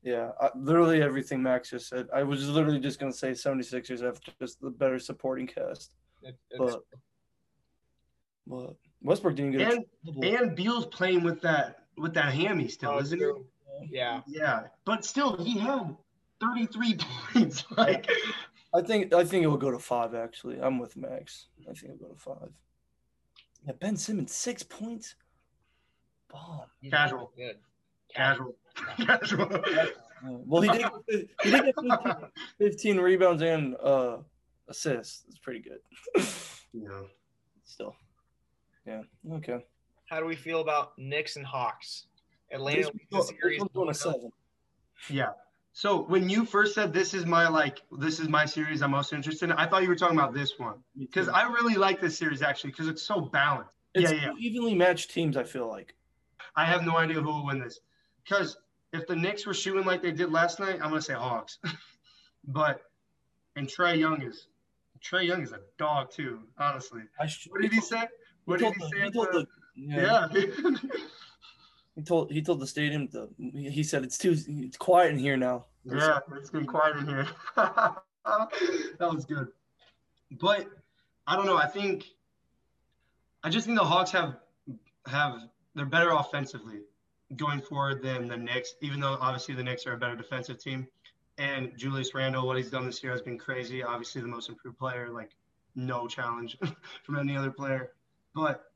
yeah, 0.04 0.30
I, 0.39 0.49
literally 0.56 1.01
everything 1.01 1.41
Max 1.41 1.71
just 1.71 1.89
said. 1.89 2.08
I 2.13 2.21
was 2.23 2.47
literally 2.47 2.80
just 2.80 2.99
gonna 2.99 3.12
say 3.12 3.32
76ers 3.32 4.04
have 4.04 4.19
just 4.39 4.62
the 4.62 4.69
better 4.69 4.99
supporting 4.99 5.47
cast. 5.47 5.91
It- 6.21 6.38
But 6.58 6.82
but 8.47 8.75
Westbrook 9.01 9.36
didn't 9.36 9.54
get 9.54 9.62
a 9.62 9.71
and 9.71 9.86
triple. 10.04 10.23
and 10.38 10.56
Beal's 10.56 10.86
playing 10.88 11.23
with 11.23 11.41
that 11.41 11.86
with 11.97 12.13
that 12.13 12.32
hammy 12.34 12.67
still, 12.67 12.91
oh, 12.91 12.99
isn't 12.99 13.17
true. 13.17 13.43
Yeah. 13.89 14.21
Yeah, 14.27 14.63
but 14.85 15.03
still, 15.05 15.38
he 15.43 15.57
had 15.57 15.95
33 16.41 16.97
points. 17.33 17.63
Like, 17.77 18.09
I 18.73 18.81
think 18.81 19.13
I 19.13 19.23
think 19.23 19.43
it 19.43 19.47
will 19.47 19.57
go 19.57 19.71
to 19.71 19.79
five. 19.79 20.13
Actually, 20.13 20.59
I'm 20.59 20.79
with 20.79 20.97
Max. 20.97 21.47
I 21.69 21.73
think 21.73 21.93
it'll 21.93 22.07
go 22.07 22.13
to 22.13 22.19
five. 22.19 22.49
Yeah, 23.65 23.73
Ben 23.79 23.95
Simmons 23.97 24.33
six 24.33 24.63
points. 24.63 25.15
Bomb. 26.31 26.61
Casual. 26.89 27.31
Good. 27.38 27.57
casual, 28.13 28.55
casual. 28.97 29.47
Yeah, 29.71 29.85
Well, 30.23 30.61
he 30.61 30.69
did. 30.69 31.29
He 31.43 31.51
did 31.51 31.65
get 31.65 31.75
15, 31.75 32.11
15 32.57 32.97
rebounds 32.99 33.41
and 33.41 33.75
uh, 33.81 34.17
assists. 34.67 35.23
It's 35.29 35.39
pretty 35.39 35.61
good. 35.61 35.79
yeah. 36.73 37.01
Still, 37.63 37.95
yeah. 38.85 39.01
Okay. 39.33 39.63
How 40.09 40.19
do 40.19 40.25
we 40.25 40.35
feel 40.35 40.61
about 40.61 40.97
Knicks 40.97 41.35
and 41.35 41.45
Hawks? 41.45 42.05
Atlanta 42.51 42.77
This, 42.77 42.88
leads 42.88 42.99
the 43.12 43.17
this 43.17 43.27
series. 43.39 43.60
one's 43.60 43.71
going 43.73 43.88
to 43.88 43.93
seven. 43.93 44.31
Yeah. 45.10 45.29
So 45.73 46.03
when 46.03 46.29
you 46.29 46.45
first 46.45 46.73
said 46.73 46.93
this 46.93 47.13
is 47.13 47.25
my 47.25 47.47
like 47.49 47.81
this 47.99 48.19
is 48.19 48.29
my 48.29 48.45
series 48.45 48.81
I'm 48.81 48.91
most 48.91 49.12
interested 49.12 49.45
in, 49.49 49.51
I 49.53 49.67
thought 49.67 49.84
you 49.84 49.89
were 49.89 49.95
talking 49.95 50.17
about 50.17 50.34
this 50.34 50.58
one 50.58 50.75
because. 50.97 51.27
I 51.27 51.43
really 51.43 51.75
like 51.75 51.99
this 51.99 52.17
series 52.17 52.41
actually 52.41 52.71
because 52.71 52.88
it's 52.88 53.01
so 53.03 53.19
balanced. 53.21 53.71
it's 53.93 54.12
yeah, 54.12 54.17
yeah. 54.27 54.31
evenly 54.38 54.73
matched 54.73 55.12
teams. 55.12 55.36
I 55.36 55.43
feel 55.43 55.67
like. 55.67 55.93
I 56.55 56.63
have 56.65 56.86
no 56.86 56.95
idea 56.97 57.17
who 57.19 57.27
will 57.27 57.45
win 57.45 57.60
this 57.60 57.81
because 58.23 58.55
if 58.93 59.05
the 59.08 59.15
Knicks 59.17 59.45
were 59.45 59.53
shooting 59.53 59.84
like 59.86 60.01
they 60.01 60.13
did 60.13 60.31
last 60.31 60.60
night, 60.62 60.75
I'm 60.75 60.89
gonna 60.89 61.01
say 61.01 61.13
Hawks. 61.13 61.58
but 62.47 62.79
and 63.58 63.67
Trae 63.67 63.97
Young 63.99 64.21
is 64.21 64.47
Trae 65.03 65.27
Young 65.27 65.41
is 65.43 65.51
a 65.51 65.60
dog 65.77 66.10
too. 66.12 66.39
Honestly, 66.58 67.01
I 67.19 67.27
sh- 67.27 67.47
what 67.49 67.62
did 67.62 67.73
he 67.73 67.81
say? 67.81 68.03
What 68.45 68.60
did 68.60 68.73
he 68.73 68.79
the- 68.79 68.89
say? 68.89 69.01
he 69.03 69.10
the- 69.10 69.27
the- 69.34 69.47
yeah, 69.75 70.27
yeah. 70.34 70.89
Told 72.06 72.32
he 72.32 72.41
told 72.41 72.60
the 72.60 72.68
stadium 72.68 73.08
the 73.12 73.30
he 73.54 73.84
said 73.84 74.04
it's 74.04 74.18
too 74.18 74.36
it's 74.48 74.78
quiet 74.78 75.12
in 75.12 75.20
here 75.20 75.38
now. 75.38 75.65
Yeah, 75.84 76.20
it's 76.38 76.50
been 76.50 76.65
quiet 76.65 76.98
in 76.98 77.08
here. 77.08 77.28
that 77.56 78.02
was 79.00 79.26
good. 79.26 79.48
But 80.32 80.68
I 81.28 81.36
don't 81.36 81.46
know. 81.46 81.58
I 81.58 81.68
think 81.68 82.06
I 83.44 83.50
just 83.50 83.65
think 83.65 83.78
the 83.78 83.86
Hawks 83.86 84.12
have 84.12 84.38
have 85.08 85.41
they're 85.76 85.86
better 85.86 86.12
offensively 86.12 86.80
going 87.36 87.62
forward 87.62 88.02
than 88.02 88.28
the 88.28 88.38
Knicks, 88.38 88.76
even 88.82 89.00
though 89.00 89.18
obviously 89.20 89.56
the 89.56 89.63
Knicks 89.63 89.86
are 89.86 89.94
a 89.94 89.98
better 89.98 90.15
defensive 90.15 90.60
team. 90.60 90.88
And 91.38 91.72
Julius 91.78 92.13
Randle, 92.13 92.48
what 92.48 92.58
he's 92.58 92.72
done 92.72 92.86
this 92.86 93.04
year 93.04 93.12
has 93.12 93.22
been 93.22 93.38
crazy. 93.38 93.84
Obviously 93.84 94.22
the 94.22 94.28
most 94.28 94.50
improved 94.50 94.78
player, 94.78 95.10
like 95.10 95.32
no 95.76 96.08
challenge 96.08 96.58
from 97.04 97.20
any 97.20 97.36
other 97.36 97.52
player. 97.52 97.91
But 98.34 98.72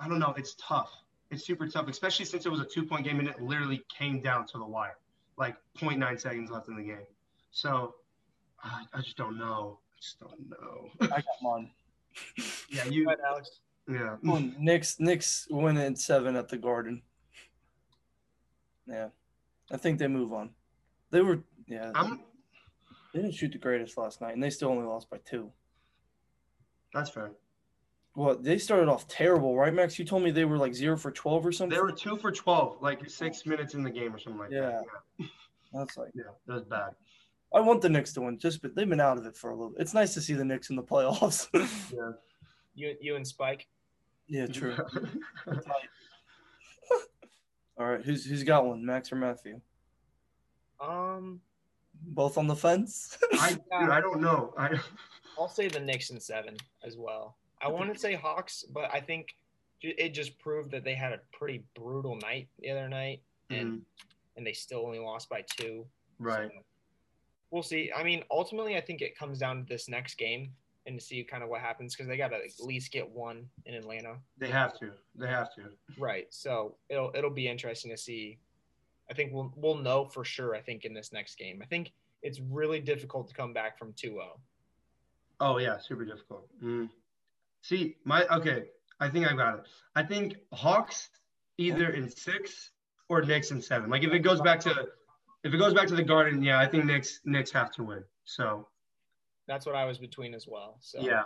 I 0.00 0.08
don't 0.08 0.18
know. 0.18 0.34
It's 0.36 0.54
tough. 0.58 0.90
It's 1.30 1.44
super 1.44 1.68
tough, 1.68 1.88
especially 1.88 2.24
since 2.24 2.46
it 2.46 2.48
was 2.50 2.60
a 2.60 2.64
two 2.64 2.84
point 2.84 3.04
game 3.04 3.18
and 3.18 3.28
it 3.28 3.40
literally 3.40 3.82
came 3.96 4.20
down 4.20 4.46
to 4.48 4.58
the 4.58 4.64
wire 4.64 4.96
like 5.38 5.56
0.9 5.78 6.20
seconds 6.20 6.50
left 6.50 6.68
in 6.68 6.76
the 6.76 6.82
game. 6.82 7.06
So 7.50 7.94
I, 8.62 8.84
I 8.92 9.00
just 9.00 9.16
don't 9.16 9.38
know. 9.38 9.78
I 9.96 10.00
just 10.00 10.20
don't 10.20 10.50
know. 10.50 10.90
I 11.00 11.20
got 11.20 11.24
mine. 11.42 11.70
yeah, 12.70 12.84
you. 12.84 13.06
ahead, 13.06 13.20
Alex. 13.26 13.60
Yeah. 13.88 14.16
Well, 14.22 14.44
Knicks 14.58 15.00
Knicks 15.00 15.46
win 15.50 15.76
in 15.78 15.96
seven 15.96 16.36
at 16.36 16.48
the 16.48 16.58
Garden. 16.58 17.02
Yeah, 18.86 19.08
I 19.70 19.76
think 19.76 19.98
they 19.98 20.08
move 20.08 20.32
on. 20.32 20.50
They 21.10 21.22
were 21.22 21.40
yeah. 21.66 21.92
I'm. 21.94 22.20
they 23.14 23.22
didn't 23.22 23.34
shoot 23.34 23.52
the 23.52 23.58
greatest 23.58 23.96
last 23.96 24.20
night, 24.20 24.34
and 24.34 24.42
they 24.42 24.50
still 24.50 24.68
only 24.68 24.86
lost 24.86 25.08
by 25.08 25.18
two. 25.24 25.50
That's 26.92 27.10
fair. 27.10 27.30
Well, 28.18 28.36
they 28.36 28.58
started 28.58 28.88
off 28.88 29.06
terrible, 29.06 29.56
right, 29.56 29.72
Max? 29.72 29.96
You 29.96 30.04
told 30.04 30.24
me 30.24 30.32
they 30.32 30.44
were 30.44 30.58
like 30.58 30.74
zero 30.74 30.96
for 30.96 31.12
twelve 31.12 31.46
or 31.46 31.52
something. 31.52 31.76
They 31.76 31.80
were 31.80 31.92
two 31.92 32.16
for 32.16 32.32
12, 32.32 32.82
like 32.82 33.08
six 33.08 33.46
minutes 33.46 33.74
in 33.74 33.84
the 33.84 33.90
game 33.90 34.12
or 34.12 34.18
something 34.18 34.40
like 34.40 34.50
Yeah. 34.50 34.80
that. 35.20 35.28
That's 35.72 35.96
like 35.96 36.10
Yeah. 36.16 36.24
Yeah, 36.26 36.32
that 36.48 36.54
was 36.54 36.64
bad. 36.64 36.90
I 37.54 37.60
want 37.60 37.80
the 37.80 37.88
Knicks 37.88 38.12
to 38.14 38.22
win, 38.22 38.36
just 38.36 38.60
but 38.60 38.74
they've 38.74 38.88
been 38.88 38.98
out 39.00 39.18
of 39.18 39.26
it 39.26 39.36
for 39.36 39.50
a 39.50 39.54
little. 39.54 39.72
It's 39.78 39.94
nice 39.94 40.14
to 40.14 40.20
see 40.20 40.34
the 40.34 40.44
Knicks 40.44 40.68
in 40.70 40.74
the 40.74 40.82
playoffs. 40.82 41.46
Yeah. 41.96 42.10
You 42.74 42.96
you 43.00 43.14
and 43.14 43.24
Spike. 43.26 43.68
yeah, 44.26 44.46
true. 44.46 44.74
All 47.78 47.86
right, 47.86 48.04
who's 48.04 48.24
who's 48.24 48.42
got 48.42 48.66
one, 48.66 48.84
Max 48.84 49.12
or 49.12 49.16
Matthew? 49.16 49.60
Um, 50.80 51.40
Both 52.02 52.36
on 52.36 52.48
the 52.48 52.56
fence. 52.56 53.16
I, 53.34 53.50
dude, 53.52 53.90
I 53.90 54.00
don't 54.00 54.20
know. 54.20 54.52
I. 54.58 54.76
I'll 55.38 55.48
say 55.48 55.68
the 55.68 55.78
Knicks 55.78 56.10
in 56.10 56.18
seven 56.18 56.56
as 56.84 56.96
well. 56.96 57.36
I 57.60 57.68
want 57.68 57.92
to 57.92 57.98
say 57.98 58.14
Hawks, 58.14 58.64
but 58.72 58.90
I 58.92 59.00
think 59.00 59.34
it 59.80 60.10
just 60.10 60.38
proved 60.38 60.70
that 60.72 60.84
they 60.84 60.94
had 60.94 61.12
a 61.12 61.20
pretty 61.32 61.64
brutal 61.74 62.16
night 62.16 62.48
the 62.58 62.70
other 62.70 62.88
night, 62.88 63.22
and 63.50 63.82
and 64.36 64.46
they 64.46 64.52
still 64.52 64.84
only 64.84 64.98
lost 64.98 65.28
by 65.28 65.44
two. 65.56 65.86
Right. 66.18 66.48
So, 66.48 66.60
we'll 67.50 67.62
see. 67.62 67.90
I 67.94 68.02
mean, 68.02 68.22
ultimately, 68.30 68.76
I 68.76 68.80
think 68.80 69.02
it 69.02 69.16
comes 69.16 69.38
down 69.38 69.58
to 69.58 69.68
this 69.68 69.88
next 69.88 70.16
game 70.16 70.50
and 70.86 70.98
to 70.98 71.04
see 71.04 71.22
kind 71.22 71.42
of 71.42 71.48
what 71.48 71.60
happens 71.60 71.94
because 71.94 72.08
they 72.08 72.16
got 72.16 72.28
to 72.28 72.36
at 72.36 72.50
least 72.60 72.90
get 72.90 73.08
one 73.08 73.46
in 73.66 73.74
Atlanta. 73.74 74.16
They 74.38 74.48
have 74.48 74.78
to. 74.80 74.92
They 75.14 75.28
have 75.28 75.54
to. 75.56 75.64
Right. 75.98 76.26
So 76.30 76.76
it'll 76.88 77.12
it'll 77.14 77.30
be 77.30 77.48
interesting 77.48 77.90
to 77.90 77.96
see. 77.96 78.38
I 79.10 79.14
think 79.14 79.32
we'll 79.32 79.52
we'll 79.56 79.76
know 79.76 80.06
for 80.06 80.24
sure. 80.24 80.54
I 80.54 80.60
think 80.60 80.84
in 80.84 80.94
this 80.94 81.12
next 81.12 81.36
game, 81.36 81.60
I 81.62 81.66
think 81.66 81.92
it's 82.22 82.40
really 82.40 82.80
difficult 82.80 83.28
to 83.28 83.34
come 83.34 83.52
back 83.52 83.78
from 83.78 83.92
2-0. 83.92 84.18
Oh 85.40 85.58
yeah, 85.58 85.78
super 85.78 86.04
difficult. 86.04 86.48
Mm. 86.62 86.88
See, 87.68 87.96
my 88.02 88.24
okay. 88.28 88.64
I 88.98 89.10
think 89.10 89.30
I 89.30 89.36
got 89.36 89.56
it. 89.56 89.60
I 89.94 90.02
think 90.02 90.36
Hawks 90.54 91.10
either 91.58 91.90
in 91.90 92.08
six 92.08 92.70
or 93.10 93.20
Knicks 93.20 93.50
in 93.50 93.60
seven. 93.60 93.90
Like 93.90 94.04
if 94.04 94.12
it 94.14 94.20
goes 94.20 94.40
back 94.40 94.60
to 94.60 94.70
if 95.44 95.52
it 95.52 95.58
goes 95.58 95.74
back 95.74 95.86
to 95.88 95.94
the 95.94 96.02
Garden, 96.02 96.42
yeah, 96.42 96.58
I 96.58 96.66
think 96.66 96.86
Knicks 96.86 97.20
Knicks 97.26 97.50
have 97.52 97.70
to 97.72 97.82
win. 97.82 98.04
So 98.24 98.68
That's 99.46 99.66
what 99.66 99.74
I 99.74 99.84
was 99.84 99.98
between 99.98 100.32
as 100.32 100.46
well. 100.48 100.78
So 100.80 101.00
yeah, 101.02 101.24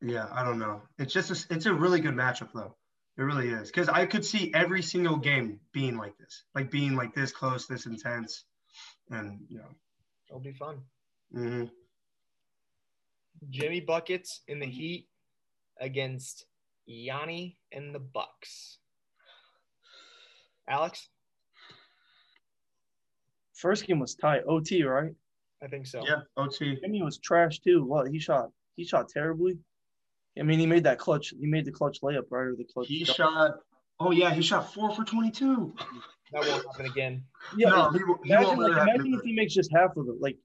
yeah. 0.00 0.28
I 0.30 0.44
don't 0.44 0.60
know. 0.60 0.82
It's 1.00 1.12
just 1.12 1.30
a, 1.32 1.52
it's 1.52 1.66
a 1.66 1.74
really 1.74 1.98
good 1.98 2.14
matchup 2.14 2.52
though. 2.54 2.76
It 3.18 3.22
really 3.22 3.48
is 3.48 3.72
because 3.72 3.88
I 3.88 4.06
could 4.06 4.24
see 4.24 4.52
every 4.54 4.82
single 4.82 5.16
game 5.16 5.58
being 5.72 5.96
like 5.96 6.16
this, 6.16 6.44
like 6.54 6.70
being 6.70 6.94
like 6.94 7.12
this 7.12 7.32
close, 7.32 7.66
this 7.66 7.86
intense, 7.86 8.44
and 9.10 9.40
you 9.48 9.58
know. 9.58 9.74
it'll 10.28 10.38
be 10.38 10.52
fun. 10.52 10.82
mhm. 11.34 11.70
Jimmy 13.50 13.80
buckets 13.80 14.40
in 14.48 14.60
the 14.60 14.66
Heat 14.66 15.08
against 15.80 16.46
Yanni 16.86 17.58
and 17.72 17.94
the 17.94 18.00
Bucks. 18.00 18.78
Alex, 20.68 21.08
First 23.62 23.86
game 23.86 24.00
was 24.00 24.16
tight. 24.16 24.42
OT, 24.48 24.82
right? 24.82 25.12
I 25.62 25.68
think 25.68 25.86
so. 25.86 26.02
Yeah, 26.04 26.22
OT. 26.36 26.80
Jimmy 26.80 27.00
was 27.00 27.18
trash 27.18 27.60
too. 27.60 27.84
What 27.84 28.08
he 28.08 28.18
shot? 28.18 28.50
He 28.74 28.84
shot 28.84 29.08
terribly. 29.08 29.56
I 30.36 30.42
mean, 30.42 30.58
he 30.58 30.66
made 30.66 30.82
that 30.82 30.98
clutch. 30.98 31.32
He 31.38 31.46
made 31.46 31.64
the 31.64 31.70
clutch 31.70 32.00
layup 32.00 32.24
right 32.30 32.46
or 32.46 32.56
the 32.56 32.64
clutch. 32.64 32.88
He 32.88 33.04
shot. 33.04 33.16
shot. 33.16 33.50
Oh 34.00 34.10
yeah, 34.10 34.34
he 34.34 34.42
shot 34.42 34.74
four 34.74 34.92
for 34.92 35.04
twenty-two. 35.04 35.76
That 36.32 36.44
won't 36.44 36.66
happen 36.66 36.86
again. 36.86 37.22
Yeah, 37.56 37.68
no, 37.68 37.90
he, 37.90 37.98
he 37.98 38.32
imagine, 38.32 38.56
won't 38.56 38.72
like, 38.72 38.82
imagine 38.82 39.14
if 39.14 39.20
he 39.22 39.32
makes 39.32 39.54
just 39.54 39.70
half 39.72 39.96
of 39.96 40.08
it. 40.08 40.14
Like, 40.18 40.38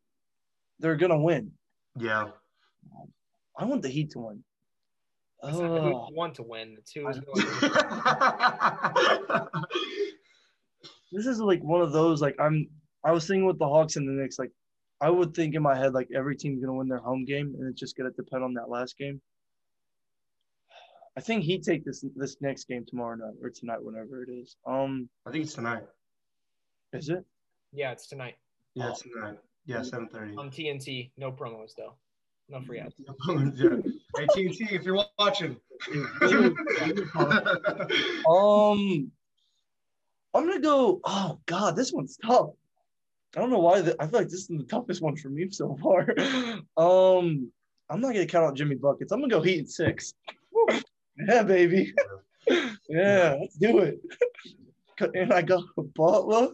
they're 0.80 0.96
gonna 0.96 1.20
win. 1.20 1.52
Yeah. 1.98 2.28
I 3.58 3.66
want 3.66 3.82
the 3.82 3.90
Heat 3.90 4.12
to 4.12 4.20
win. 4.20 4.44
It's 5.44 5.58
not 5.58 5.70
Oh, 5.70 6.06
who's 6.08 6.16
one 6.16 6.34
to 6.34 6.44
win. 6.44 6.76
The 6.76 6.82
two. 6.82 7.02
yeah, 7.62 9.20
going. 9.20 9.52
this 11.12 11.26
is 11.28 11.40
like 11.40 11.62
one 11.64 11.82
of 11.82 11.92
those. 11.92 12.22
Like, 12.22 12.36
I'm. 12.40 12.68
I 13.04 13.12
was 13.12 13.28
thinking 13.28 13.46
with 13.46 13.60
the 13.60 13.68
Hawks 13.68 13.96
and 13.96 14.08
the 14.08 14.14
Knicks. 14.22 14.40
Like, 14.40 14.52
I 15.00 15.10
would 15.10 15.34
think 15.36 15.54
in 15.56 15.62
my 15.62 15.76
head 15.78 15.94
like 15.94 16.08
every 16.16 16.36
team's 16.36 16.60
gonna 16.60 16.78
win 16.78 16.88
their 16.88 16.98
home 16.98 17.26
game, 17.26 17.54
and 17.58 17.70
it's 17.70 17.80
just 17.80 17.96
gonna 17.96 18.12
depend 18.12 18.44
on 18.44 18.54
that 18.56 18.70
last 18.70 18.98
game. 18.98 19.22
I 21.16 21.22
think 21.22 21.44
Heat 21.44 21.64
take 21.64 21.86
this 21.86 22.04
this 22.16 22.38
next 22.42 22.68
game 22.68 22.86
tomorrow 22.88 23.16
night 23.16 23.36
or 23.42 23.50
tonight, 23.50 23.84
whenever 23.84 24.24
it 24.24 24.30
is. 24.30 24.56
Um, 24.66 25.10
I 25.26 25.32
think 25.32 25.46
it's 25.46 25.54
tonight. 25.54 25.84
is 26.94 27.10
it? 27.10 27.24
Yeah, 27.74 27.92
it's 27.92 28.08
tonight 28.08 28.36
Yeah, 28.76 28.90
it's 28.92 29.02
tonight. 29.02 29.38
Yeah, 29.66 29.82
seven 29.82 30.08
thirty. 30.10 30.36
on 30.36 30.50
TNT. 30.50 31.12
No 31.18 31.32
promos 31.32 31.72
though. 31.78 31.96
No 32.50 32.62
free 32.62 32.80
ads. 32.80 32.96
yeah. 32.98 33.70
Hey 34.16 34.26
TNT, 34.28 34.72
if 34.72 34.84
you're 34.84 35.04
watching. 35.20 35.58
Um, 38.28 39.12
I'm 40.34 40.48
gonna 40.48 40.60
go. 40.60 41.00
Oh 41.04 41.40
God, 41.46 41.76
this 41.76 41.92
one's 41.92 42.18
tough. 42.18 42.50
I 43.36 43.40
don't 43.42 43.50
know 43.50 43.60
why. 43.60 43.82
The, 43.82 43.96
I 44.00 44.08
feel 44.08 44.20
like 44.20 44.30
this 44.30 44.42
is 44.42 44.48
the 44.48 44.64
toughest 44.64 45.02
one 45.02 45.16
for 45.16 45.30
me 45.30 45.50
so 45.52 45.78
far. 45.82 46.08
Um, 46.78 47.52
I'm 47.90 48.02
not 48.02 48.14
gonna 48.14 48.26
count 48.26 48.46
out 48.46 48.56
Jimmy 48.56 48.76
buckets. 48.76 49.12
I'm 49.12 49.20
gonna 49.20 49.32
go 49.32 49.42
Heat 49.42 49.60
in 49.60 49.68
six. 49.68 50.14
Yeah, 51.28 51.44
baby. 51.44 51.94
yeah, 52.90 53.38
let's 53.40 53.58
do 53.58 53.80
it. 53.80 54.00
And 55.14 55.34
I 55.34 55.42
got 55.42 55.64
a 55.78 55.84
Butler. 55.84 56.50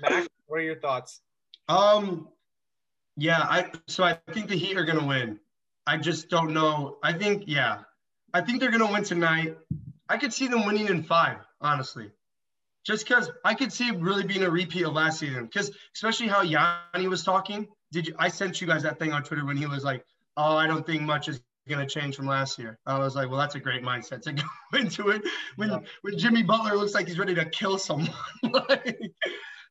Mac, 0.00 0.26
what 0.46 0.58
are 0.60 0.62
your 0.62 0.76
thoughts? 0.80 1.20
um, 1.68 2.28
yeah, 3.16 3.40
I 3.42 3.70
so 3.88 4.04
I 4.04 4.18
think 4.32 4.48
the 4.48 4.56
Heat 4.56 4.76
are 4.76 4.84
gonna 4.84 5.06
win. 5.06 5.38
I 5.86 5.96
just 5.96 6.28
don't 6.30 6.52
know. 6.52 6.96
I 7.02 7.12
think 7.12 7.44
yeah, 7.46 7.80
I 8.32 8.40
think 8.40 8.60
they're 8.60 8.70
gonna 8.70 8.90
win 8.90 9.04
tonight. 9.04 9.56
I 10.08 10.16
could 10.16 10.32
see 10.32 10.48
them 10.48 10.64
winning 10.66 10.88
in 10.88 11.02
five, 11.02 11.38
honestly. 11.60 12.10
Just 12.84 13.06
because 13.06 13.30
I 13.44 13.54
could 13.54 13.72
see 13.72 13.88
it 13.88 13.98
really 14.00 14.24
being 14.24 14.42
a 14.42 14.50
repeat 14.50 14.84
of 14.84 14.94
last 14.94 15.20
season. 15.20 15.44
Because 15.44 15.70
especially 15.94 16.26
how 16.28 16.42
Yanni 16.42 17.06
was 17.08 17.22
talking. 17.22 17.68
Did 17.92 18.08
you? 18.08 18.14
I 18.18 18.28
sent 18.28 18.60
you 18.60 18.66
guys 18.66 18.82
that 18.82 18.98
thing 18.98 19.12
on 19.12 19.22
Twitter 19.22 19.44
when 19.44 19.56
he 19.56 19.66
was 19.66 19.84
like, 19.84 20.04
"Oh, 20.36 20.56
I 20.56 20.66
don't 20.66 20.84
think 20.86 21.02
much 21.02 21.28
is 21.28 21.40
going 21.68 21.86
to 21.86 21.86
change 21.86 22.16
from 22.16 22.26
last 22.26 22.58
year." 22.58 22.78
I 22.86 22.98
was 22.98 23.14
like, 23.14 23.28
"Well, 23.28 23.38
that's 23.38 23.54
a 23.54 23.60
great 23.60 23.82
mindset 23.82 24.22
to 24.22 24.32
go 24.32 24.44
into 24.78 25.10
it." 25.10 25.22
When 25.56 25.70
Yeah. 25.70 25.78
when 26.00 26.18
Jimmy 26.18 26.42
Butler 26.42 26.74
looks 26.76 26.94
like 26.94 27.06
he's 27.06 27.18
ready 27.18 27.34
to 27.34 27.44
kill 27.44 27.78
someone, 27.78 28.10
like, 28.42 28.98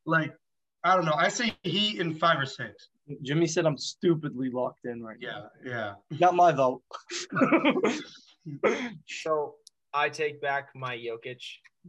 like 0.06 0.34
I 0.84 0.96
don't 0.96 1.06
know. 1.06 1.14
I 1.16 1.30
say 1.30 1.54
he 1.64 2.00
in 2.00 2.16
five 2.16 2.40
or 2.40 2.46
six. 2.46 2.90
Jimmy 3.24 3.46
said 3.48 3.66
I'm 3.66 3.78
stupidly 3.78 4.50
locked 4.50 4.86
in 4.86 5.02
right 5.04 5.18
now. 5.20 5.50
Yeah, 5.64 5.72
yeah. 5.72 5.94
now. 6.12 6.18
Got 6.20 6.36
my 6.36 6.52
vote. 6.52 6.82
So 9.08 9.54
I 9.94 10.10
take 10.10 10.42
back 10.42 10.70
my 10.76 10.96
Jokic. 10.98 11.38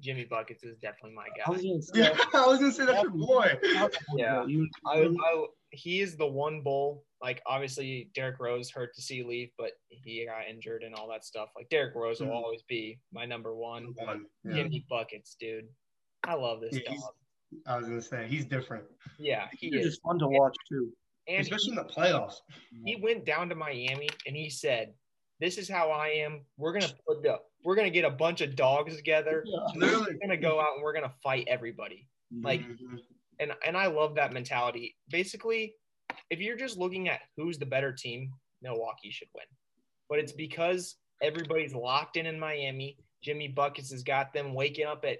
Jimmy 0.00 0.24
buckets 0.24 0.64
is 0.64 0.76
definitely 0.78 1.14
my 1.14 1.26
I 1.46 1.50
was 1.50 1.60
guy. 1.62 1.68
gonna 1.68 1.82
say, 1.82 2.00
Yeah, 2.00 2.24
I 2.34 2.46
was 2.46 2.58
gonna 2.58 2.72
say 2.72 2.86
that's 2.86 3.02
your 3.02 3.10
boy. 3.10 3.58
Yeah. 4.16 4.44
I, 4.86 5.02
I 5.06 5.44
he 5.70 6.00
is 6.00 6.16
the 6.16 6.26
one 6.26 6.62
bull. 6.62 7.04
Like 7.22 7.40
obviously 7.46 8.10
Derrick 8.14 8.38
Rose 8.40 8.70
hurt 8.70 8.94
to 8.96 9.02
see 9.02 9.22
leave, 9.22 9.50
but 9.58 9.72
he 9.88 10.26
got 10.26 10.46
injured 10.50 10.82
and 10.82 10.94
all 10.94 11.08
that 11.10 11.24
stuff. 11.24 11.48
Like 11.56 11.68
Derrick 11.70 11.94
Rose 11.94 12.20
will 12.20 12.28
Mhm. 12.28 12.34
always 12.34 12.62
be 12.62 12.98
my 13.12 13.24
number 13.26 13.54
one. 13.54 13.92
But 13.96 14.06
One. 14.06 14.26
Yeah. 14.44 14.54
Jimmy 14.54 14.84
buckets, 14.90 15.36
dude. 15.38 15.68
I 16.24 16.34
love 16.34 16.60
this 16.60 16.74
Yeah, 16.74 16.90
he's- 16.90 17.02
dog. 17.02 17.12
I 17.66 17.76
was 17.76 17.86
gonna 17.86 18.02
say 18.02 18.26
he's 18.28 18.44
different, 18.44 18.84
Yeah, 19.18 19.48
he 19.58 19.68
He's 19.70 19.80
is. 19.80 19.86
just 19.92 20.02
fun 20.02 20.18
to 20.18 20.28
watch 20.28 20.54
too. 20.68 20.92
And 21.28 21.40
especially 21.40 21.70
in 21.70 21.76
the 21.76 21.84
playoffs. 21.84 22.36
he 22.84 22.96
went 22.96 23.24
down 23.24 23.48
to 23.48 23.54
Miami 23.54 24.08
and 24.26 24.34
he 24.36 24.50
said, 24.50 24.92
"This 25.40 25.56
is 25.58 25.68
how 25.68 25.90
I 25.90 26.08
am. 26.08 26.44
We're 26.56 26.72
gonna 26.72 26.92
put 27.06 27.22
the 27.22 27.40
we're 27.64 27.76
gonna 27.76 27.90
get 27.90 28.04
a 28.04 28.10
bunch 28.10 28.40
of 28.40 28.56
dogs 28.56 28.96
together. 28.96 29.44
Literally. 29.76 30.14
We're 30.14 30.18
gonna 30.26 30.36
go 30.36 30.60
out 30.60 30.74
and 30.74 30.82
we're 30.82 30.92
gonna 30.94 31.14
fight 31.22 31.46
everybody." 31.48 32.08
Like, 32.42 32.62
Mhm. 32.62 32.98
and 33.38 33.52
and 33.64 33.76
I 33.76 33.86
love 33.86 34.14
that 34.16 34.32
mentality. 34.32 34.96
Basically, 35.10 35.76
if 36.30 36.40
you're 36.40 36.56
just 36.56 36.76
looking 36.78 37.08
at 37.08 37.20
who's 37.36 37.58
the 37.58 37.66
better 37.66 37.92
team, 37.92 38.32
Milwaukee 38.62 39.10
should 39.10 39.28
win. 39.34 39.44
But 40.08 40.18
it's 40.18 40.32
because 40.32 40.96
everybody's 41.22 41.74
locked 41.74 42.16
in 42.16 42.26
in 42.26 42.38
Miami. 42.38 42.98
Jimmy 43.22 43.46
Buckets 43.48 43.90
has 43.92 44.02
got 44.02 44.32
them 44.32 44.54
waking 44.54 44.86
up 44.86 45.04
at 45.04 45.18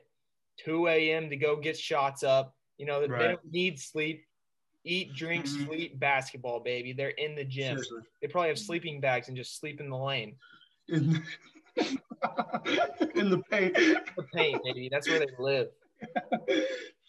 2 0.58 0.88
a.m. 0.88 1.30
to 1.30 1.36
go 1.36 1.56
get 1.56 1.78
shots 1.78 2.22
up. 2.22 2.54
You 2.78 2.86
know, 2.86 3.00
they 3.00 3.06
don't 3.08 3.40
need 3.50 3.78
sleep. 3.78 4.24
Eat, 4.84 5.14
drink, 5.14 5.44
Mhm. 5.46 5.66
sleep, 5.66 5.98
basketball, 6.00 6.58
baby. 6.60 6.92
They're 6.92 7.10
in 7.10 7.34
the 7.36 7.44
gym. 7.44 7.74
Seriously. 7.76 8.00
They 8.20 8.28
probably 8.28 8.48
have 8.48 8.58
sleeping 8.58 9.00
bags 9.00 9.28
and 9.28 9.36
just 9.36 9.58
sleep 9.60 9.80
in 9.80 9.88
the 9.88 9.96
lane. 9.96 10.36
In, 10.88 11.22
in 13.14 13.30
the 13.30 13.40
paint. 13.50 13.74
The 14.16 14.22
paint, 14.34 14.60
baby. 14.64 14.88
That's 14.90 15.08
where 15.08 15.20
they 15.20 15.26
live. 15.38 15.68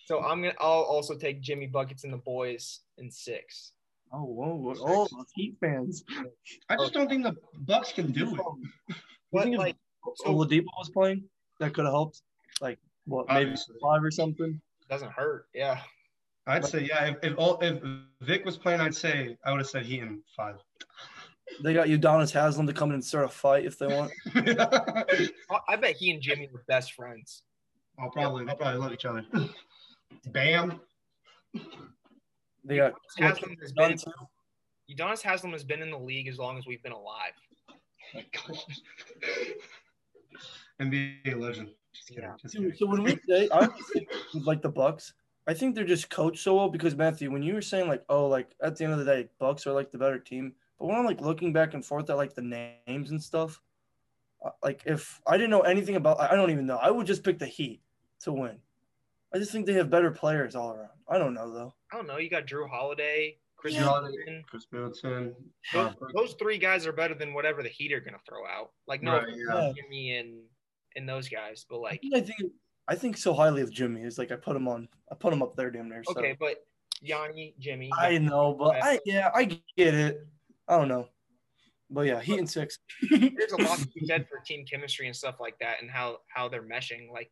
So 0.05 0.21
I'm 0.21 0.41
gonna. 0.41 0.53
I'll 0.59 0.83
also 0.83 1.17
take 1.17 1.41
Jimmy 1.41 1.65
Buckets 1.65 2.03
and 2.03 2.13
the 2.13 2.17
boys 2.17 2.81
in 2.97 3.09
six. 3.09 3.71
Oh, 4.11 4.23
whoa, 4.25 4.53
whoa. 4.53 5.07
oh, 5.11 5.25
Heat 5.33 5.55
fans. 5.59 6.03
I 6.69 6.75
just 6.77 6.93
don't 6.93 7.09
think 7.09 7.23
the 7.23 7.35
Bucks 7.61 7.91
can 7.91 8.11
do 8.11 8.35
it. 8.35 8.37
You 8.37 8.97
But 9.31 9.43
think 9.43 9.55
if 9.55 9.59
like, 9.59 9.75
so 10.17 10.25
Oladipo 10.35 10.65
was 10.77 10.89
playing, 10.93 11.23
that 11.59 11.73
could 11.73 11.85
have 11.85 11.93
helped. 11.93 12.21
Like 12.61 12.77
what, 13.05 13.27
maybe 13.27 13.41
Obviously. 13.51 13.75
five 13.81 14.03
or 14.03 14.11
something. 14.11 14.59
doesn't 14.89 15.11
hurt. 15.11 15.47
Yeah. 15.53 15.79
I'd 16.47 16.65
say 16.65 16.81
yeah. 16.83 17.05
If 17.05 17.17
if, 17.23 17.37
all, 17.37 17.57
if 17.61 17.81
Vic 18.21 18.43
was 18.45 18.57
playing, 18.57 18.81
I'd 18.81 18.95
say 18.95 19.37
I 19.45 19.51
would 19.51 19.59
have 19.59 19.69
said 19.69 19.85
he 19.85 19.99
in 19.99 20.21
five. 20.35 20.55
They 21.63 21.73
got 21.73 21.87
Udonis 21.87 22.31
Haslem 22.31 22.67
to 22.67 22.73
come 22.73 22.89
in 22.89 22.95
and 22.95 23.05
start 23.05 23.25
a 23.25 23.29
fight 23.29 23.65
if 23.65 23.77
they 23.77 23.87
want. 23.87 24.11
I- 24.35 25.05
I 25.69 25.75
bet 25.77 25.95
he 25.95 26.11
and 26.11 26.21
Jimmy 26.21 26.49
were 26.51 26.63
best 26.67 26.93
friends. 26.93 27.43
I'll 27.99 28.09
probably 28.09 28.43
they'll 28.45 28.55
probably 28.55 28.79
love 28.79 28.91
each 28.93 29.05
other. 29.05 29.23
Bam. 30.31 30.79
They 32.65 32.77
got 32.77 32.93
Haslem 33.17 33.55
has 33.61 33.71
been. 33.73 33.97
Udonis 34.91 35.21
Haslem 35.21 35.51
has 35.53 35.63
been 35.63 35.81
in 35.81 35.91
the 35.91 35.97
league 35.99 36.27
as 36.27 36.37
long 36.37 36.57
as 36.57 36.65
we've 36.65 36.83
been 36.83 36.91
alive. 36.93 37.33
Oh 38.15 38.19
My 38.19 38.25
gosh. 38.53 38.65
NBA 40.81 41.39
legend. 41.39 41.69
Just 41.93 42.09
kidding. 42.09 42.23
Yeah. 42.23 42.35
Just 42.41 42.53
So, 42.55 42.59
kidding. 42.61 42.75
so 42.77 42.85
when 42.87 43.03
we 43.03 43.19
say 43.27 43.47
I 43.51 43.67
think 43.93 44.07
like 44.45 44.61
the 44.61 44.69
Bucks, 44.69 45.13
I 45.47 45.53
think 45.53 45.75
they're 45.75 45.83
just 45.85 46.09
coached 46.09 46.41
so 46.41 46.55
well 46.55 46.69
because 46.69 46.95
Matthew, 46.95 47.31
when 47.31 47.43
you 47.43 47.53
were 47.53 47.61
saying 47.61 47.87
like, 47.87 48.03
oh, 48.09 48.27
like 48.27 48.55
at 48.61 48.75
the 48.75 48.83
end 48.85 48.93
of 48.93 48.99
the 48.99 49.05
day, 49.05 49.27
Bucks 49.39 49.67
are 49.67 49.73
like 49.73 49.91
the 49.91 49.97
better 49.97 50.19
team. 50.19 50.53
But 50.79 50.87
when 50.87 50.95
I'm 50.97 51.05
like 51.05 51.21
looking 51.21 51.53
back 51.53 51.73
and 51.73 51.85
forth 51.85 52.09
at 52.09 52.17
like 52.17 52.33
the 52.33 52.41
names 52.41 53.11
and 53.11 53.21
stuff, 53.21 53.61
uh, 54.43 54.49
like 54.63 54.81
if 54.85 55.21
I 55.27 55.37
didn't 55.37 55.51
know 55.51 55.61
anything 55.61 55.95
about, 55.95 56.19
I 56.19 56.35
don't 56.35 56.49
even 56.51 56.65
know. 56.65 56.77
I 56.77 56.89
would 56.91 57.07
just 57.07 57.23
pick 57.23 57.39
the 57.39 57.45
Heat 57.45 57.81
to 58.21 58.31
win. 58.33 58.57
I 59.33 59.37
just 59.39 59.51
think 59.51 59.65
they 59.65 59.73
have 59.73 59.89
better 59.89 60.11
players 60.11 60.55
all 60.55 60.71
around. 60.73 60.89
I 61.09 61.17
don't 61.17 61.33
know 61.33 61.51
though. 61.53 61.73
I 61.91 61.95
don't 61.97 62.07
know. 62.07 62.17
You 62.17 62.29
got 62.29 62.45
Jrue 62.45 62.69
Holiday, 62.69 63.37
Chris 63.57 63.73
Jrue 63.75 63.79
Holiday. 63.83 64.15
Middleton. 64.17 64.43
Khris 64.49 64.67
Middleton. 64.71 65.35
Those, 65.73 65.93
those 66.15 66.33
three 66.35 66.57
guys 66.57 66.85
are 66.87 66.91
better 66.93 67.15
than 67.15 67.33
whatever 67.33 67.63
the 67.63 67.69
Heat 67.69 67.91
are 67.93 67.99
gonna 67.99 68.19
throw 68.27 68.45
out. 68.45 68.71
Like 68.87 69.01
no, 69.03 69.17
Right, 69.17 69.27
yeah. 69.35 69.53
to 69.69 69.73
Jimmy 69.75 70.15
and 70.17 70.41
and 70.95 71.07
those 71.07 71.29
guys, 71.29 71.65
but 71.69 71.79
like 71.79 72.01
I 72.13 72.21
think 72.21 72.51
I 72.87 72.95
think 72.95 73.17
so 73.17 73.33
highly 73.33 73.61
of 73.61 73.71
Jimmy. 73.71 74.01
Is 74.01 74.17
like 74.17 74.31
I 74.31 74.35
put 74.35 74.55
him 74.55 74.67
on. 74.67 74.87
I 75.11 75.15
put 75.15 75.33
him 75.33 75.41
up 75.41 75.55
there, 75.55 75.71
damn 75.71 75.89
near. 75.89 76.03
So. 76.03 76.13
okay, 76.17 76.35
but 76.39 76.57
Yanni, 77.01 77.55
Jimmy. 77.59 77.89
I 77.97 78.17
know, 78.17 78.53
but 78.53 78.83
I 78.83 78.99
yeah, 79.05 79.31
I 79.33 79.45
get 79.77 79.93
it. 79.93 80.27
I 80.67 80.77
don't 80.77 80.87
know, 80.87 81.07
but 81.89 82.01
yeah, 82.07 82.21
Heat 82.21 82.39
and 82.39 82.49
six. 82.49 82.79
there's 83.09 83.51
a 83.51 83.61
lot 83.61 83.79
to 83.79 83.87
be 83.87 84.05
said 84.05 84.27
for 84.29 84.39
team 84.45 84.65
chemistry 84.65 85.07
and 85.07 85.15
stuff 85.15 85.39
like 85.39 85.57
that, 85.59 85.81
and 85.81 85.89
how 85.89 86.17
how 86.27 86.47
they're 86.47 86.63
meshing. 86.63 87.11
Like, 87.11 87.31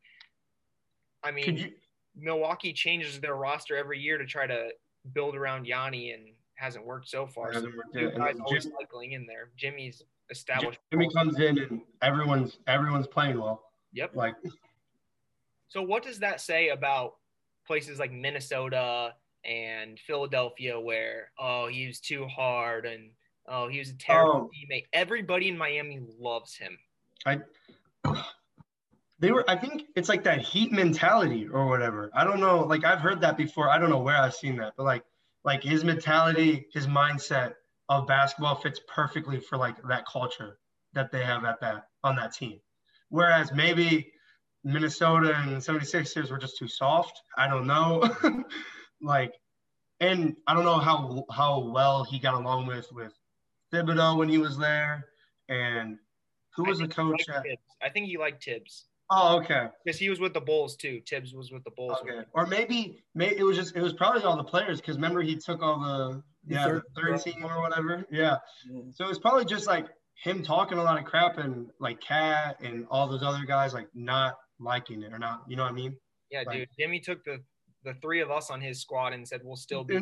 I 1.23 1.31
mean, 1.31 1.57
you 1.57 1.71
Milwaukee 2.15 2.73
changes 2.73 3.19
their 3.19 3.35
roster 3.35 3.77
every 3.77 3.99
year 3.99 4.17
to 4.17 4.25
try 4.25 4.47
to 4.47 4.69
build 5.13 5.35
around 5.35 5.65
Yanni, 5.65 6.11
and 6.11 6.23
hasn't 6.55 6.85
worked 6.85 7.09
so 7.09 7.25
far. 7.25 7.51
So 7.53 7.55
Hasn't 7.55 7.75
worked 7.75 7.93
two 7.93 8.01
yet. 8.01 8.13
And 8.13 8.17
guys 8.19 8.35
then 8.35 8.41
always 8.45 8.63
Jimmy- 8.63 8.75
cycling 8.79 9.11
in 9.13 9.25
there. 9.25 9.49
Jimmy's 9.57 10.01
established. 10.31 10.79
Jimmy 10.91 11.09
comes 11.13 11.39
in 11.39 11.59
and 11.59 11.81
everyone's 12.01 12.57
everyone's 12.67 13.07
playing 13.07 13.39
well. 13.39 13.63
Yep. 13.93 14.15
Like 14.15 14.35
So 15.67 15.81
what 15.81 16.03
does 16.03 16.19
that 16.19 16.41
say 16.41 16.69
about 16.69 17.15
places 17.67 17.99
like 17.99 18.11
Minnesota 18.11 19.13
and 19.45 19.99
Philadelphia, 19.99 20.79
where 20.79 21.31
oh 21.39 21.67
he 21.67 21.87
was 21.87 21.99
too 21.99 22.25
hard 22.27 22.85
and 22.85 23.11
oh 23.47 23.67
he 23.67 23.79
was 23.79 23.89
a 23.89 23.95
terrible 23.95 24.33
Oh. 24.33 24.49
teammate? 24.73 24.85
Everybody 24.93 25.49
in 25.49 25.57
Miami 25.57 25.99
loves 26.19 26.55
him. 26.55 26.77
I. 27.25 27.39
They 29.19 29.31
were 29.31 29.45
I 29.47 29.55
think 29.55 29.83
it's 29.95 30.09
like 30.09 30.23
that 30.23 30.39
heat 30.41 30.71
mentality 30.71 31.47
or 31.47 31.67
whatever. 31.67 32.09
I 32.15 32.23
don't 32.23 32.39
know. 32.39 32.61
Like 32.63 32.83
I've 32.83 32.99
heard 32.99 33.21
that 33.21 33.37
before. 33.37 33.69
I 33.69 33.77
don't 33.77 33.91
know 33.91 33.99
where 33.99 34.17
I've 34.17 34.33
seen 34.33 34.55
that, 34.57 34.73
but 34.77 34.83
like 34.83 35.03
like 35.43 35.61
his 35.63 35.83
mentality, 35.83 36.67
his 36.73 36.87
mindset 36.87 37.53
of 37.91 38.07
basketball 38.07 38.55
fits 38.55 38.79
perfectly 38.87 39.37
for 39.37 39.57
like 39.57 39.75
that 39.89 40.05
culture 40.05 40.57
that 40.93 41.11
they 41.11 41.23
have 41.23 41.43
at 41.43 41.59
that 41.59 41.87
on 42.05 42.15
that 42.15 42.33
team. 42.33 42.57
Whereas 43.09 43.51
maybe 43.51 44.13
Minnesota 44.63 45.35
and 45.35 45.57
76ers 45.57 46.31
were 46.31 46.37
just 46.37 46.57
too 46.57 46.69
soft. 46.69 47.21
I 47.37 47.47
don't 47.47 47.67
know. 47.67 48.09
like, 49.01 49.33
and 49.99 50.37
I 50.47 50.53
don't 50.53 50.63
know 50.63 50.77
how 50.77 51.25
how 51.31 51.59
well 51.59 52.05
he 52.05 52.17
got 52.17 52.33
along 52.33 52.65
with 52.65 52.87
with 52.93 53.13
Thibodeau 53.73 54.17
when 54.17 54.29
he 54.29 54.37
was 54.37 54.57
there, 54.57 55.07
and 55.49 55.97
who 56.55 56.63
was 56.63 56.79
the 56.79 56.87
coach? 56.87 57.27
At, 57.27 57.43
I 57.83 57.89
think 57.89 58.05
he 58.05 58.17
liked 58.17 58.43
Thibs. 58.43 58.85
Oh, 59.09 59.37
okay. 59.39 59.67
Because 59.83 59.99
he 59.99 60.09
was 60.09 60.21
with 60.21 60.33
the 60.33 60.39
Bulls 60.39 60.77
too. 60.77 61.01
Thibs 61.05 61.33
was 61.33 61.51
with 61.51 61.65
the 61.65 61.71
Bulls. 61.71 61.97
Okay. 62.01 62.21
Or 62.31 62.45
maybe, 62.47 63.03
maybe 63.13 63.37
it 63.37 63.43
was 63.43 63.57
just 63.57 63.75
it 63.75 63.81
was 63.81 63.91
probably 63.91 64.23
all 64.23 64.37
the 64.37 64.43
players 64.43 64.79
because 64.79 64.95
remember 64.95 65.21
he 65.21 65.35
took 65.35 65.61
all 65.61 65.81
the 65.81 66.23
yeah 66.47 66.67
the 66.67 66.81
third 66.95 67.21
team 67.21 67.43
or 67.45 67.61
whatever. 67.61 68.05
Yeah. 68.11 68.37
yeah. 68.69 68.81
So 68.93 69.05
it 69.05 69.09
was 69.09 69.19
probably 69.19 69.45
just 69.45 69.67
like 69.67 69.87
him 70.23 70.43
talking 70.43 70.77
a 70.77 70.83
lot 70.83 70.99
of 70.99 71.05
crap 71.05 71.37
and 71.37 71.69
like 71.79 72.01
KAT 72.01 72.57
and 72.61 72.85
all 72.89 73.07
those 73.07 73.23
other 73.23 73.45
guys 73.45 73.73
like 73.73 73.87
not 73.93 74.35
liking 74.59 75.03
it 75.03 75.13
or 75.13 75.19
not. 75.19 75.43
You 75.47 75.55
know 75.55 75.63
what 75.63 75.71
I 75.71 75.75
mean? 75.75 75.95
Yeah, 76.29 76.43
like, 76.45 76.59
dude. 76.59 76.69
Jimmy 76.79 76.99
took 76.99 77.23
the 77.25 77.39
the 77.83 77.93
three 77.95 78.21
of 78.21 78.29
us 78.29 78.49
on 78.49 78.61
his 78.61 78.79
squad 78.79 79.13
and 79.13 79.27
said 79.27 79.41
we'll 79.43 79.55
still 79.55 79.83
be. 79.83 79.99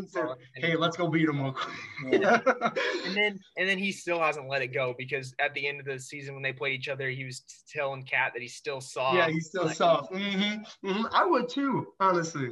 hey, 0.56 0.76
let's 0.76 0.98
go 0.98 1.08
beat 1.08 1.28
him 1.28 1.42
real 1.42 1.54
quick. 1.54 2.22
Yeah. 2.22 2.40
and 3.06 3.16
then 3.16 3.40
and 3.58 3.70
then 3.70 3.78
he 3.78 3.92
still 3.92 4.20
hasn't 4.20 4.48
let 4.50 4.62
it 4.62 4.74
go 4.74 4.94
because 4.98 5.34
at 5.40 5.54
the 5.54 5.68
end 5.68 5.80
of 5.80 5.86
the 5.86 6.00
season 6.00 6.34
when 6.34 6.44
they 6.44 6.54
played 6.54 6.74
each 6.74 6.90
other, 6.90 7.10
he 7.10 7.24
was 7.24 7.44
telling 7.72 8.04
KAT 8.04 8.34
that 8.34 8.42
he 8.42 8.48
still 8.48 8.82
soft. 8.82 9.16
Yeah, 9.16 9.30
he's 9.30 9.48
still 9.48 9.66
like, 9.66 9.76
soft. 9.76 10.12
Mm-hmm. 10.12 10.88
Mm-hmm. 10.88 11.06
I 11.12 11.26
would 11.26 11.50
too, 11.50 11.88
honestly. 12.00 12.50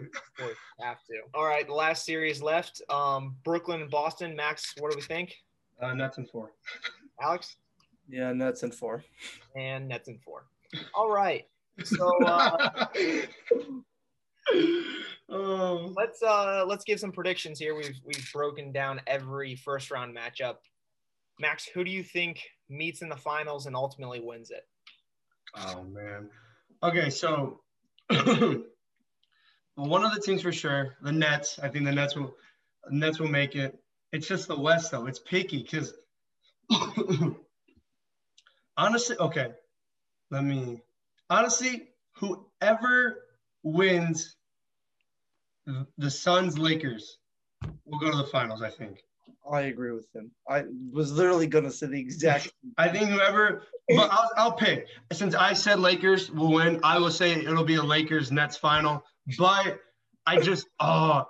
Have 0.80 1.04
to. 1.06 1.22
All 1.34 1.46
right, 1.46 1.68
the 1.68 1.74
last 1.74 2.06
series 2.06 2.42
left. 2.42 2.82
Um, 2.90 3.36
Brooklyn 3.44 3.82
and 3.82 3.92
Boston. 3.92 4.36
Max, 4.36 4.74
what 4.80 4.92
do 4.92 4.98
we 4.98 5.04
think? 5.04 5.36
Uh, 5.82 5.94
Nets 5.94 6.18
and 6.18 6.30
four. 6.30 6.52
Alex. 7.22 7.56
Yeah, 8.10 8.32
Nets 8.34 8.64
and 8.64 8.74
four. 8.74 9.04
And 9.56 9.88
Nets 9.88 10.08
and 10.08 10.22
four. 10.22 10.46
All 10.94 11.12
right. 11.12 11.46
So 11.84 12.12
uh, 12.26 12.88
oh. 15.30 15.94
let's 15.96 16.22
uh 16.22 16.64
let's 16.68 16.84
give 16.84 17.00
some 17.00 17.12
predictions 17.12 17.60
here. 17.60 17.76
We've 17.76 18.00
we've 18.06 18.32
broken 18.32 18.72
down 18.72 19.02
every 19.08 19.56
first 19.56 19.92
round 19.92 20.16
matchup. 20.16 20.56
Max, 21.40 21.66
who 21.66 21.84
do 21.84 21.92
you 21.92 22.04
think 22.04 22.42
meets 22.70 23.02
in 23.02 23.10
the 23.10 23.16
finals 23.16 23.66
and 23.66 23.76
ultimately 23.76 24.20
wins 24.20 24.52
it? 24.52 24.68
Oh 25.56 25.84
man. 25.84 26.30
Okay, 26.84 27.10
so 27.10 27.62
one 28.10 30.04
of 30.06 30.14
the 30.14 30.22
teams 30.24 30.42
for 30.42 30.52
sure, 30.52 30.96
the 31.02 31.12
Nets. 31.12 31.60
I 31.60 31.70
think 31.70 31.86
the 31.86 31.92
Nets 31.92 32.16
will 32.16 32.36
the 32.86 32.96
Nets 32.96 33.20
will 33.20 33.28
make 33.28 33.56
it. 33.56 33.78
It's 34.12 34.28
just 34.28 34.48
the 34.48 34.60
West 34.60 34.92
though. 34.92 35.08
It's 35.08 35.20
picky 35.20 35.64
because 35.64 35.94
honestly, 38.78 39.18
okay. 39.18 39.52
Let 40.30 40.44
me 40.44 40.82
honestly, 41.30 41.88
whoever 42.14 43.24
wins 43.64 44.36
the 45.98 46.10
Suns 46.10 46.58
Lakers 46.58 47.18
will 47.86 48.00
go 48.00 48.12
to 48.12 48.18
the 48.18 48.26
finals, 48.26 48.62
I 48.62 48.70
think. 48.70 49.00
I 49.50 49.62
agree 49.62 49.92
with 49.92 50.08
him. 50.14 50.32
I 50.50 50.64
was 50.92 51.12
literally 51.12 51.48
going 51.48 51.64
to 51.64 51.72
say 51.72 51.88
the 51.88 52.00
exact. 52.00 52.52
I 52.78 52.90
think 52.90 53.10
whoever, 53.10 53.64
but 53.88 54.10
I'll, 54.12 54.30
I'll 54.36 54.52
pick. 54.52 54.88
Since 55.12 55.36
I 55.36 55.54
said 55.54 55.80
Lakers 55.80 56.30
will 56.32 56.52
win, 56.52 56.80
I 56.84 57.00
will 57.00 57.12
say 57.12 57.32
it'll 57.32 57.64
be 57.64 57.76
a 57.76 57.84
Lakers 57.84 58.32
Nets 58.32 58.58
final. 58.58 59.04
But 59.38 59.80
I 60.26 60.40
just, 60.40 60.68
oh, 60.80 61.26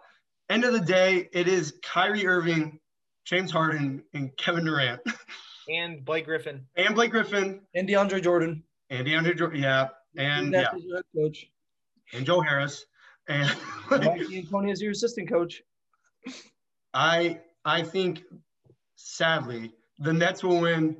end 0.49 0.65
of 0.65 0.73
the 0.73 0.79
day, 0.79 1.29
it 1.31 1.47
is 1.47 1.75
Kyrie 1.83 2.25
Irving, 2.25 2.79
James 3.25 3.51
Harden, 3.51 4.03
and 4.13 4.35
Kevin 4.37 4.65
Durant. 4.65 5.01
And 5.69 6.05
Blake 6.05 6.23
Griffin. 6.23 6.65
And 6.77 6.95
Blake 6.95 7.11
Griffin. 7.11 7.59
And 7.75 7.89
DeAndre 7.89 8.23
Jordan. 8.23 8.63
And 8.89 9.05
DeAndre 9.05 9.37
Jordan, 9.37 9.61
yeah. 9.61 9.89
And 10.17 10.53
yeah. 10.53 10.69
coach. 11.13 11.45
And 12.13 12.25
Joe 12.25 12.39
Harris. 12.39 12.85
And 13.27 13.55
Mike 13.89 14.01
D'Antoni 14.01 14.71
is 14.71 14.81
your 14.81 14.91
assistant 14.91 15.29
coach. 15.29 15.63
I 16.93 17.39
I 17.65 17.83
think 17.83 18.23
sadly 18.95 19.73
the 19.99 20.13
Nets 20.13 20.43
will 20.43 20.61
win 20.61 20.97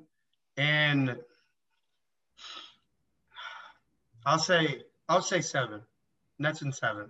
and 0.57 1.17
I'll 4.25 4.39
say 4.39 4.83
I'll 5.07 5.21
say 5.21 5.41
seven. 5.41 5.81
Nets 6.39 6.61
in 6.61 6.71
seven. 6.71 7.09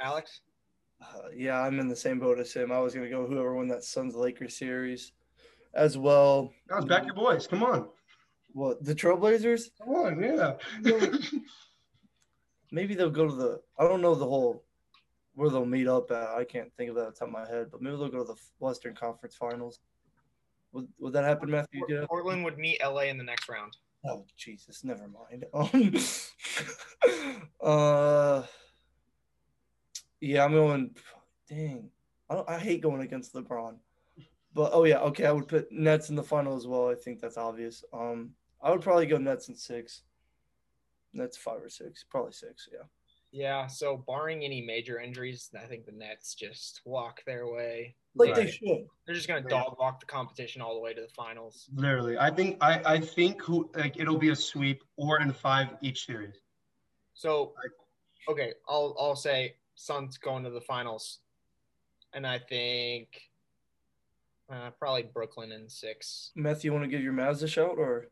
Alex? 0.00 0.40
Uh, 1.00 1.28
yeah, 1.34 1.60
I'm 1.60 1.80
in 1.80 1.88
the 1.88 1.96
same 1.96 2.18
boat 2.20 2.38
as 2.38 2.52
him. 2.52 2.70
I 2.70 2.78
was 2.78 2.94
gonna 2.94 3.10
go 3.10 3.26
whoever 3.26 3.54
won 3.54 3.68
that 3.68 3.82
Suns 3.82 4.14
Lakers 4.14 4.56
series 4.56 5.12
as 5.74 5.98
well. 5.98 6.52
Guys, 6.68 6.84
back 6.84 7.06
your 7.06 7.14
boys. 7.14 7.46
Come 7.46 7.62
on. 7.64 7.88
What 8.52 8.84
the 8.84 8.94
Trailblazers? 8.94 9.70
Come 9.78 9.94
on, 9.94 10.22
yeah. 10.22 10.54
Maybe 12.72 12.94
they'll 12.94 13.10
go 13.10 13.28
to 13.28 13.34
the. 13.34 13.60
I 13.78 13.84
don't 13.84 14.00
know 14.00 14.16
the 14.16 14.26
whole 14.26 14.64
where 15.34 15.50
they'll 15.50 15.64
meet 15.64 15.86
up 15.86 16.10
at. 16.10 16.30
I 16.30 16.44
can't 16.44 16.72
think 16.76 16.90
of 16.90 16.96
that 16.96 17.06
off 17.06 17.14
the 17.14 17.20
top 17.20 17.28
of 17.28 17.34
my 17.34 17.46
head, 17.46 17.68
but 17.70 17.80
maybe 17.80 17.96
they'll 17.96 18.08
go 18.08 18.24
to 18.24 18.32
the 18.32 18.40
Western 18.58 18.94
Conference 18.94 19.36
Finals. 19.36 19.78
Would, 20.72 20.88
would 20.98 21.12
that 21.12 21.24
happen, 21.24 21.50
Matthew? 21.50 21.84
Portland 22.06 22.44
would 22.44 22.58
meet 22.58 22.82
LA 22.82 23.02
in 23.02 23.18
the 23.18 23.24
next 23.24 23.48
round. 23.48 23.76
Oh 24.04 24.24
Jesus, 24.36 24.82
never 24.82 25.08
mind. 25.08 25.44
Um, 27.04 27.42
uh, 27.60 28.42
yeah, 30.20 30.44
I'm 30.44 30.52
going. 30.52 30.94
Dang, 31.48 31.90
I, 32.30 32.42
I 32.48 32.58
hate 32.58 32.80
going 32.80 33.02
against 33.02 33.34
LeBron. 33.34 33.74
But 34.54 34.70
oh 34.72 34.84
yeah, 34.84 34.98
okay, 35.00 35.26
I 35.26 35.32
would 35.32 35.48
put 35.48 35.72
Nets 35.72 36.10
in 36.10 36.16
the 36.16 36.22
final 36.22 36.56
as 36.56 36.66
well. 36.66 36.88
I 36.88 36.94
think 36.94 37.20
that's 37.20 37.36
obvious. 37.36 37.84
Um, 37.92 38.30
I 38.62 38.70
would 38.70 38.82
probably 38.82 39.06
go 39.06 39.18
Nets 39.18 39.48
in 39.48 39.56
six. 39.56 40.02
Nets 41.12 41.36
five 41.36 41.62
or 41.62 41.68
six, 41.68 42.04
probably 42.08 42.32
six. 42.32 42.68
Yeah. 42.72 42.84
Yeah. 43.32 43.66
So 43.66 43.96
barring 44.06 44.44
any 44.44 44.60
major 44.60 45.00
injuries, 45.00 45.50
I 45.56 45.66
think 45.66 45.86
the 45.86 45.92
Nets 45.92 46.34
just 46.34 46.82
walk 46.84 47.24
their 47.24 47.46
way. 47.46 47.94
Like 48.14 48.36
right. 48.36 48.44
they 48.44 48.50
should. 48.50 48.86
They're 49.06 49.14
just 49.14 49.26
gonna 49.26 49.48
dog 49.48 49.76
walk 49.78 50.00
the 50.00 50.06
competition 50.06 50.60
all 50.60 50.74
the 50.74 50.80
way 50.80 50.92
to 50.92 51.00
the 51.00 51.08
finals. 51.08 51.68
Literally, 51.74 52.18
I 52.18 52.30
think 52.30 52.58
I 52.60 52.82
I 52.84 53.00
think 53.00 53.40
who 53.42 53.70
like 53.74 53.98
it'll 53.98 54.18
be 54.18 54.30
a 54.30 54.36
sweep 54.36 54.84
or 54.96 55.20
in 55.20 55.32
five 55.32 55.68
each 55.80 56.04
series. 56.04 56.36
So, 57.14 57.54
okay, 58.28 58.52
I'll 58.68 58.94
I'll 58.98 59.16
say 59.16 59.56
Suns 59.74 60.18
going 60.18 60.44
to 60.44 60.50
the 60.50 60.60
finals, 60.60 61.20
and 62.12 62.26
I 62.26 62.38
think 62.38 63.08
uh, 64.50 64.70
probably 64.78 65.04
Brooklyn 65.04 65.52
in 65.52 65.68
six. 65.68 66.32
Matthew, 66.34 66.70
you 66.70 66.72
want 66.72 66.84
to 66.84 66.90
give 66.90 67.02
your 67.02 67.14
Mavs 67.14 67.42
a 67.42 67.48
shout 67.48 67.76
or? 67.78 68.08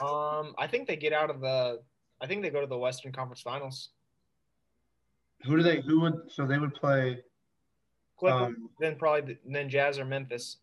Um, 0.00 0.54
I 0.58 0.66
think 0.68 0.86
they 0.86 0.96
get 0.96 1.12
out 1.12 1.30
of 1.30 1.40
the. 1.40 1.80
I 2.20 2.26
think 2.26 2.42
they 2.42 2.50
go 2.50 2.60
to 2.60 2.66
the 2.66 2.78
Western 2.78 3.12
Conference 3.12 3.40
Finals. 3.40 3.90
Who 5.44 5.56
do 5.56 5.62
they? 5.62 5.80
Who 5.80 6.00
would? 6.00 6.14
So 6.28 6.46
they 6.46 6.58
would 6.58 6.74
play. 6.74 7.22
Clippers, 8.18 8.48
um, 8.48 8.70
then 8.80 8.96
probably 8.96 9.38
then 9.46 9.68
Jazz 9.68 9.98
or 9.98 10.04
Memphis. 10.04 10.58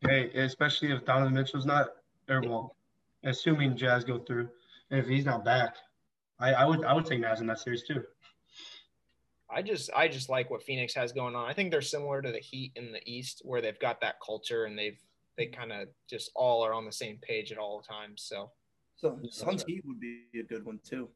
Hey, 0.00 0.30
especially 0.34 0.90
if 0.92 1.04
Donovan 1.04 1.32
Mitchell's 1.32 1.64
not, 1.64 1.90
or 2.28 2.42
well, 2.42 2.76
assuming 3.24 3.76
Jazz 3.76 4.04
go 4.04 4.18
through, 4.18 4.48
and 4.90 5.00
if 5.00 5.06
he's 5.06 5.24
not 5.24 5.44
back, 5.44 5.76
I, 6.38 6.52
I 6.52 6.64
would 6.66 6.84
I 6.84 6.92
would 6.92 7.06
take 7.06 7.20
Mavs 7.20 7.40
in 7.40 7.46
that 7.46 7.60
series 7.60 7.84
too. 7.84 8.02
I 9.48 9.62
just 9.62 9.90
I 9.94 10.08
just 10.08 10.28
like 10.28 10.50
what 10.50 10.62
Phoenix 10.62 10.94
has 10.94 11.12
going 11.12 11.34
on. 11.34 11.48
I 11.48 11.52
think 11.52 11.70
they're 11.70 11.82
similar 11.82 12.20
to 12.20 12.32
the 12.32 12.38
Heat 12.38 12.72
in 12.76 12.92
the 12.92 13.00
East, 13.06 13.42
where 13.44 13.60
they've 13.60 13.78
got 13.78 14.00
that 14.00 14.16
culture 14.24 14.64
and 14.64 14.78
they've 14.78 14.98
they 15.36 15.46
kind 15.46 15.72
of 15.72 15.88
just 16.08 16.30
all 16.34 16.64
are 16.64 16.72
on 16.72 16.84
the 16.84 16.92
same 16.92 17.18
page 17.22 17.52
at 17.52 17.58
all 17.58 17.80
times. 17.80 18.22
So, 18.22 18.50
so 18.96 19.18
Suns 19.30 19.64
Heat 19.66 19.82
would 19.86 20.00
be 20.00 20.24
a 20.38 20.42
good 20.42 20.64
one 20.64 20.80
too. 20.84 21.08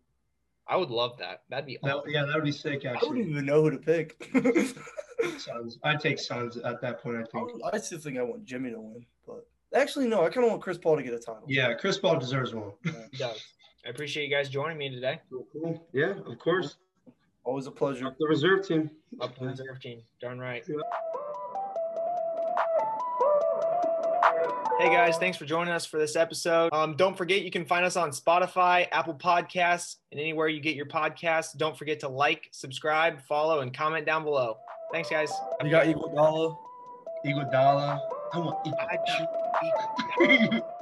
I 0.68 0.76
would 0.76 0.90
love 0.90 1.16
that. 1.18 1.42
That'd 1.48 1.66
be 1.66 1.78
awesome. 1.78 2.10
yeah, 2.10 2.24
that 2.24 2.34
would 2.34 2.44
be 2.44 2.52
sick. 2.52 2.84
Actually, 2.84 3.06
I 3.06 3.08
wouldn't 3.08 3.28
even 3.28 3.46
know 3.46 3.62
who 3.62 3.70
to 3.70 3.78
pick. 3.78 4.30
Suns. 5.38 5.78
I'd 5.84 6.00
take 6.00 6.18
Suns 6.18 6.56
at 6.56 6.80
that 6.80 7.02
point. 7.02 7.18
I 7.18 7.22
think. 7.24 7.52
I, 7.72 7.78
still 7.78 7.98
think 7.98 8.18
I 8.18 8.22
want 8.22 8.44
Jimmy 8.44 8.70
to 8.70 8.80
win, 8.80 9.06
but 9.26 9.46
actually, 9.74 10.08
no. 10.08 10.24
I 10.24 10.28
kind 10.28 10.44
of 10.44 10.50
want 10.50 10.62
Chris 10.62 10.78
Paul 10.78 10.96
to 10.96 11.02
get 11.02 11.14
a 11.14 11.18
title. 11.18 11.44
Yeah, 11.46 11.72
Chris 11.74 11.98
Paul 11.98 12.18
deserves 12.18 12.52
one. 12.52 12.72
he 13.12 13.16
does. 13.16 13.42
I 13.86 13.90
appreciate 13.90 14.28
you 14.28 14.34
guys 14.34 14.48
joining 14.48 14.78
me 14.78 14.90
today. 14.90 15.20
Cool. 15.30 15.86
Yeah, 15.92 16.14
of 16.26 16.38
course. 16.40 16.76
Always 17.44 17.66
a 17.66 17.70
pleasure. 17.70 18.08
Up 18.08 18.16
the 18.18 18.26
reserve 18.26 18.66
team. 18.66 18.90
Up 19.20 19.38
the 19.38 19.46
reserve 19.46 19.80
team. 19.80 20.02
Darn 20.20 20.40
right. 20.40 20.64
Yeah. 20.68 20.74
Hey 24.78 24.90
guys, 24.90 25.16
thanks 25.16 25.38
for 25.38 25.46
joining 25.46 25.72
us 25.72 25.86
for 25.86 25.96
this 25.98 26.16
episode. 26.16 26.68
Um, 26.74 26.96
don't 26.96 27.16
forget 27.16 27.40
you 27.40 27.50
can 27.50 27.64
find 27.64 27.82
us 27.82 27.96
on 27.96 28.10
Spotify, 28.10 28.86
Apple 28.92 29.14
Podcasts, 29.14 29.96
and 30.12 30.20
anywhere 30.20 30.48
you 30.48 30.60
get 30.60 30.76
your 30.76 30.84
podcasts. 30.84 31.56
Don't 31.56 31.76
forget 31.76 31.98
to 32.00 32.08
like, 32.08 32.48
subscribe, 32.50 33.22
follow, 33.22 33.60
and 33.60 33.72
comment 33.72 34.04
down 34.04 34.22
below. 34.22 34.58
Thanks, 34.92 35.08
guys. 35.08 35.32
You 35.64 35.70
got 35.70 35.86
Iguodala. 35.86 36.58
Iguodala. 37.24 38.00
I 38.34 38.38
want 38.38 38.66
Iguodala. 40.20 40.62